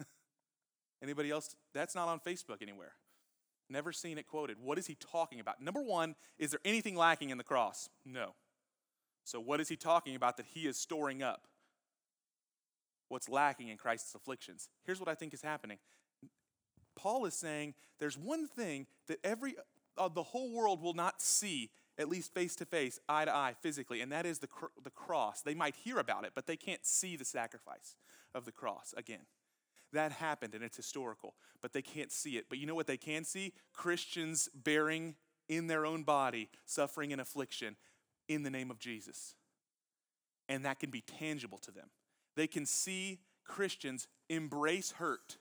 Anybody 1.02 1.30
else? 1.30 1.56
That's 1.72 1.94
not 1.94 2.08
on 2.08 2.20
Facebook 2.20 2.62
anywhere. 2.62 2.92
Never 3.70 3.92
seen 3.92 4.18
it 4.18 4.26
quoted. 4.26 4.56
What 4.60 4.78
is 4.78 4.86
he 4.86 4.94
talking 4.94 5.40
about? 5.40 5.60
Number 5.60 5.82
one, 5.82 6.14
is 6.38 6.50
there 6.50 6.60
anything 6.64 6.96
lacking 6.96 7.30
in 7.30 7.38
the 7.38 7.44
cross? 7.44 7.90
No. 8.04 8.34
So, 9.24 9.40
what 9.40 9.60
is 9.60 9.68
he 9.68 9.76
talking 9.76 10.14
about 10.14 10.38
that 10.38 10.46
he 10.46 10.66
is 10.66 10.78
storing 10.78 11.22
up? 11.22 11.46
What's 13.08 13.28
lacking 13.28 13.68
in 13.68 13.76
Christ's 13.76 14.14
afflictions? 14.14 14.68
Here's 14.84 15.00
what 15.00 15.08
I 15.08 15.14
think 15.14 15.34
is 15.34 15.42
happening. 15.42 15.78
Paul 16.96 17.26
is 17.26 17.34
saying 17.34 17.74
there's 17.98 18.18
one 18.18 18.46
thing 18.46 18.86
that 19.06 19.18
every 19.22 19.54
uh, 19.98 20.08
the 20.08 20.22
whole 20.22 20.52
world 20.52 20.82
will 20.82 20.94
not 20.94 21.20
see, 21.20 21.70
at 21.98 22.08
least 22.08 22.32
face 22.32 22.54
to 22.56 22.64
face, 22.64 23.00
eye 23.08 23.24
to 23.24 23.34
eye, 23.34 23.54
physically, 23.60 24.00
and 24.00 24.12
that 24.12 24.24
is 24.24 24.38
the, 24.38 24.46
cr- 24.46 24.66
the 24.82 24.90
cross. 24.90 25.42
They 25.42 25.54
might 25.54 25.74
hear 25.74 25.98
about 25.98 26.24
it, 26.24 26.32
but 26.34 26.46
they 26.46 26.56
can't 26.56 26.86
see 26.86 27.16
the 27.16 27.24
sacrifice 27.24 27.96
of 28.34 28.44
the 28.44 28.52
cross 28.52 28.94
again. 28.96 29.26
That 29.92 30.12
happened 30.12 30.54
and 30.54 30.62
it's 30.62 30.76
historical, 30.76 31.34
but 31.62 31.72
they 31.72 31.82
can't 31.82 32.12
see 32.12 32.36
it. 32.36 32.46
But 32.48 32.58
you 32.58 32.66
know 32.66 32.74
what 32.74 32.86
they 32.86 32.96
can 32.96 33.24
see? 33.24 33.54
Christians 33.72 34.48
bearing 34.54 35.14
in 35.48 35.66
their 35.66 35.86
own 35.86 36.02
body 36.02 36.50
suffering 36.66 37.12
and 37.12 37.20
affliction 37.20 37.76
in 38.28 38.42
the 38.42 38.50
name 38.50 38.70
of 38.70 38.78
Jesus. 38.78 39.34
And 40.48 40.64
that 40.64 40.78
can 40.78 40.90
be 40.90 41.00
tangible 41.00 41.58
to 41.58 41.70
them. 41.70 41.88
They 42.36 42.46
can 42.46 42.66
see 42.66 43.20
Christians 43.44 44.08
embrace 44.28 44.92
hurt, 44.92 45.38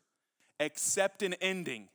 accept 0.59 1.21
an 1.21 1.33
ending, 1.35 1.89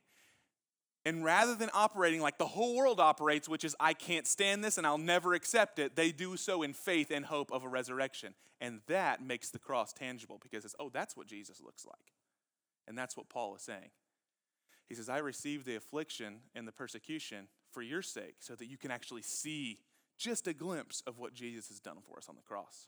and 1.05 1.25
rather 1.25 1.55
than 1.55 1.69
operating 1.73 2.21
like 2.21 2.37
the 2.37 2.45
whole 2.45 2.75
world 2.75 2.99
operates, 2.99 3.49
which 3.49 3.65
is, 3.65 3.75
I 3.79 3.93
can't 3.93 4.25
stand 4.25 4.63
this 4.63 4.77
and 4.77 4.87
I'll 4.87 4.97
never 4.97 5.33
accept 5.33 5.79
it, 5.79 5.95
they 5.95 6.11
do 6.11 6.37
so 6.37 6.63
in 6.63 6.73
faith 6.73 7.11
and 7.11 7.25
hope 7.25 7.51
of 7.51 7.63
a 7.63 7.67
resurrection. 7.67 8.33
And 8.61 8.79
that 8.87 9.21
makes 9.21 9.49
the 9.49 9.59
cross 9.59 9.91
tangible 9.91 10.39
because 10.41 10.63
it's, 10.63 10.75
oh, 10.79 10.89
that's 10.89 11.17
what 11.17 11.27
Jesus 11.27 11.59
looks 11.61 11.85
like. 11.85 12.13
And 12.87 12.97
that's 12.97 13.15
what 13.15 13.29
Paul 13.29 13.55
is 13.55 13.61
saying. 13.61 13.91
He 14.87 14.95
says, 14.95 15.09
I 15.09 15.19
received 15.19 15.65
the 15.65 15.75
affliction 15.75 16.39
and 16.53 16.67
the 16.67 16.71
persecution 16.71 17.47
for 17.71 17.81
your 17.81 18.01
sake, 18.01 18.35
so 18.39 18.55
that 18.55 18.67
you 18.67 18.77
can 18.77 18.91
actually 18.91 19.23
see 19.23 19.79
just 20.17 20.47
a 20.47 20.53
glimpse 20.53 21.01
of 21.07 21.17
what 21.17 21.33
Jesus 21.33 21.69
has 21.69 21.79
done 21.79 21.97
for 22.07 22.17
us 22.17 22.29
on 22.29 22.35
the 22.35 22.41
cross. 22.43 22.87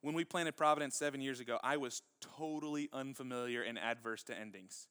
When 0.00 0.14
we 0.14 0.24
planted 0.24 0.56
Providence 0.56 0.96
seven 0.96 1.20
years 1.20 1.38
ago, 1.38 1.60
I 1.62 1.76
was 1.76 2.02
totally 2.20 2.88
unfamiliar 2.92 3.62
and 3.62 3.78
adverse 3.78 4.24
to 4.24 4.36
endings. 4.36 4.88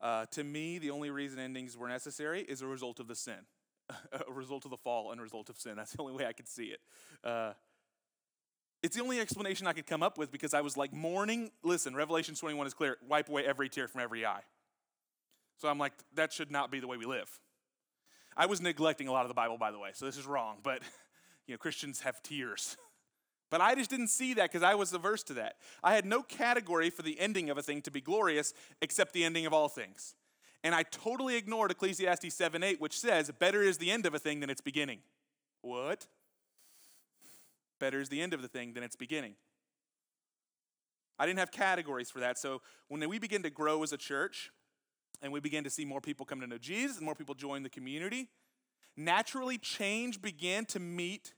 Uh, 0.00 0.26
to 0.32 0.44
me, 0.44 0.78
the 0.78 0.90
only 0.90 1.10
reason 1.10 1.40
endings 1.40 1.76
were 1.76 1.88
necessary 1.88 2.42
is 2.42 2.62
a 2.62 2.66
result 2.66 3.00
of 3.00 3.08
the 3.08 3.16
sin, 3.16 3.46
a 4.28 4.32
result 4.32 4.64
of 4.64 4.70
the 4.70 4.76
fall 4.76 5.10
and 5.10 5.20
a 5.20 5.24
result 5.24 5.50
of 5.50 5.58
sin. 5.58 5.74
That's 5.76 5.92
the 5.92 6.02
only 6.02 6.14
way 6.14 6.26
I 6.26 6.32
could 6.32 6.46
see 6.46 6.66
it. 6.66 6.80
Uh, 7.24 7.54
it's 8.84 8.96
the 8.96 9.02
only 9.02 9.18
explanation 9.18 9.66
I 9.66 9.72
could 9.72 9.86
come 9.86 10.02
up 10.02 10.18
with 10.18 10.30
because 10.30 10.52
I 10.52 10.60
was 10.60 10.76
like 10.76 10.92
mourning. 10.92 11.50
Listen, 11.62 11.96
Revelation 11.96 12.34
21 12.34 12.66
is 12.66 12.74
clear 12.74 12.98
wipe 13.08 13.30
away 13.30 13.46
every 13.46 13.70
tear 13.70 13.88
from 13.88 14.02
every 14.02 14.26
eye. 14.26 14.42
So 15.56 15.68
I'm 15.68 15.78
like, 15.78 15.94
that 16.16 16.34
should 16.34 16.50
not 16.50 16.70
be 16.70 16.80
the 16.80 16.86
way 16.86 16.98
we 16.98 17.06
live. 17.06 17.30
I 18.36 18.44
was 18.44 18.60
neglecting 18.60 19.08
a 19.08 19.12
lot 19.12 19.22
of 19.22 19.28
the 19.28 19.34
Bible, 19.34 19.56
by 19.56 19.70
the 19.70 19.78
way, 19.78 19.90
so 19.94 20.04
this 20.04 20.18
is 20.18 20.26
wrong, 20.26 20.58
but 20.62 20.82
you 21.46 21.54
know, 21.54 21.58
Christians 21.58 22.00
have 22.00 22.22
tears. 22.22 22.76
But 23.50 23.60
I 23.60 23.76
just 23.76 23.90
didn't 23.90 24.08
see 24.08 24.34
that 24.34 24.50
because 24.50 24.64
I 24.64 24.74
was 24.74 24.92
averse 24.92 25.22
to 25.24 25.34
that. 25.34 25.58
I 25.80 25.94
had 25.94 26.04
no 26.04 26.22
category 26.22 26.90
for 26.90 27.02
the 27.02 27.20
ending 27.20 27.50
of 27.50 27.58
a 27.58 27.62
thing 27.62 27.82
to 27.82 27.90
be 27.90 28.00
glorious 28.00 28.52
except 28.82 29.12
the 29.12 29.22
ending 29.22 29.46
of 29.46 29.52
all 29.52 29.68
things. 29.68 30.16
And 30.64 30.74
I 30.74 30.82
totally 30.82 31.36
ignored 31.36 31.70
Ecclesiastes 31.70 32.34
7 32.34 32.64
8, 32.64 32.80
which 32.80 32.98
says, 32.98 33.30
Better 33.38 33.62
is 33.62 33.78
the 33.78 33.92
end 33.92 34.06
of 34.06 34.14
a 34.14 34.18
thing 34.18 34.40
than 34.40 34.50
its 34.50 34.62
beginning. 34.62 35.00
What? 35.60 36.06
Better 37.84 38.00
is 38.00 38.08
the 38.08 38.22
end 38.22 38.32
of 38.32 38.40
the 38.40 38.48
thing 38.48 38.72
than 38.72 38.82
its 38.82 38.96
beginning. 38.96 39.34
I 41.18 41.26
didn't 41.26 41.38
have 41.38 41.52
categories 41.52 42.10
for 42.10 42.18
that. 42.20 42.38
So 42.38 42.62
when 42.88 43.06
we 43.06 43.18
begin 43.18 43.42
to 43.42 43.50
grow 43.50 43.82
as 43.82 43.92
a 43.92 43.98
church 43.98 44.50
and 45.20 45.30
we 45.30 45.38
begin 45.38 45.64
to 45.64 45.68
see 45.68 45.84
more 45.84 46.00
people 46.00 46.24
come 46.24 46.40
to 46.40 46.46
know 46.46 46.56
Jesus 46.56 46.96
and 46.96 47.04
more 47.04 47.14
people 47.14 47.34
join 47.34 47.62
the 47.62 47.68
community, 47.68 48.30
naturally 48.96 49.58
change 49.58 50.22
began 50.22 50.64
to 50.64 50.80
meet 50.80 51.34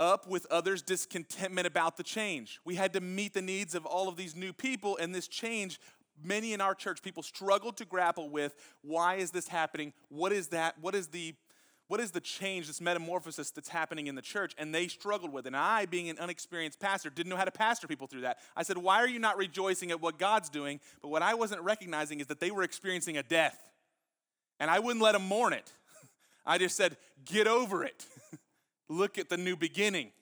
up 0.00 0.26
with 0.26 0.48
others' 0.50 0.82
discontentment 0.82 1.64
about 1.64 1.96
the 1.96 2.02
change. 2.02 2.58
We 2.64 2.74
had 2.74 2.92
to 2.94 3.00
meet 3.00 3.32
the 3.32 3.40
needs 3.40 3.76
of 3.76 3.86
all 3.86 4.08
of 4.08 4.16
these 4.16 4.34
new 4.34 4.52
people, 4.52 4.98
and 5.00 5.14
this 5.14 5.28
change, 5.28 5.78
many 6.20 6.54
in 6.54 6.60
our 6.60 6.74
church, 6.74 7.04
people 7.04 7.22
struggled 7.22 7.76
to 7.76 7.84
grapple 7.84 8.30
with 8.30 8.56
why 8.82 9.14
is 9.14 9.30
this 9.30 9.46
happening? 9.46 9.92
What 10.08 10.32
is 10.32 10.48
that? 10.48 10.80
What 10.80 10.96
is 10.96 11.06
the 11.06 11.36
what 11.90 11.98
is 11.98 12.12
the 12.12 12.20
change, 12.20 12.68
this 12.68 12.80
metamorphosis 12.80 13.50
that's 13.50 13.68
happening 13.68 14.06
in 14.06 14.14
the 14.14 14.22
church? 14.22 14.54
And 14.56 14.72
they 14.72 14.86
struggled 14.86 15.32
with 15.32 15.46
it. 15.46 15.48
And 15.48 15.56
I, 15.56 15.86
being 15.86 16.08
an 16.08 16.20
unexperienced 16.20 16.78
pastor, 16.78 17.10
didn't 17.10 17.28
know 17.28 17.36
how 17.36 17.44
to 17.44 17.50
pastor 17.50 17.88
people 17.88 18.06
through 18.06 18.20
that. 18.20 18.38
I 18.56 18.62
said, 18.62 18.78
Why 18.78 18.98
are 18.98 19.08
you 19.08 19.18
not 19.18 19.36
rejoicing 19.36 19.90
at 19.90 20.00
what 20.00 20.16
God's 20.16 20.48
doing? 20.48 20.78
But 21.02 21.08
what 21.08 21.22
I 21.22 21.34
wasn't 21.34 21.62
recognizing 21.62 22.20
is 22.20 22.28
that 22.28 22.38
they 22.38 22.52
were 22.52 22.62
experiencing 22.62 23.16
a 23.16 23.24
death. 23.24 23.58
And 24.60 24.70
I 24.70 24.78
wouldn't 24.78 25.02
let 25.02 25.12
them 25.12 25.26
mourn 25.26 25.52
it. 25.52 25.72
I 26.46 26.58
just 26.58 26.76
said, 26.76 26.96
Get 27.24 27.48
over 27.48 27.82
it. 27.82 28.06
Look 28.88 29.18
at 29.18 29.28
the 29.28 29.36
new 29.36 29.56
beginning. 29.56 30.12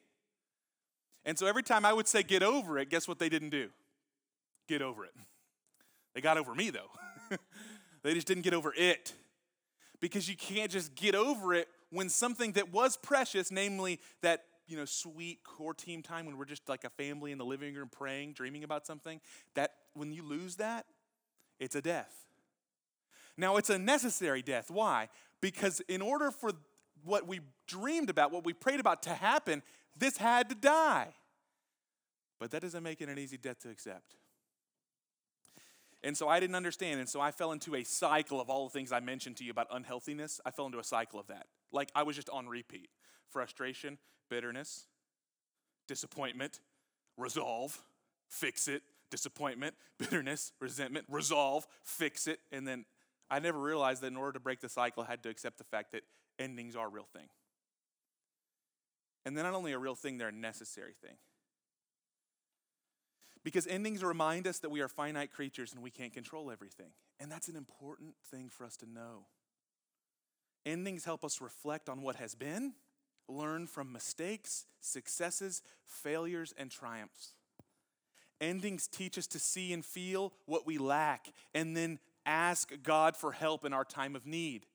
And 1.27 1.39
so 1.39 1.47
every 1.47 1.63
time 1.63 1.85
I 1.85 1.93
would 1.93 2.09
say 2.09 2.23
get 2.23 2.43
over 2.43 2.79
it, 2.79 2.89
guess 2.89 3.07
what 3.07 3.19
they 3.19 3.29
didn't 3.29 3.51
do? 3.51 3.69
Get 4.69 4.81
over 4.81 5.05
it. 5.05 5.13
They 6.15 6.23
got 6.23 6.39
over 6.39 6.53
me 6.53 6.71
though. 6.71 7.37
they 8.03 8.15
just 8.15 8.27
didn't 8.27 8.43
get 8.43 8.55
over 8.55 8.73
it. 8.77 9.13
Because 10.01 10.29
you 10.29 10.37
can't 10.37 10.71
just 10.71 10.95
get 10.95 11.15
over 11.15 11.55
it 11.55 11.69
when 11.91 12.09
something 12.09 12.53
that 12.53 12.73
was 12.73 12.97
precious, 12.97 13.51
namely 13.51 14.01
that 14.23 14.45
you 14.67 14.77
know 14.77 14.85
sweet 14.85 15.43
core 15.43 15.75
team 15.75 16.03
time 16.03 16.27
when 16.27 16.37
we're 16.37 16.45
just 16.45 16.69
like 16.69 16.85
a 16.85 16.91
family 16.91 17.33
in 17.33 17.39
the 17.39 17.45
living 17.45 17.75
room 17.75 17.89
praying, 17.91 18.35
dreaming 18.35 18.65
about 18.65 18.87
something, 18.87 19.21
that 19.55 19.73
when 19.95 20.13
you 20.13 20.23
lose 20.23 20.57
that, 20.57 20.87
it's 21.59 21.75
a 21.75 21.83
death. 21.83 22.27
Now 23.37 23.57
it's 23.57 23.71
a 23.71 23.79
necessary 23.79 24.43
death. 24.43 24.71
Why? 24.71 25.09
Because 25.41 25.81
in 25.89 26.03
order 26.03 26.31
for 26.31 26.53
what 27.05 27.27
we 27.27 27.41
dreamed 27.67 28.11
about, 28.11 28.33
what 28.33 28.45
we 28.45 28.53
prayed 28.53 28.81
about 28.81 29.03
to 29.05 29.11
happen, 29.11 29.63
this 29.97 30.17
had 30.17 30.49
to 30.49 30.55
die. 30.55 31.15
But 32.39 32.51
that 32.53 32.63
doesn't 32.63 32.83
make 32.83 33.01
it 33.01 33.09
an 33.09 33.19
easy 33.19 33.37
death 33.37 33.61
to 33.61 33.71
accept. 33.71 34.17
And 36.03 36.17
so 36.17 36.29
I 36.29 36.39
didn't 36.39 36.57
understand. 36.57 37.01
And 37.01 37.09
so 37.09 37.21
I 37.21 37.31
fell 37.31 37.53
into 37.53 37.75
a 37.75 37.85
cycle 37.85 38.41
of 38.41 38.49
all 38.49 38.69
the 38.69 38.71
things 38.71 38.93
I 38.93 39.01
mentioned 39.01 39.37
to 39.39 39.45
you 39.45 39.51
about 39.51 39.67
unhealthiness. 39.71 40.41
I 40.47 40.51
fell 40.51 40.67
into 40.67 40.79
a 40.79 40.85
cycle 40.85 41.19
of 41.19 41.27
that. 41.27 41.47
Like 41.73 41.91
I 41.95 42.03
was 42.05 42.17
just 42.17 42.31
on 42.31 42.47
repeat 42.47 42.89
frustration, 43.31 43.99
bitterness, 44.31 44.87
disappointment, 45.87 46.61
resolve, 47.17 47.83
fix 48.29 48.69
it, 48.69 48.83
disappointment, 49.11 49.75
bitterness, 49.99 50.53
resentment, 50.61 51.07
resolve, 51.09 51.67
fix 51.83 52.27
it. 52.27 52.41
And 52.53 52.67
then 52.67 52.85
I 53.31 53.39
never 53.39 53.59
realized 53.59 54.03
that 54.03 54.07
in 54.09 54.17
order 54.17 54.33
to 54.33 54.41
break 54.41 54.61
the 54.61 54.69
cycle, 54.69 55.03
I 55.03 55.11
had 55.11 55.23
to 55.25 55.29
accept 55.29 55.59
the 55.59 55.65
fact 55.65 55.93
that 55.93 56.03
endings 56.39 56.77
are 56.77 56.87
a 56.87 56.91
real 56.91 57.09
thing. 57.13 57.29
And 59.27 59.37
they're 59.37 59.45
not 59.45 59.55
only 59.55 59.73
a 59.73 59.79
real 59.79 59.95
thing, 59.95 60.17
they're 60.17 60.29
a 60.29 60.33
necessary 60.33 60.95
thing. 61.03 61.17
Because 63.45 63.67
endings 63.67 64.03
remind 64.03 64.47
us 64.47 64.59
that 64.61 64.71
we 64.71 64.81
are 64.81 64.89
finite 64.89 65.33
creatures 65.33 65.73
and 65.73 65.83
we 65.83 65.91
can't 65.91 66.13
control 66.13 66.51
everything. 66.51 66.91
And 67.21 67.31
that's 67.31 67.49
an 67.49 67.57
important 67.57 68.15
thing 68.31 68.49
for 68.49 68.65
us 68.65 68.77
to 68.79 68.87
know. 68.91 69.27
Endings 70.67 71.05
help 71.05 71.25
us 71.25 71.41
reflect 71.41 71.89
on 71.89 72.03
what 72.03 72.17
has 72.17 72.35
been, 72.35 72.75
learn 73.29 73.67
from 73.67 73.93
mistakes, 73.93 74.67
successes, 74.81 75.63
failures, 75.87 76.53
and 76.59 76.71
triumphs. 76.71 77.35
Endings 78.41 78.87
teach 78.87 79.19
us 79.19 79.27
to 79.29 79.39
see 79.39 79.73
and 79.73 79.85
feel 79.85 80.33
what 80.47 80.67
we 80.67 80.79
lack 80.79 81.33
and 81.55 81.77
then 81.77 81.99
ask 82.27 82.71
God 82.83 83.17
for 83.17 83.33
help 83.33 83.65
in 83.65 83.73
our 83.73 83.85
time 83.85 84.15
of 84.15 84.27
need. 84.27 84.67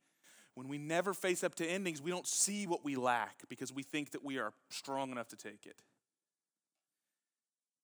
When 0.55 0.67
we 0.67 0.77
never 0.77 1.13
face 1.13 1.43
up 1.43 1.55
to 1.55 1.65
endings, 1.65 2.01
we 2.01 2.11
don't 2.11 2.27
see 2.27 2.67
what 2.67 2.83
we 2.83 2.95
lack 2.95 3.47
because 3.49 3.71
we 3.73 3.83
think 3.83 4.11
that 4.11 4.23
we 4.23 4.37
are 4.37 4.53
strong 4.69 5.11
enough 5.11 5.29
to 5.29 5.35
take 5.35 5.65
it. 5.65 5.81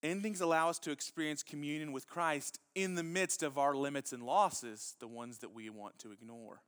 Endings 0.01 0.39
allow 0.39 0.69
us 0.69 0.79
to 0.79 0.91
experience 0.91 1.43
communion 1.43 1.91
with 1.91 2.07
Christ 2.07 2.59
in 2.73 2.95
the 2.95 3.03
midst 3.03 3.43
of 3.43 3.57
our 3.57 3.75
limits 3.75 4.13
and 4.13 4.23
losses, 4.23 4.95
the 4.99 5.07
ones 5.07 5.39
that 5.39 5.53
we 5.53 5.69
want 5.69 5.99
to 5.99 6.11
ignore. 6.11 6.61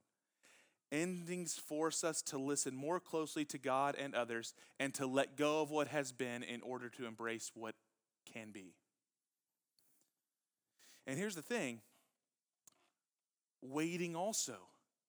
Endings 0.91 1.53
force 1.53 2.03
us 2.03 2.21
to 2.23 2.38
listen 2.38 2.75
more 2.75 2.99
closely 2.99 3.45
to 3.45 3.57
God 3.57 3.95
and 3.97 4.13
others 4.13 4.53
and 4.77 4.93
to 4.95 5.07
let 5.07 5.38
go 5.38 5.61
of 5.61 5.71
what 5.71 5.88
has 5.88 6.11
been 6.11 6.43
in 6.43 6.61
order 6.61 6.89
to 6.89 7.05
embrace 7.05 7.51
what 7.55 7.75
can 8.34 8.51
be. 8.51 8.73
And 11.07 11.17
here's 11.17 11.36
the 11.36 11.41
thing 11.41 11.79
waiting 13.61 14.15
also 14.15 14.57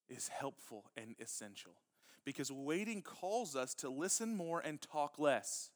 is 0.08 0.28
helpful 0.28 0.84
and 0.96 1.16
essential 1.18 1.72
because 2.24 2.52
waiting 2.52 3.02
calls 3.02 3.56
us 3.56 3.74
to 3.74 3.88
listen 3.88 4.36
more 4.36 4.60
and 4.60 4.80
talk 4.80 5.18
less. 5.18 5.70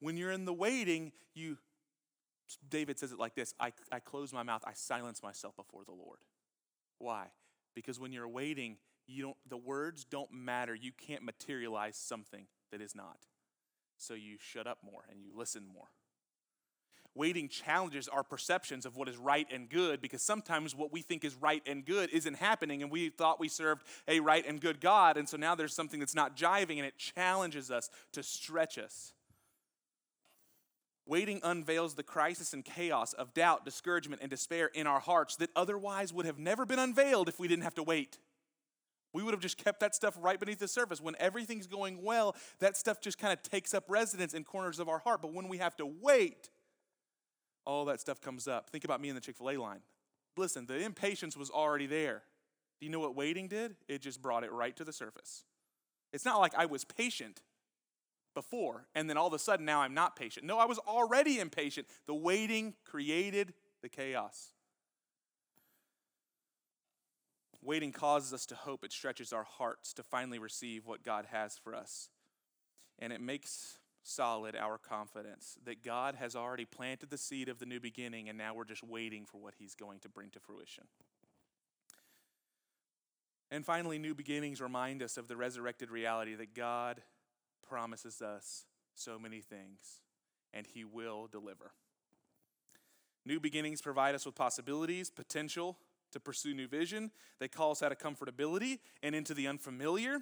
When 0.00 0.16
you're 0.16 0.32
in 0.32 0.44
the 0.44 0.52
waiting, 0.52 1.12
you, 1.34 1.58
David 2.68 2.98
says 2.98 3.12
it 3.12 3.18
like 3.18 3.34
this 3.34 3.54
I, 3.60 3.72
I 3.92 4.00
close 4.00 4.32
my 4.32 4.42
mouth, 4.42 4.62
I 4.66 4.72
silence 4.72 5.22
myself 5.22 5.56
before 5.56 5.84
the 5.84 5.92
Lord. 5.92 6.18
Why? 6.98 7.26
Because 7.74 8.00
when 8.00 8.12
you're 8.12 8.28
waiting, 8.28 8.76
you 9.06 9.22
don't, 9.22 9.36
the 9.48 9.56
words 9.56 10.04
don't 10.04 10.32
matter. 10.32 10.74
You 10.74 10.92
can't 10.92 11.22
materialize 11.22 11.96
something 11.96 12.46
that 12.70 12.80
is 12.80 12.94
not. 12.94 13.18
So 13.96 14.14
you 14.14 14.36
shut 14.38 14.66
up 14.66 14.78
more 14.84 15.02
and 15.10 15.20
you 15.22 15.32
listen 15.34 15.64
more. 15.72 15.88
Waiting 17.14 17.48
challenges 17.48 18.06
our 18.06 18.22
perceptions 18.22 18.86
of 18.86 18.96
what 18.96 19.08
is 19.08 19.16
right 19.16 19.46
and 19.52 19.68
good 19.68 20.00
because 20.00 20.22
sometimes 20.22 20.76
what 20.76 20.92
we 20.92 21.02
think 21.02 21.24
is 21.24 21.34
right 21.34 21.62
and 21.66 21.84
good 21.84 22.08
isn't 22.10 22.34
happening, 22.36 22.82
and 22.82 22.90
we 22.90 23.10
thought 23.10 23.40
we 23.40 23.48
served 23.48 23.82
a 24.06 24.20
right 24.20 24.46
and 24.46 24.60
good 24.60 24.80
God, 24.80 25.16
and 25.16 25.28
so 25.28 25.36
now 25.36 25.56
there's 25.56 25.74
something 25.74 25.98
that's 25.98 26.14
not 26.14 26.36
jiving, 26.36 26.76
and 26.76 26.86
it 26.86 26.96
challenges 26.98 27.68
us 27.68 27.90
to 28.12 28.22
stretch 28.22 28.78
us. 28.78 29.12
Waiting 31.10 31.40
unveils 31.42 31.94
the 31.94 32.04
crisis 32.04 32.52
and 32.52 32.64
chaos 32.64 33.14
of 33.14 33.34
doubt, 33.34 33.64
discouragement, 33.64 34.22
and 34.22 34.30
despair 34.30 34.70
in 34.72 34.86
our 34.86 35.00
hearts 35.00 35.34
that 35.34 35.50
otherwise 35.56 36.12
would 36.12 36.24
have 36.24 36.38
never 36.38 36.64
been 36.64 36.78
unveiled 36.78 37.28
if 37.28 37.40
we 37.40 37.48
didn't 37.48 37.64
have 37.64 37.74
to 37.74 37.82
wait. 37.82 38.18
We 39.12 39.24
would 39.24 39.34
have 39.34 39.40
just 39.40 39.58
kept 39.58 39.80
that 39.80 39.92
stuff 39.92 40.16
right 40.20 40.38
beneath 40.38 40.60
the 40.60 40.68
surface. 40.68 41.00
When 41.00 41.16
everything's 41.18 41.66
going 41.66 42.00
well, 42.04 42.36
that 42.60 42.76
stuff 42.76 43.00
just 43.00 43.18
kind 43.18 43.32
of 43.32 43.42
takes 43.42 43.74
up 43.74 43.86
residence 43.88 44.34
in 44.34 44.44
corners 44.44 44.78
of 44.78 44.88
our 44.88 45.00
heart. 45.00 45.20
But 45.20 45.34
when 45.34 45.48
we 45.48 45.58
have 45.58 45.74
to 45.78 45.86
wait, 46.00 46.48
all 47.64 47.86
that 47.86 48.00
stuff 48.00 48.20
comes 48.20 48.46
up. 48.46 48.70
Think 48.70 48.84
about 48.84 49.00
me 49.00 49.08
in 49.08 49.16
the 49.16 49.20
Chick 49.20 49.36
fil 49.36 49.50
A 49.50 49.56
line. 49.56 49.80
Listen, 50.36 50.64
the 50.64 50.78
impatience 50.78 51.36
was 51.36 51.50
already 51.50 51.88
there. 51.88 52.22
Do 52.78 52.86
you 52.86 52.92
know 52.92 53.00
what 53.00 53.16
waiting 53.16 53.48
did? 53.48 53.74
It 53.88 54.00
just 54.00 54.22
brought 54.22 54.44
it 54.44 54.52
right 54.52 54.76
to 54.76 54.84
the 54.84 54.92
surface. 54.92 55.42
It's 56.12 56.24
not 56.24 56.38
like 56.38 56.54
I 56.54 56.66
was 56.66 56.84
patient 56.84 57.42
before 58.34 58.86
and 58.94 59.08
then 59.08 59.16
all 59.16 59.26
of 59.26 59.32
a 59.32 59.38
sudden 59.38 59.64
now 59.66 59.80
I'm 59.80 59.94
not 59.94 60.16
patient. 60.16 60.46
No, 60.46 60.58
I 60.58 60.66
was 60.66 60.78
already 60.78 61.38
impatient. 61.38 61.86
The 62.06 62.14
waiting 62.14 62.74
created 62.84 63.54
the 63.82 63.88
chaos. 63.88 64.52
Waiting 67.62 67.92
causes 67.92 68.32
us 68.32 68.46
to 68.46 68.54
hope, 68.54 68.84
it 68.84 68.92
stretches 68.92 69.32
our 69.32 69.44
hearts 69.44 69.92
to 69.94 70.02
finally 70.02 70.38
receive 70.38 70.86
what 70.86 71.02
God 71.02 71.26
has 71.30 71.58
for 71.58 71.74
us. 71.74 72.08
And 72.98 73.12
it 73.12 73.20
makes 73.20 73.78
solid 74.02 74.56
our 74.56 74.78
confidence 74.78 75.58
that 75.64 75.82
God 75.82 76.14
has 76.14 76.34
already 76.34 76.64
planted 76.64 77.10
the 77.10 77.18
seed 77.18 77.48
of 77.48 77.58
the 77.58 77.66
new 77.66 77.80
beginning, 77.80 78.28
and 78.28 78.38
now 78.38 78.54
we're 78.54 78.64
just 78.64 78.82
waiting 78.82 79.26
for 79.26 79.38
what 79.38 79.54
He's 79.58 79.74
going 79.74 80.00
to 80.00 80.08
bring 80.08 80.30
to 80.30 80.40
fruition. 80.40 80.84
And 83.50 83.66
finally, 83.66 83.98
new 83.98 84.14
beginnings 84.14 84.60
remind 84.60 85.02
us 85.02 85.16
of 85.16 85.28
the 85.28 85.36
resurrected 85.36 85.90
reality 85.90 86.34
that 86.36 86.54
God 86.54 87.02
promises 87.70 88.20
us 88.20 88.66
so 88.94 89.18
many 89.18 89.40
things. 89.40 90.02
and 90.52 90.66
He 90.66 90.84
will 90.84 91.28
deliver. 91.30 91.70
New 93.24 93.38
beginnings 93.38 93.80
provide 93.80 94.16
us 94.16 94.26
with 94.26 94.34
possibilities, 94.34 95.08
potential 95.08 95.78
to 96.10 96.18
pursue 96.18 96.52
new 96.52 96.66
vision. 96.66 97.12
They 97.38 97.46
call 97.46 97.70
us 97.70 97.84
out 97.84 97.92
of 97.92 97.98
comfortability 97.98 98.80
and 99.00 99.14
into 99.14 99.32
the 99.32 99.46
unfamiliar. 99.46 100.18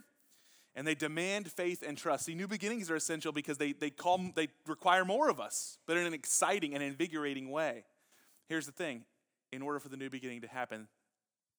And 0.75 0.87
they 0.87 0.95
demand 0.95 1.51
faith 1.51 1.83
and 1.87 1.97
trust. 1.97 2.27
See, 2.27 2.35
new 2.35 2.47
beginnings 2.47 2.91
are 2.91 2.97
essential 2.97 3.33
because 3.33 3.57
they, 3.57 3.73
they, 3.73 3.89
call, 3.89 4.21
they 4.35 4.49
require 4.67 5.07
more 5.07 5.31
of 5.31 5.41
us, 5.41 5.79
but 5.87 5.97
in 5.97 6.05
an 6.07 6.13
exciting 6.13 6.75
and 6.75 6.83
invigorating 6.83 7.51
way. 7.51 7.85
Here's 8.47 8.67
the 8.67 8.73
thing 8.73 9.05
in 9.51 9.63
order 9.63 9.81
for 9.81 9.89
the 9.89 9.97
new 9.97 10.11
beginning 10.11 10.43
to 10.43 10.49
happen, 10.49 10.89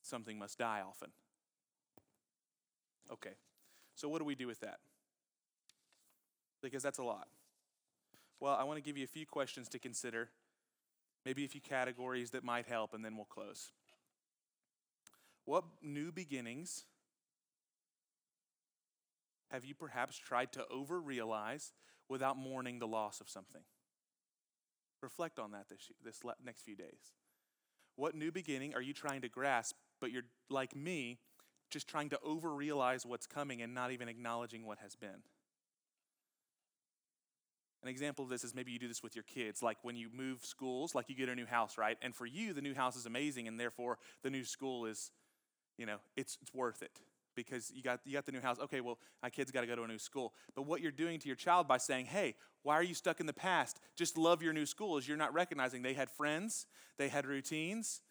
something 0.03 0.37
must 0.37 0.59
die 0.59 0.83
often. 0.87 1.09
Okay, 3.11 3.33
so 3.95 4.07
what 4.07 4.19
do 4.19 4.25
we 4.25 4.35
do 4.35 4.45
with 4.45 4.59
that? 4.59 4.77
Because 6.61 6.83
that's 6.83 6.97
a 6.97 7.03
lot. 7.03 7.27
Well, 8.39 8.55
I 8.55 8.63
want 8.63 8.77
to 8.77 8.81
give 8.81 8.97
you 8.97 9.03
a 9.03 9.07
few 9.07 9.25
questions 9.25 9.67
to 9.69 9.79
consider, 9.79 10.29
maybe 11.25 11.43
a 11.43 11.47
few 11.47 11.61
categories 11.61 12.31
that 12.31 12.43
might 12.43 12.65
help, 12.65 12.93
and 12.93 13.03
then 13.03 13.15
we'll 13.15 13.25
close. 13.25 13.71
What 15.45 15.63
new 15.81 16.11
beginnings 16.11 16.85
have 19.51 19.65
you 19.65 19.73
perhaps 19.73 20.17
tried 20.17 20.51
to 20.53 20.65
over 20.69 20.99
realize 21.01 21.73
without 22.07 22.37
mourning 22.37 22.79
the 22.79 22.87
loss 22.87 23.19
of 23.19 23.29
something? 23.29 23.63
Reflect 25.01 25.39
on 25.39 25.51
that 25.51 25.67
this, 25.69 25.91
this 26.03 26.19
next 26.45 26.63
few 26.63 26.75
days. 26.75 27.13
What 27.95 28.15
new 28.15 28.31
beginning 28.31 28.73
are 28.75 28.81
you 28.81 28.93
trying 28.93 29.21
to 29.21 29.29
grasp, 29.29 29.75
but 29.99 30.11
you're 30.11 30.23
like 30.49 30.75
me, 30.75 31.19
just 31.69 31.87
trying 31.87 32.09
to 32.09 32.19
over 32.23 32.53
realize 32.53 33.05
what's 33.05 33.27
coming 33.27 33.61
and 33.61 33.73
not 33.73 33.91
even 33.91 34.07
acknowledging 34.07 34.65
what 34.65 34.79
has 34.79 34.95
been? 34.95 35.23
An 37.81 37.87
example 37.87 38.23
of 38.23 38.29
this 38.29 38.43
is 38.43 38.53
maybe 38.53 38.71
you 38.71 38.79
do 38.79 38.87
this 38.87 39.01
with 39.01 39.15
your 39.15 39.23
kids, 39.23 39.63
like 39.63 39.77
when 39.83 39.95
you 39.95 40.09
move 40.13 40.45
schools, 40.45 40.93
like 40.93 41.07
you 41.07 41.15
get 41.15 41.29
a 41.29 41.35
new 41.35 41.45
house, 41.45 41.77
right? 41.77 41.97
And 42.01 42.13
for 42.13 42.25
you, 42.25 42.53
the 42.53 42.61
new 42.61 42.75
house 42.75 42.97
is 42.97 43.05
amazing, 43.05 43.47
and 43.47 43.59
therefore 43.59 43.97
the 44.21 44.29
new 44.29 44.43
school 44.43 44.85
is, 44.85 45.11
you 45.77 45.85
know, 45.85 45.97
it's, 46.17 46.37
it's 46.41 46.53
worth 46.53 46.81
it 46.81 46.99
because 47.35 47.71
you 47.73 47.81
got, 47.81 48.01
you 48.03 48.13
got 48.13 48.25
the 48.25 48.33
new 48.33 48.41
house. 48.41 48.59
Okay, 48.59 48.81
well, 48.81 48.99
my 49.23 49.29
kid's 49.29 49.49
got 49.49 49.61
to 49.61 49.67
go 49.67 49.75
to 49.75 49.83
a 49.83 49.87
new 49.87 49.97
school. 49.97 50.33
But 50.55 50.63
what 50.63 50.81
you're 50.81 50.91
doing 50.91 51.19
to 51.19 51.27
your 51.27 51.37
child 51.37 51.69
by 51.69 51.77
saying, 51.77 52.07
hey, 52.07 52.35
why 52.63 52.75
are 52.75 52.83
you 52.83 52.93
stuck 52.93 53.21
in 53.21 53.25
the 53.25 53.33
past? 53.33 53.79
Just 53.95 54.17
love 54.17 54.43
your 54.43 54.51
new 54.51 54.65
school 54.65 54.97
is 54.97 55.07
you're 55.07 55.15
not 55.15 55.33
recognizing 55.33 55.81
they 55.81 55.93
had 55.93 56.09
friends, 56.09 56.65
they 56.97 57.07
had 57.07 57.25
routines, 57.25 58.01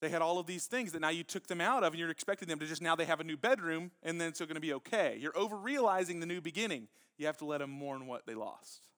they 0.00 0.08
had 0.08 0.22
all 0.22 0.38
of 0.38 0.46
these 0.46 0.66
things 0.66 0.92
that 0.92 1.00
now 1.00 1.08
you 1.08 1.24
took 1.24 1.48
them 1.48 1.60
out 1.60 1.82
of 1.82 1.92
and 1.92 1.98
you're 1.98 2.10
expecting 2.10 2.48
them 2.48 2.58
to 2.60 2.66
just 2.66 2.82
now 2.82 2.94
they 2.94 3.04
have 3.04 3.20
a 3.20 3.24
new 3.24 3.36
bedroom 3.36 3.90
and 4.02 4.20
then 4.20 4.28
it's 4.28 4.40
going 4.40 4.54
to 4.54 4.60
be 4.60 4.72
okay. 4.74 5.16
You're 5.20 5.36
over 5.36 5.56
realizing 5.56 6.20
the 6.20 6.26
new 6.26 6.40
beginning. 6.40 6.88
You 7.18 7.26
have 7.26 7.38
to 7.38 7.44
let 7.44 7.58
them 7.58 7.70
mourn 7.70 8.06
what 8.06 8.26
they 8.26 8.34
lost. 8.34 8.91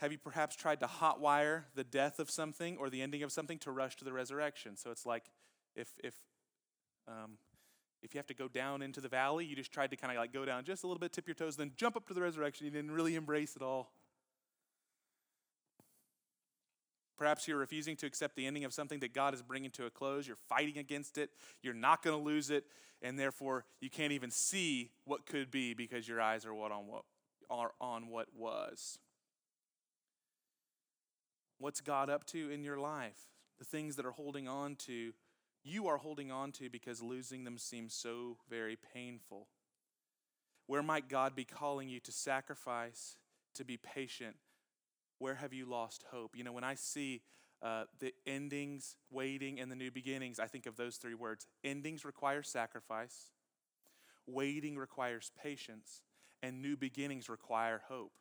Have 0.00 0.12
you 0.12 0.18
perhaps 0.18 0.56
tried 0.56 0.80
to 0.80 0.86
hotwire 0.86 1.64
the 1.74 1.84
death 1.84 2.18
of 2.18 2.30
something 2.30 2.78
or 2.78 2.88
the 2.88 3.02
ending 3.02 3.22
of 3.22 3.30
something 3.30 3.58
to 3.58 3.70
rush 3.70 3.96
to 3.96 4.04
the 4.04 4.14
resurrection? 4.14 4.74
So 4.78 4.90
it's 4.90 5.04
like 5.04 5.24
if 5.76 5.88
if 6.02 6.14
um, 7.06 7.32
if 8.02 8.14
you 8.14 8.18
have 8.18 8.26
to 8.28 8.34
go 8.34 8.48
down 8.48 8.80
into 8.80 9.02
the 9.02 9.10
valley, 9.10 9.44
you 9.44 9.54
just 9.54 9.72
tried 9.72 9.90
to 9.90 9.96
kind 9.96 10.10
of 10.10 10.18
like 10.18 10.32
go 10.32 10.46
down 10.46 10.64
just 10.64 10.84
a 10.84 10.86
little 10.86 10.98
bit, 10.98 11.12
tip 11.12 11.28
your 11.28 11.34
toes, 11.34 11.56
then 11.56 11.72
jump 11.76 11.96
up 11.96 12.06
to 12.08 12.14
the 12.14 12.22
resurrection. 12.22 12.64
You 12.64 12.70
didn't 12.70 12.92
really 12.92 13.14
embrace 13.14 13.56
it 13.56 13.62
all. 13.62 13.92
Perhaps 17.18 17.46
you're 17.46 17.58
refusing 17.58 17.96
to 17.96 18.06
accept 18.06 18.36
the 18.36 18.46
ending 18.46 18.64
of 18.64 18.72
something 18.72 19.00
that 19.00 19.12
God 19.12 19.34
is 19.34 19.42
bringing 19.42 19.70
to 19.72 19.84
a 19.84 19.90
close. 19.90 20.26
You're 20.26 20.38
fighting 20.48 20.78
against 20.78 21.18
it. 21.18 21.28
You're 21.62 21.74
not 21.74 22.02
going 22.02 22.16
to 22.16 22.24
lose 22.24 22.48
it, 22.48 22.64
and 23.02 23.18
therefore 23.18 23.66
you 23.82 23.90
can't 23.90 24.12
even 24.12 24.30
see 24.30 24.92
what 25.04 25.26
could 25.26 25.50
be 25.50 25.74
because 25.74 26.08
your 26.08 26.22
eyes 26.22 26.46
are 26.46 26.54
what 26.54 26.72
on 26.72 26.86
what 26.86 27.02
are 27.50 27.72
on 27.82 28.08
what 28.08 28.28
was. 28.34 28.98
What's 31.60 31.82
God 31.82 32.08
up 32.08 32.24
to 32.28 32.50
in 32.50 32.64
your 32.64 32.78
life? 32.78 33.28
The 33.58 33.66
things 33.66 33.96
that 33.96 34.06
are 34.06 34.12
holding 34.12 34.48
on 34.48 34.76
to 34.86 35.12
you 35.62 35.88
are 35.88 35.98
holding 35.98 36.32
on 36.32 36.52
to 36.52 36.70
because 36.70 37.02
losing 37.02 37.44
them 37.44 37.58
seems 37.58 37.92
so 37.92 38.38
very 38.48 38.78
painful. 38.94 39.46
Where 40.66 40.82
might 40.82 41.10
God 41.10 41.36
be 41.36 41.44
calling 41.44 41.90
you 41.90 42.00
to 42.00 42.12
sacrifice, 42.12 43.16
to 43.56 43.64
be 43.64 43.76
patient? 43.76 44.36
Where 45.18 45.34
have 45.34 45.52
you 45.52 45.66
lost 45.66 46.04
hope? 46.10 46.34
You 46.34 46.44
know, 46.44 46.52
when 46.52 46.64
I 46.64 46.76
see 46.76 47.20
uh, 47.60 47.84
the 47.98 48.14
endings, 48.26 48.96
waiting, 49.10 49.60
and 49.60 49.70
the 49.70 49.76
new 49.76 49.90
beginnings, 49.90 50.40
I 50.40 50.46
think 50.46 50.64
of 50.64 50.76
those 50.76 50.96
three 50.96 51.14
words. 51.14 51.46
Endings 51.62 52.06
require 52.06 52.42
sacrifice, 52.42 53.32
waiting 54.26 54.78
requires 54.78 55.30
patience, 55.42 56.00
and 56.42 56.62
new 56.62 56.74
beginnings 56.74 57.28
require 57.28 57.82
hope, 57.86 58.12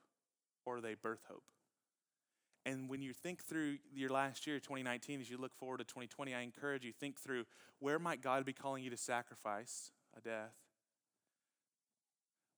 or 0.65 0.81
they 0.81 0.95
birth 0.95 1.23
hope. 1.29 1.45
And 2.69 2.87
when 2.87 3.01
you 3.01 3.13
think 3.13 3.43
through 3.43 3.77
your 3.91 4.11
last 4.11 4.45
year, 4.45 4.59
2019, 4.59 5.21
as 5.21 5.29
you 5.29 5.37
look 5.37 5.55
forward 5.55 5.79
to 5.79 5.83
2020, 5.85 6.35
I 6.35 6.41
encourage 6.41 6.85
you 6.85 6.91
think 6.91 7.19
through 7.19 7.45
where 7.79 7.97
might 7.97 8.21
God 8.21 8.45
be 8.45 8.53
calling 8.53 8.83
you 8.83 8.91
to 8.91 8.97
sacrifice 8.97 9.91
a 10.15 10.21
death? 10.21 10.53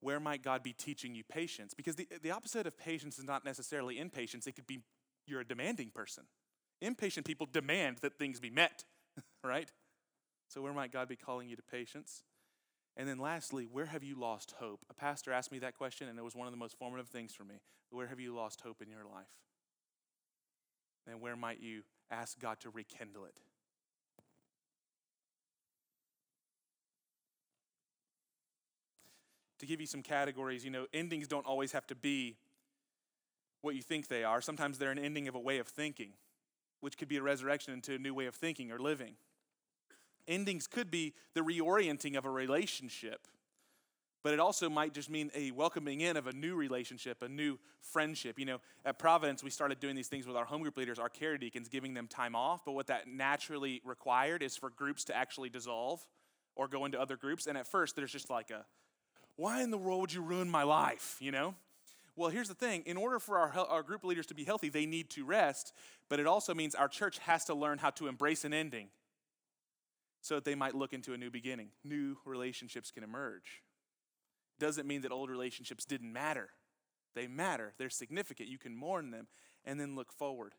Where 0.02 0.20
might 0.20 0.44
God 0.44 0.64
be 0.64 0.74
teaching 0.74 1.16
you 1.16 1.24
patience? 1.24 1.74
Because 1.74 1.96
the, 1.96 2.10
the 2.22 2.32
opposite 2.32 2.68
of 2.68 2.78
patience 2.78 3.20
is 3.20 3.24
not 3.24 3.46
necessarily 3.46 4.00
impatience. 4.00 4.48
It 4.48 4.54
could 4.54 4.68
be 4.68 4.80
you're 5.28 5.42
a 5.42 5.48
demanding 5.48 5.92
person. 5.92 6.24
Impatient 6.82 7.26
people 7.26 7.48
demand 7.50 8.00
that 8.02 8.18
things 8.18 8.42
be 8.42 8.50
met, 8.50 8.84
right? 9.44 9.72
So, 10.50 10.62
where 10.62 10.74
might 10.74 10.92
God 10.92 11.08
be 11.08 11.16
calling 11.16 11.48
you 11.48 11.56
to 11.56 11.62
patience? 11.62 12.24
And 12.98 13.08
then, 13.08 13.20
lastly, 13.20 13.66
where 13.72 13.86
have 13.86 14.04
you 14.04 14.20
lost 14.20 14.56
hope? 14.60 14.82
A 14.90 14.94
pastor 14.94 15.32
asked 15.32 15.52
me 15.52 15.60
that 15.60 15.78
question, 15.78 16.10
and 16.10 16.20
it 16.20 16.24
was 16.24 16.36
one 16.36 16.48
of 16.48 16.52
the 16.52 16.58
most 16.58 16.78
formative 16.78 17.08
things 17.08 17.34
for 17.34 17.46
me. 17.46 17.62
Where 17.92 18.08
have 18.08 18.20
you 18.20 18.36
lost 18.36 18.62
hope 18.62 18.82
in 18.82 18.90
your 18.90 19.06
life? 19.06 19.30
And 21.10 21.22
where 21.22 21.36
might 21.36 21.62
you 21.62 21.82
ask 22.10 22.40
God 22.40 22.60
to 22.62 22.70
rekindle 22.70 23.26
it? 23.26 23.36
To 29.60 29.66
give 29.66 29.80
you 29.80 29.88
some 29.88 30.02
categories, 30.02 30.66
you 30.66 30.72
know, 30.72 30.88
endings 30.94 31.28
don't 31.28 31.46
always 31.46 31.72
have 31.72 31.86
to 31.88 31.96
be 31.96 32.36
what 33.62 33.76
you 33.76 33.82
think 33.82 34.08
they 34.08 34.24
are. 34.24 34.42
Sometimes 34.42 34.78
they're 34.78 34.92
an 34.92 35.00
ending 35.00 35.28
of 35.28 35.36
a 35.36 35.40
way 35.40 35.60
of 35.60 35.68
thinking, 35.68 36.14
which 36.80 36.98
could 36.98 37.08
be 37.08 37.18
a 37.18 37.22
resurrection 37.22 37.74
into 37.74 37.94
a 37.94 38.00
new 38.00 38.14
way 38.14 38.26
of 38.26 38.34
thinking 38.34 38.72
or 38.72 38.80
living. 38.80 39.14
Endings 40.28 40.68
could 40.68 40.90
be 40.90 41.14
the 41.34 41.42
reorienting 41.42 42.18
of 42.18 42.26
a 42.26 42.30
relationship 42.30 43.28
but 44.24 44.34
it 44.34 44.40
also 44.40 44.70
might 44.70 44.94
just 44.94 45.10
mean 45.10 45.32
a 45.36 45.52
welcoming 45.52 46.02
in 46.02 46.16
of 46.16 46.28
a 46.28 46.34
new 46.34 46.56
relationship, 46.56 47.22
a 47.22 47.30
new 47.30 47.58
friendship. 47.82 48.38
You 48.38 48.46
know, 48.46 48.58
at 48.86 49.00
Providence, 49.00 49.44
we 49.44 49.50
started 49.50 49.80
doing 49.80 49.96
these 49.96 50.08
things 50.08 50.28
with 50.28 50.36
our 50.36 50.46
home 50.46 50.62
group 50.62 50.78
leaders, 50.78 51.00
our 51.00 51.10
care 51.10 51.38
deacons, 51.38 51.70
giving 51.70 51.94
them 51.94 52.08
time 52.08 52.36
off. 52.36 52.64
But 52.66 52.74
what 52.74 52.88
that 52.88 53.08
naturally 53.08 53.82
required 53.84 54.44
is 54.44 54.56
for 54.56 54.70
groups 54.70 55.04
to 55.06 55.16
actually 55.16 55.50
dissolve 55.50 56.06
or 56.56 56.68
go 56.68 56.86
into 56.86 57.02
other 57.02 57.16
groups. 57.16 57.48
And 57.48 57.58
at 57.58 57.68
first, 57.68 57.96
there's 57.96 58.12
just 58.12 58.30
like 58.30 58.52
a, 58.52 58.66
why 59.38 59.64
in 59.64 59.72
the 59.72 59.78
world 59.78 60.02
would 60.02 60.14
you 60.14 60.22
ruin 60.22 60.50
my 60.50 60.64
life? 60.64 61.18
You 61.20 61.32
know? 61.32 61.56
Well, 62.16 62.30
here's 62.30 62.50
the 62.50 62.54
thing 62.54 62.84
in 62.86 62.98
order 62.98 63.20
for 63.20 63.40
our, 63.40 63.52
our 63.68 63.84
group 63.84 64.04
leaders 64.04 64.28
to 64.28 64.36
be 64.36 64.44
healthy, 64.44 64.70
they 64.70 64.86
need 64.86 65.10
to 65.12 65.26
rest, 65.26 65.74
but 66.10 66.20
it 66.20 66.28
also 66.28 66.54
means 66.54 66.76
our 66.76 66.90
church 66.90 67.18
has 67.20 67.46
to 67.46 67.54
learn 67.54 67.80
how 67.80 67.90
to 67.92 68.08
embrace 68.08 68.46
an 68.46 68.54
ending 68.54 68.90
so 70.20 70.36
that 70.36 70.46
they 70.46 70.54
might 70.54 70.76
look 70.76 70.94
into 70.94 71.14
a 71.14 71.18
new 71.18 71.32
beginning. 71.32 71.70
New 71.84 72.18
relationships 72.26 72.92
can 72.92 73.04
emerge 73.04 73.64
doesn't 74.62 74.88
mean 74.88 75.02
that 75.02 75.12
old 75.12 75.30
relationships 75.30 75.84
didn't 75.84 76.14
matter. 76.14 76.50
They 77.16 77.28
matter, 77.28 77.74
they're 77.78 77.90
significant. 77.90 78.48
You 78.48 78.60
can 78.60 78.76
mourn 78.76 79.12
them 79.12 79.28
and 79.66 79.80
then 79.80 79.96
look 79.96 80.14
forward. 80.14 80.54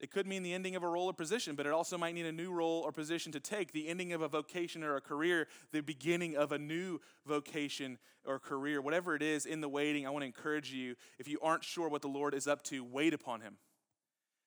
It 0.00 0.10
could 0.10 0.26
mean 0.26 0.42
the 0.42 0.52
ending 0.52 0.76
of 0.76 0.82
a 0.82 0.88
role 0.88 1.08
or 1.08 1.12
position, 1.12 1.54
but 1.54 1.66
it 1.66 1.72
also 1.72 1.98
might 1.98 2.14
need 2.14 2.26
a 2.26 2.32
new 2.32 2.52
role 2.52 2.82
or 2.82 2.92
position 2.92 3.32
to 3.32 3.40
take, 3.40 3.72
the 3.72 3.88
ending 3.88 4.12
of 4.12 4.22
a 4.22 4.28
vocation 4.28 4.82
or 4.82 4.96
a 4.96 5.00
career, 5.00 5.48
the 5.72 5.82
beginning 5.82 6.36
of 6.36 6.52
a 6.52 6.58
new 6.58 7.00
vocation 7.26 7.98
or 8.24 8.38
career, 8.38 8.80
whatever 8.80 9.14
it 9.14 9.22
is 9.22 9.46
in 9.46 9.60
the 9.60 9.68
waiting. 9.68 10.06
I 10.06 10.10
want 10.10 10.22
to 10.22 10.26
encourage 10.26 10.72
you 10.72 10.94
if 11.18 11.28
you 11.28 11.38
aren't 11.42 11.64
sure 11.64 11.88
what 11.88 12.02
the 12.02 12.08
Lord 12.08 12.34
is 12.34 12.46
up 12.46 12.62
to, 12.64 12.84
wait 12.84 13.14
upon 13.14 13.40
Him. 13.40 13.56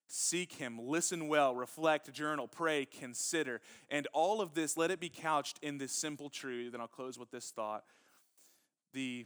Seek 0.07 0.53
Him, 0.53 0.79
listen 0.79 1.27
well, 1.27 1.53
reflect, 1.53 2.11
journal, 2.13 2.47
pray, 2.47 2.85
consider. 2.85 3.61
And 3.89 4.07
all 4.13 4.41
of 4.41 4.53
this, 4.53 4.77
let 4.77 4.89
it 4.89 4.99
be 4.99 5.09
couched 5.09 5.59
in 5.61 5.77
this 5.77 5.91
simple 5.91 6.29
truth. 6.29 6.73
And 6.73 6.81
I'll 6.81 6.87
close 6.87 7.19
with 7.19 7.29
this 7.31 7.51
thought. 7.51 7.83
The 8.93 9.25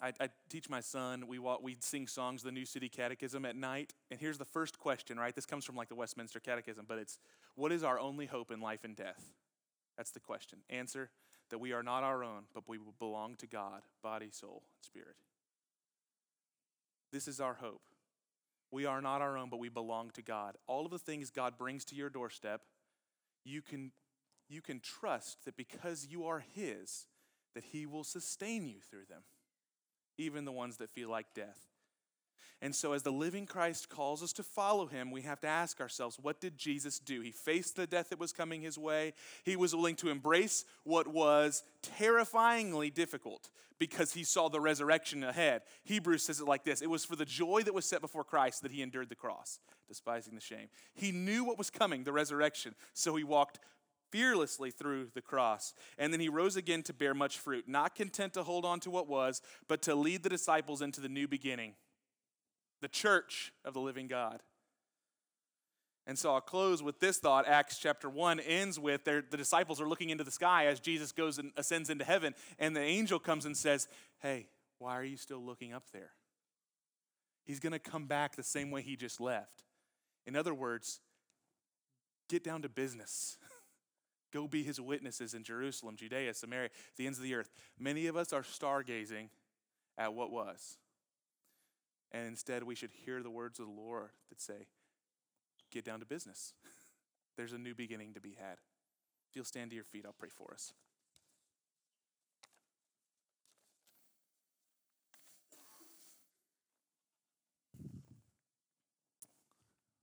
I, 0.00 0.12
I, 0.18 0.28
teach 0.48 0.68
my 0.68 0.80
son, 0.80 1.28
we, 1.28 1.38
walk, 1.38 1.62
we 1.62 1.76
sing 1.78 2.08
songs, 2.08 2.42
the 2.42 2.50
New 2.50 2.64
City 2.64 2.88
Catechism 2.88 3.44
at 3.44 3.54
night. 3.54 3.92
And 4.10 4.18
here's 4.18 4.36
the 4.38 4.44
first 4.44 4.76
question, 4.76 5.16
right? 5.16 5.32
This 5.32 5.46
comes 5.46 5.64
from 5.64 5.76
like 5.76 5.88
the 5.88 5.94
Westminster 5.94 6.40
Catechism, 6.40 6.86
but 6.88 6.98
it's 6.98 7.18
what 7.54 7.70
is 7.70 7.84
our 7.84 8.00
only 8.00 8.26
hope 8.26 8.50
in 8.50 8.60
life 8.60 8.82
and 8.82 8.96
death? 8.96 9.22
That's 9.96 10.10
the 10.10 10.18
question. 10.18 10.58
Answer 10.70 11.10
that 11.50 11.58
we 11.58 11.72
are 11.72 11.84
not 11.84 12.02
our 12.02 12.24
own, 12.24 12.44
but 12.52 12.68
we 12.68 12.78
belong 12.98 13.36
to 13.36 13.46
God, 13.46 13.82
body, 14.02 14.30
soul, 14.32 14.62
and 14.76 14.84
spirit. 14.84 15.16
This 17.12 17.28
is 17.28 17.40
our 17.40 17.54
hope. 17.54 17.82
We 18.72 18.86
are 18.86 19.02
not 19.02 19.20
our 19.20 19.36
own, 19.36 19.50
but 19.50 19.58
we 19.58 19.68
belong 19.68 20.10
to 20.14 20.22
God. 20.22 20.56
All 20.66 20.86
of 20.86 20.90
the 20.90 20.98
things 20.98 21.30
God 21.30 21.58
brings 21.58 21.84
to 21.86 21.94
your 21.94 22.08
doorstep, 22.10 22.62
you 23.44 23.60
can, 23.60 23.92
you 24.48 24.62
can 24.62 24.80
trust 24.80 25.44
that 25.44 25.56
because 25.56 26.06
you 26.10 26.24
are 26.24 26.42
His, 26.54 27.06
that 27.54 27.64
He 27.64 27.84
will 27.86 28.02
sustain 28.02 28.66
you 28.66 28.80
through 28.80 29.04
them. 29.10 29.22
even 30.18 30.44
the 30.44 30.52
ones 30.52 30.76
that 30.78 30.90
feel 30.90 31.10
like 31.10 31.26
death. 31.34 31.71
And 32.60 32.74
so, 32.74 32.92
as 32.92 33.02
the 33.02 33.10
living 33.10 33.46
Christ 33.46 33.88
calls 33.88 34.22
us 34.22 34.32
to 34.34 34.42
follow 34.42 34.86
him, 34.86 35.10
we 35.10 35.22
have 35.22 35.40
to 35.40 35.48
ask 35.48 35.80
ourselves, 35.80 36.18
what 36.20 36.40
did 36.40 36.56
Jesus 36.56 36.98
do? 36.98 37.20
He 37.20 37.32
faced 37.32 37.74
the 37.74 37.86
death 37.86 38.10
that 38.10 38.20
was 38.20 38.32
coming 38.32 38.62
his 38.62 38.78
way. 38.78 39.14
He 39.44 39.56
was 39.56 39.74
willing 39.74 39.96
to 39.96 40.10
embrace 40.10 40.64
what 40.84 41.08
was 41.08 41.64
terrifyingly 41.82 42.90
difficult 42.90 43.50
because 43.80 44.12
he 44.12 44.22
saw 44.22 44.48
the 44.48 44.60
resurrection 44.60 45.24
ahead. 45.24 45.62
Hebrews 45.82 46.22
says 46.22 46.38
it 46.38 46.46
like 46.46 46.62
this 46.62 46.82
It 46.82 46.90
was 46.90 47.04
for 47.04 47.16
the 47.16 47.24
joy 47.24 47.62
that 47.64 47.74
was 47.74 47.84
set 47.84 48.00
before 48.00 48.22
Christ 48.22 48.62
that 48.62 48.70
he 48.70 48.80
endured 48.80 49.08
the 49.08 49.16
cross, 49.16 49.58
despising 49.88 50.36
the 50.36 50.40
shame. 50.40 50.68
He 50.94 51.10
knew 51.10 51.42
what 51.42 51.58
was 51.58 51.68
coming, 51.68 52.04
the 52.04 52.12
resurrection, 52.12 52.76
so 52.94 53.16
he 53.16 53.24
walked 53.24 53.58
fearlessly 54.12 54.70
through 54.70 55.08
the 55.14 55.22
cross. 55.22 55.74
And 55.98 56.12
then 56.12 56.20
he 56.20 56.28
rose 56.28 56.54
again 56.54 56.82
to 56.84 56.92
bear 56.92 57.14
much 57.14 57.38
fruit, 57.38 57.66
not 57.66 57.96
content 57.96 58.34
to 58.34 58.44
hold 58.44 58.64
on 58.64 58.78
to 58.80 58.90
what 58.90 59.08
was, 59.08 59.42
but 59.66 59.82
to 59.82 59.94
lead 59.96 60.22
the 60.22 60.28
disciples 60.28 60.82
into 60.82 61.00
the 61.00 61.08
new 61.08 61.26
beginning 61.26 61.74
the 62.82 62.88
church 62.88 63.52
of 63.64 63.72
the 63.72 63.80
living 63.80 64.08
God. 64.08 64.42
And 66.06 66.18
so 66.18 66.34
I'll 66.34 66.40
close 66.40 66.82
with 66.82 66.98
this 66.98 67.18
thought. 67.18 67.46
Acts 67.46 67.78
chapter 67.78 68.10
1 68.10 68.40
ends 68.40 68.78
with 68.78 69.04
the 69.04 69.22
disciples 69.30 69.80
are 69.80 69.88
looking 69.88 70.10
into 70.10 70.24
the 70.24 70.32
sky 70.32 70.66
as 70.66 70.80
Jesus 70.80 71.12
goes 71.12 71.38
and 71.38 71.52
ascends 71.56 71.88
into 71.88 72.04
heaven, 72.04 72.34
and 72.58 72.74
the 72.74 72.82
angel 72.82 73.20
comes 73.20 73.46
and 73.46 73.56
says, 73.56 73.86
Hey, 74.20 74.48
why 74.78 74.98
are 74.98 75.04
you 75.04 75.16
still 75.16 75.38
looking 75.38 75.72
up 75.72 75.84
there? 75.92 76.10
He's 77.44 77.60
going 77.60 77.72
to 77.72 77.78
come 77.78 78.06
back 78.06 78.34
the 78.34 78.42
same 78.42 78.70
way 78.72 78.82
he 78.82 78.96
just 78.96 79.20
left. 79.20 79.62
In 80.26 80.34
other 80.34 80.54
words, 80.54 81.00
get 82.28 82.42
down 82.42 82.62
to 82.62 82.68
business. 82.68 83.38
Go 84.32 84.48
be 84.48 84.64
his 84.64 84.80
witnesses 84.80 85.34
in 85.34 85.44
Jerusalem, 85.44 85.94
Judea, 85.96 86.34
Samaria, 86.34 86.70
the 86.96 87.06
ends 87.06 87.18
of 87.18 87.24
the 87.24 87.34
earth. 87.34 87.50
Many 87.78 88.06
of 88.06 88.16
us 88.16 88.32
are 88.32 88.42
stargazing 88.42 89.28
at 89.98 90.14
what 90.14 90.32
was. 90.32 90.78
And 92.12 92.26
instead, 92.26 92.62
we 92.62 92.74
should 92.74 92.90
hear 92.90 93.22
the 93.22 93.30
words 93.30 93.58
of 93.58 93.66
the 93.66 93.72
Lord 93.72 94.10
that 94.28 94.40
say, 94.40 94.66
Get 95.70 95.84
down 95.86 96.00
to 96.00 96.06
business. 96.06 96.52
There's 97.36 97.54
a 97.54 97.58
new 97.58 97.74
beginning 97.74 98.12
to 98.12 98.20
be 98.20 98.36
had. 98.38 98.58
If 99.30 99.36
you'll 99.36 99.46
stand 99.46 99.70
to 99.70 99.74
your 99.74 99.84
feet, 99.84 100.04
I'll 100.04 100.12
pray 100.12 100.28
for 100.28 100.52
us. 100.52 100.74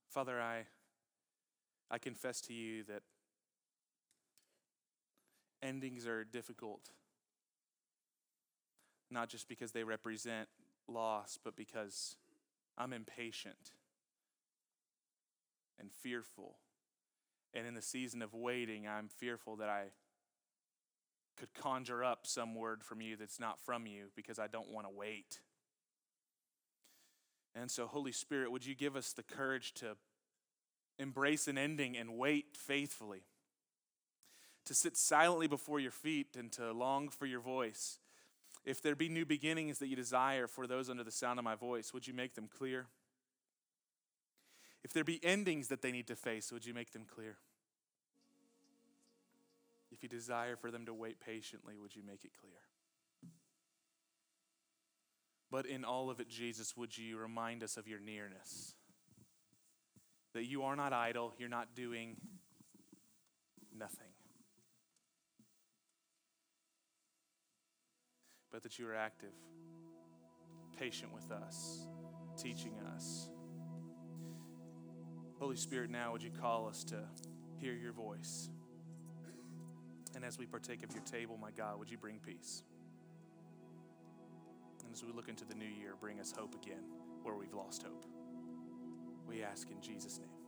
Father, 0.10 0.42
I, 0.42 0.64
I 1.92 2.00
confess 2.00 2.42
to 2.42 2.54
you 2.54 2.84
that 2.86 3.04
endings 5.62 6.08
are 6.08 6.24
difficult, 6.24 6.90
not 9.12 9.30
just 9.30 9.48
because 9.48 9.72
they 9.72 9.84
represent 9.84 10.50
loss, 10.90 11.38
but 11.44 11.56
because 11.56 12.16
I'm 12.78 12.94
impatient 12.94 13.72
and 15.80 15.92
fearful. 15.92 16.58
And 17.54 17.66
in 17.66 17.74
the 17.74 17.82
season 17.82 18.22
of 18.22 18.34
waiting, 18.34 18.88
I'm 18.88 19.08
fearful 19.08 19.56
that 19.58 19.70
I 19.70 19.86
could 21.38 21.54
conjure 21.54 22.04
up 22.04 22.28
some 22.28 22.54
word 22.54 22.84
from 22.84 23.02
you 23.02 23.16
that's 23.16 23.40
not 23.40 23.60
from 23.60 23.88
you 23.88 24.12
because 24.16 24.40
I 24.40 24.48
don't 24.48 24.70
want 24.70 24.86
to 24.86 24.94
wait. 24.94 25.40
And 27.56 27.72
so, 27.72 27.88
Holy 27.88 28.12
Spirit, 28.12 28.52
would 28.52 28.66
you 28.66 28.76
give 28.76 28.96
us 28.96 29.14
the 29.14 29.24
courage 29.24 29.74
to 29.76 29.96
embrace 31.00 31.48
an 31.48 31.58
ending 31.58 31.98
and 31.98 32.18
wait 32.18 32.56
faithfully? 32.56 33.24
To 34.66 34.74
sit 34.74 34.96
silently 34.96 35.48
before 35.48 35.80
your 35.80 35.92
feet 35.92 36.36
and 36.38 36.52
to 36.52 36.72
long 36.72 37.10
for 37.10 37.26
your 37.26 37.40
voice 37.40 37.98
if 38.70 38.84
there 38.84 38.96
be 38.96 39.10
new 39.10 39.26
beginnings 39.26 39.80
that 39.80 39.88
you 39.88 39.96
desire 39.96 40.46
for 40.46 40.68
those 40.68 40.92
under 40.92 41.04
the 41.04 41.12
sound 41.12 41.40
of 41.40 41.44
my 41.44 41.56
voice, 41.56 41.92
would 41.92 42.08
you 42.08 42.14
make 42.14 42.36
them 42.36 42.48
clear? 42.48 42.86
If 44.84 44.94
there 44.94 45.04
be 45.04 45.20
endings 45.26 45.70
that 45.70 45.82
they 45.82 45.92
need 45.92 46.06
to 46.08 46.16
face, 46.16 46.52
would 46.52 46.68
you 46.68 46.74
make 46.76 46.92
them 46.94 47.06
clear? 47.12 47.38
If 49.92 50.04
you 50.04 50.10
desire 50.10 50.56
for 50.56 50.70
them 50.70 50.86
to 50.86 50.94
wait 50.94 51.20
patiently, 51.20 51.74
would 51.82 51.96
you 51.96 52.04
make 52.06 52.24
it 52.24 52.32
clear? 52.40 53.32
But 55.50 55.66
in 55.66 55.84
all 55.84 56.12
of 56.12 56.20
it, 56.20 56.30
Jesus, 56.30 56.78
would 56.78 56.96
you 56.96 57.18
remind 57.18 57.64
us 57.64 57.76
of 57.76 57.88
your 57.88 58.00
nearness? 58.00 58.76
That 60.36 60.46
you 60.46 60.62
are 60.62 60.76
not 60.76 60.94
idle, 60.94 61.34
you're 61.40 61.50
not 61.50 61.74
doing 61.74 62.18
nothing. 63.76 64.19
But 68.52 68.64
that 68.64 68.80
you 68.80 68.88
are 68.88 68.96
active, 68.96 69.34
patient 70.78 71.14
with 71.14 71.32
us, 71.32 71.88
teaching 72.38 72.74
us. 72.96 73.30
Holy 75.40 75.56
Spirit, 75.56 75.90
now 75.90 76.12
would 76.12 76.24
you 76.24 76.32
call 76.32 76.68
us 76.68 76.84
to 76.86 76.98
hear 77.58 77.74
your 77.74 77.94
voice? 77.94 78.50
And 80.16 80.26
as 80.26 80.38
we 80.38 80.46
partake 80.46 80.84
of 80.84 80.92
your 80.92 81.04
table, 81.04 81.38
my 81.38 81.52
God, 81.52 81.80
would 81.80 81.90
you 81.90 81.98
bring 81.98 82.20
peace? 82.20 82.64
And 84.84 84.94
as 84.94 85.04
we 85.04 85.12
look 85.12 85.30
into 85.30 85.46
the 85.46 85.56
new 85.56 85.66
year, 85.66 85.94
bring 86.00 86.20
us 86.20 86.34
hope 86.36 86.56
again 86.56 86.84
where 87.24 87.36
we've 87.36 87.54
lost 87.54 87.84
hope. 87.84 88.06
We 89.28 89.44
ask 89.44 89.70
in 89.70 89.80
Jesus' 89.82 90.18
name. 90.20 90.39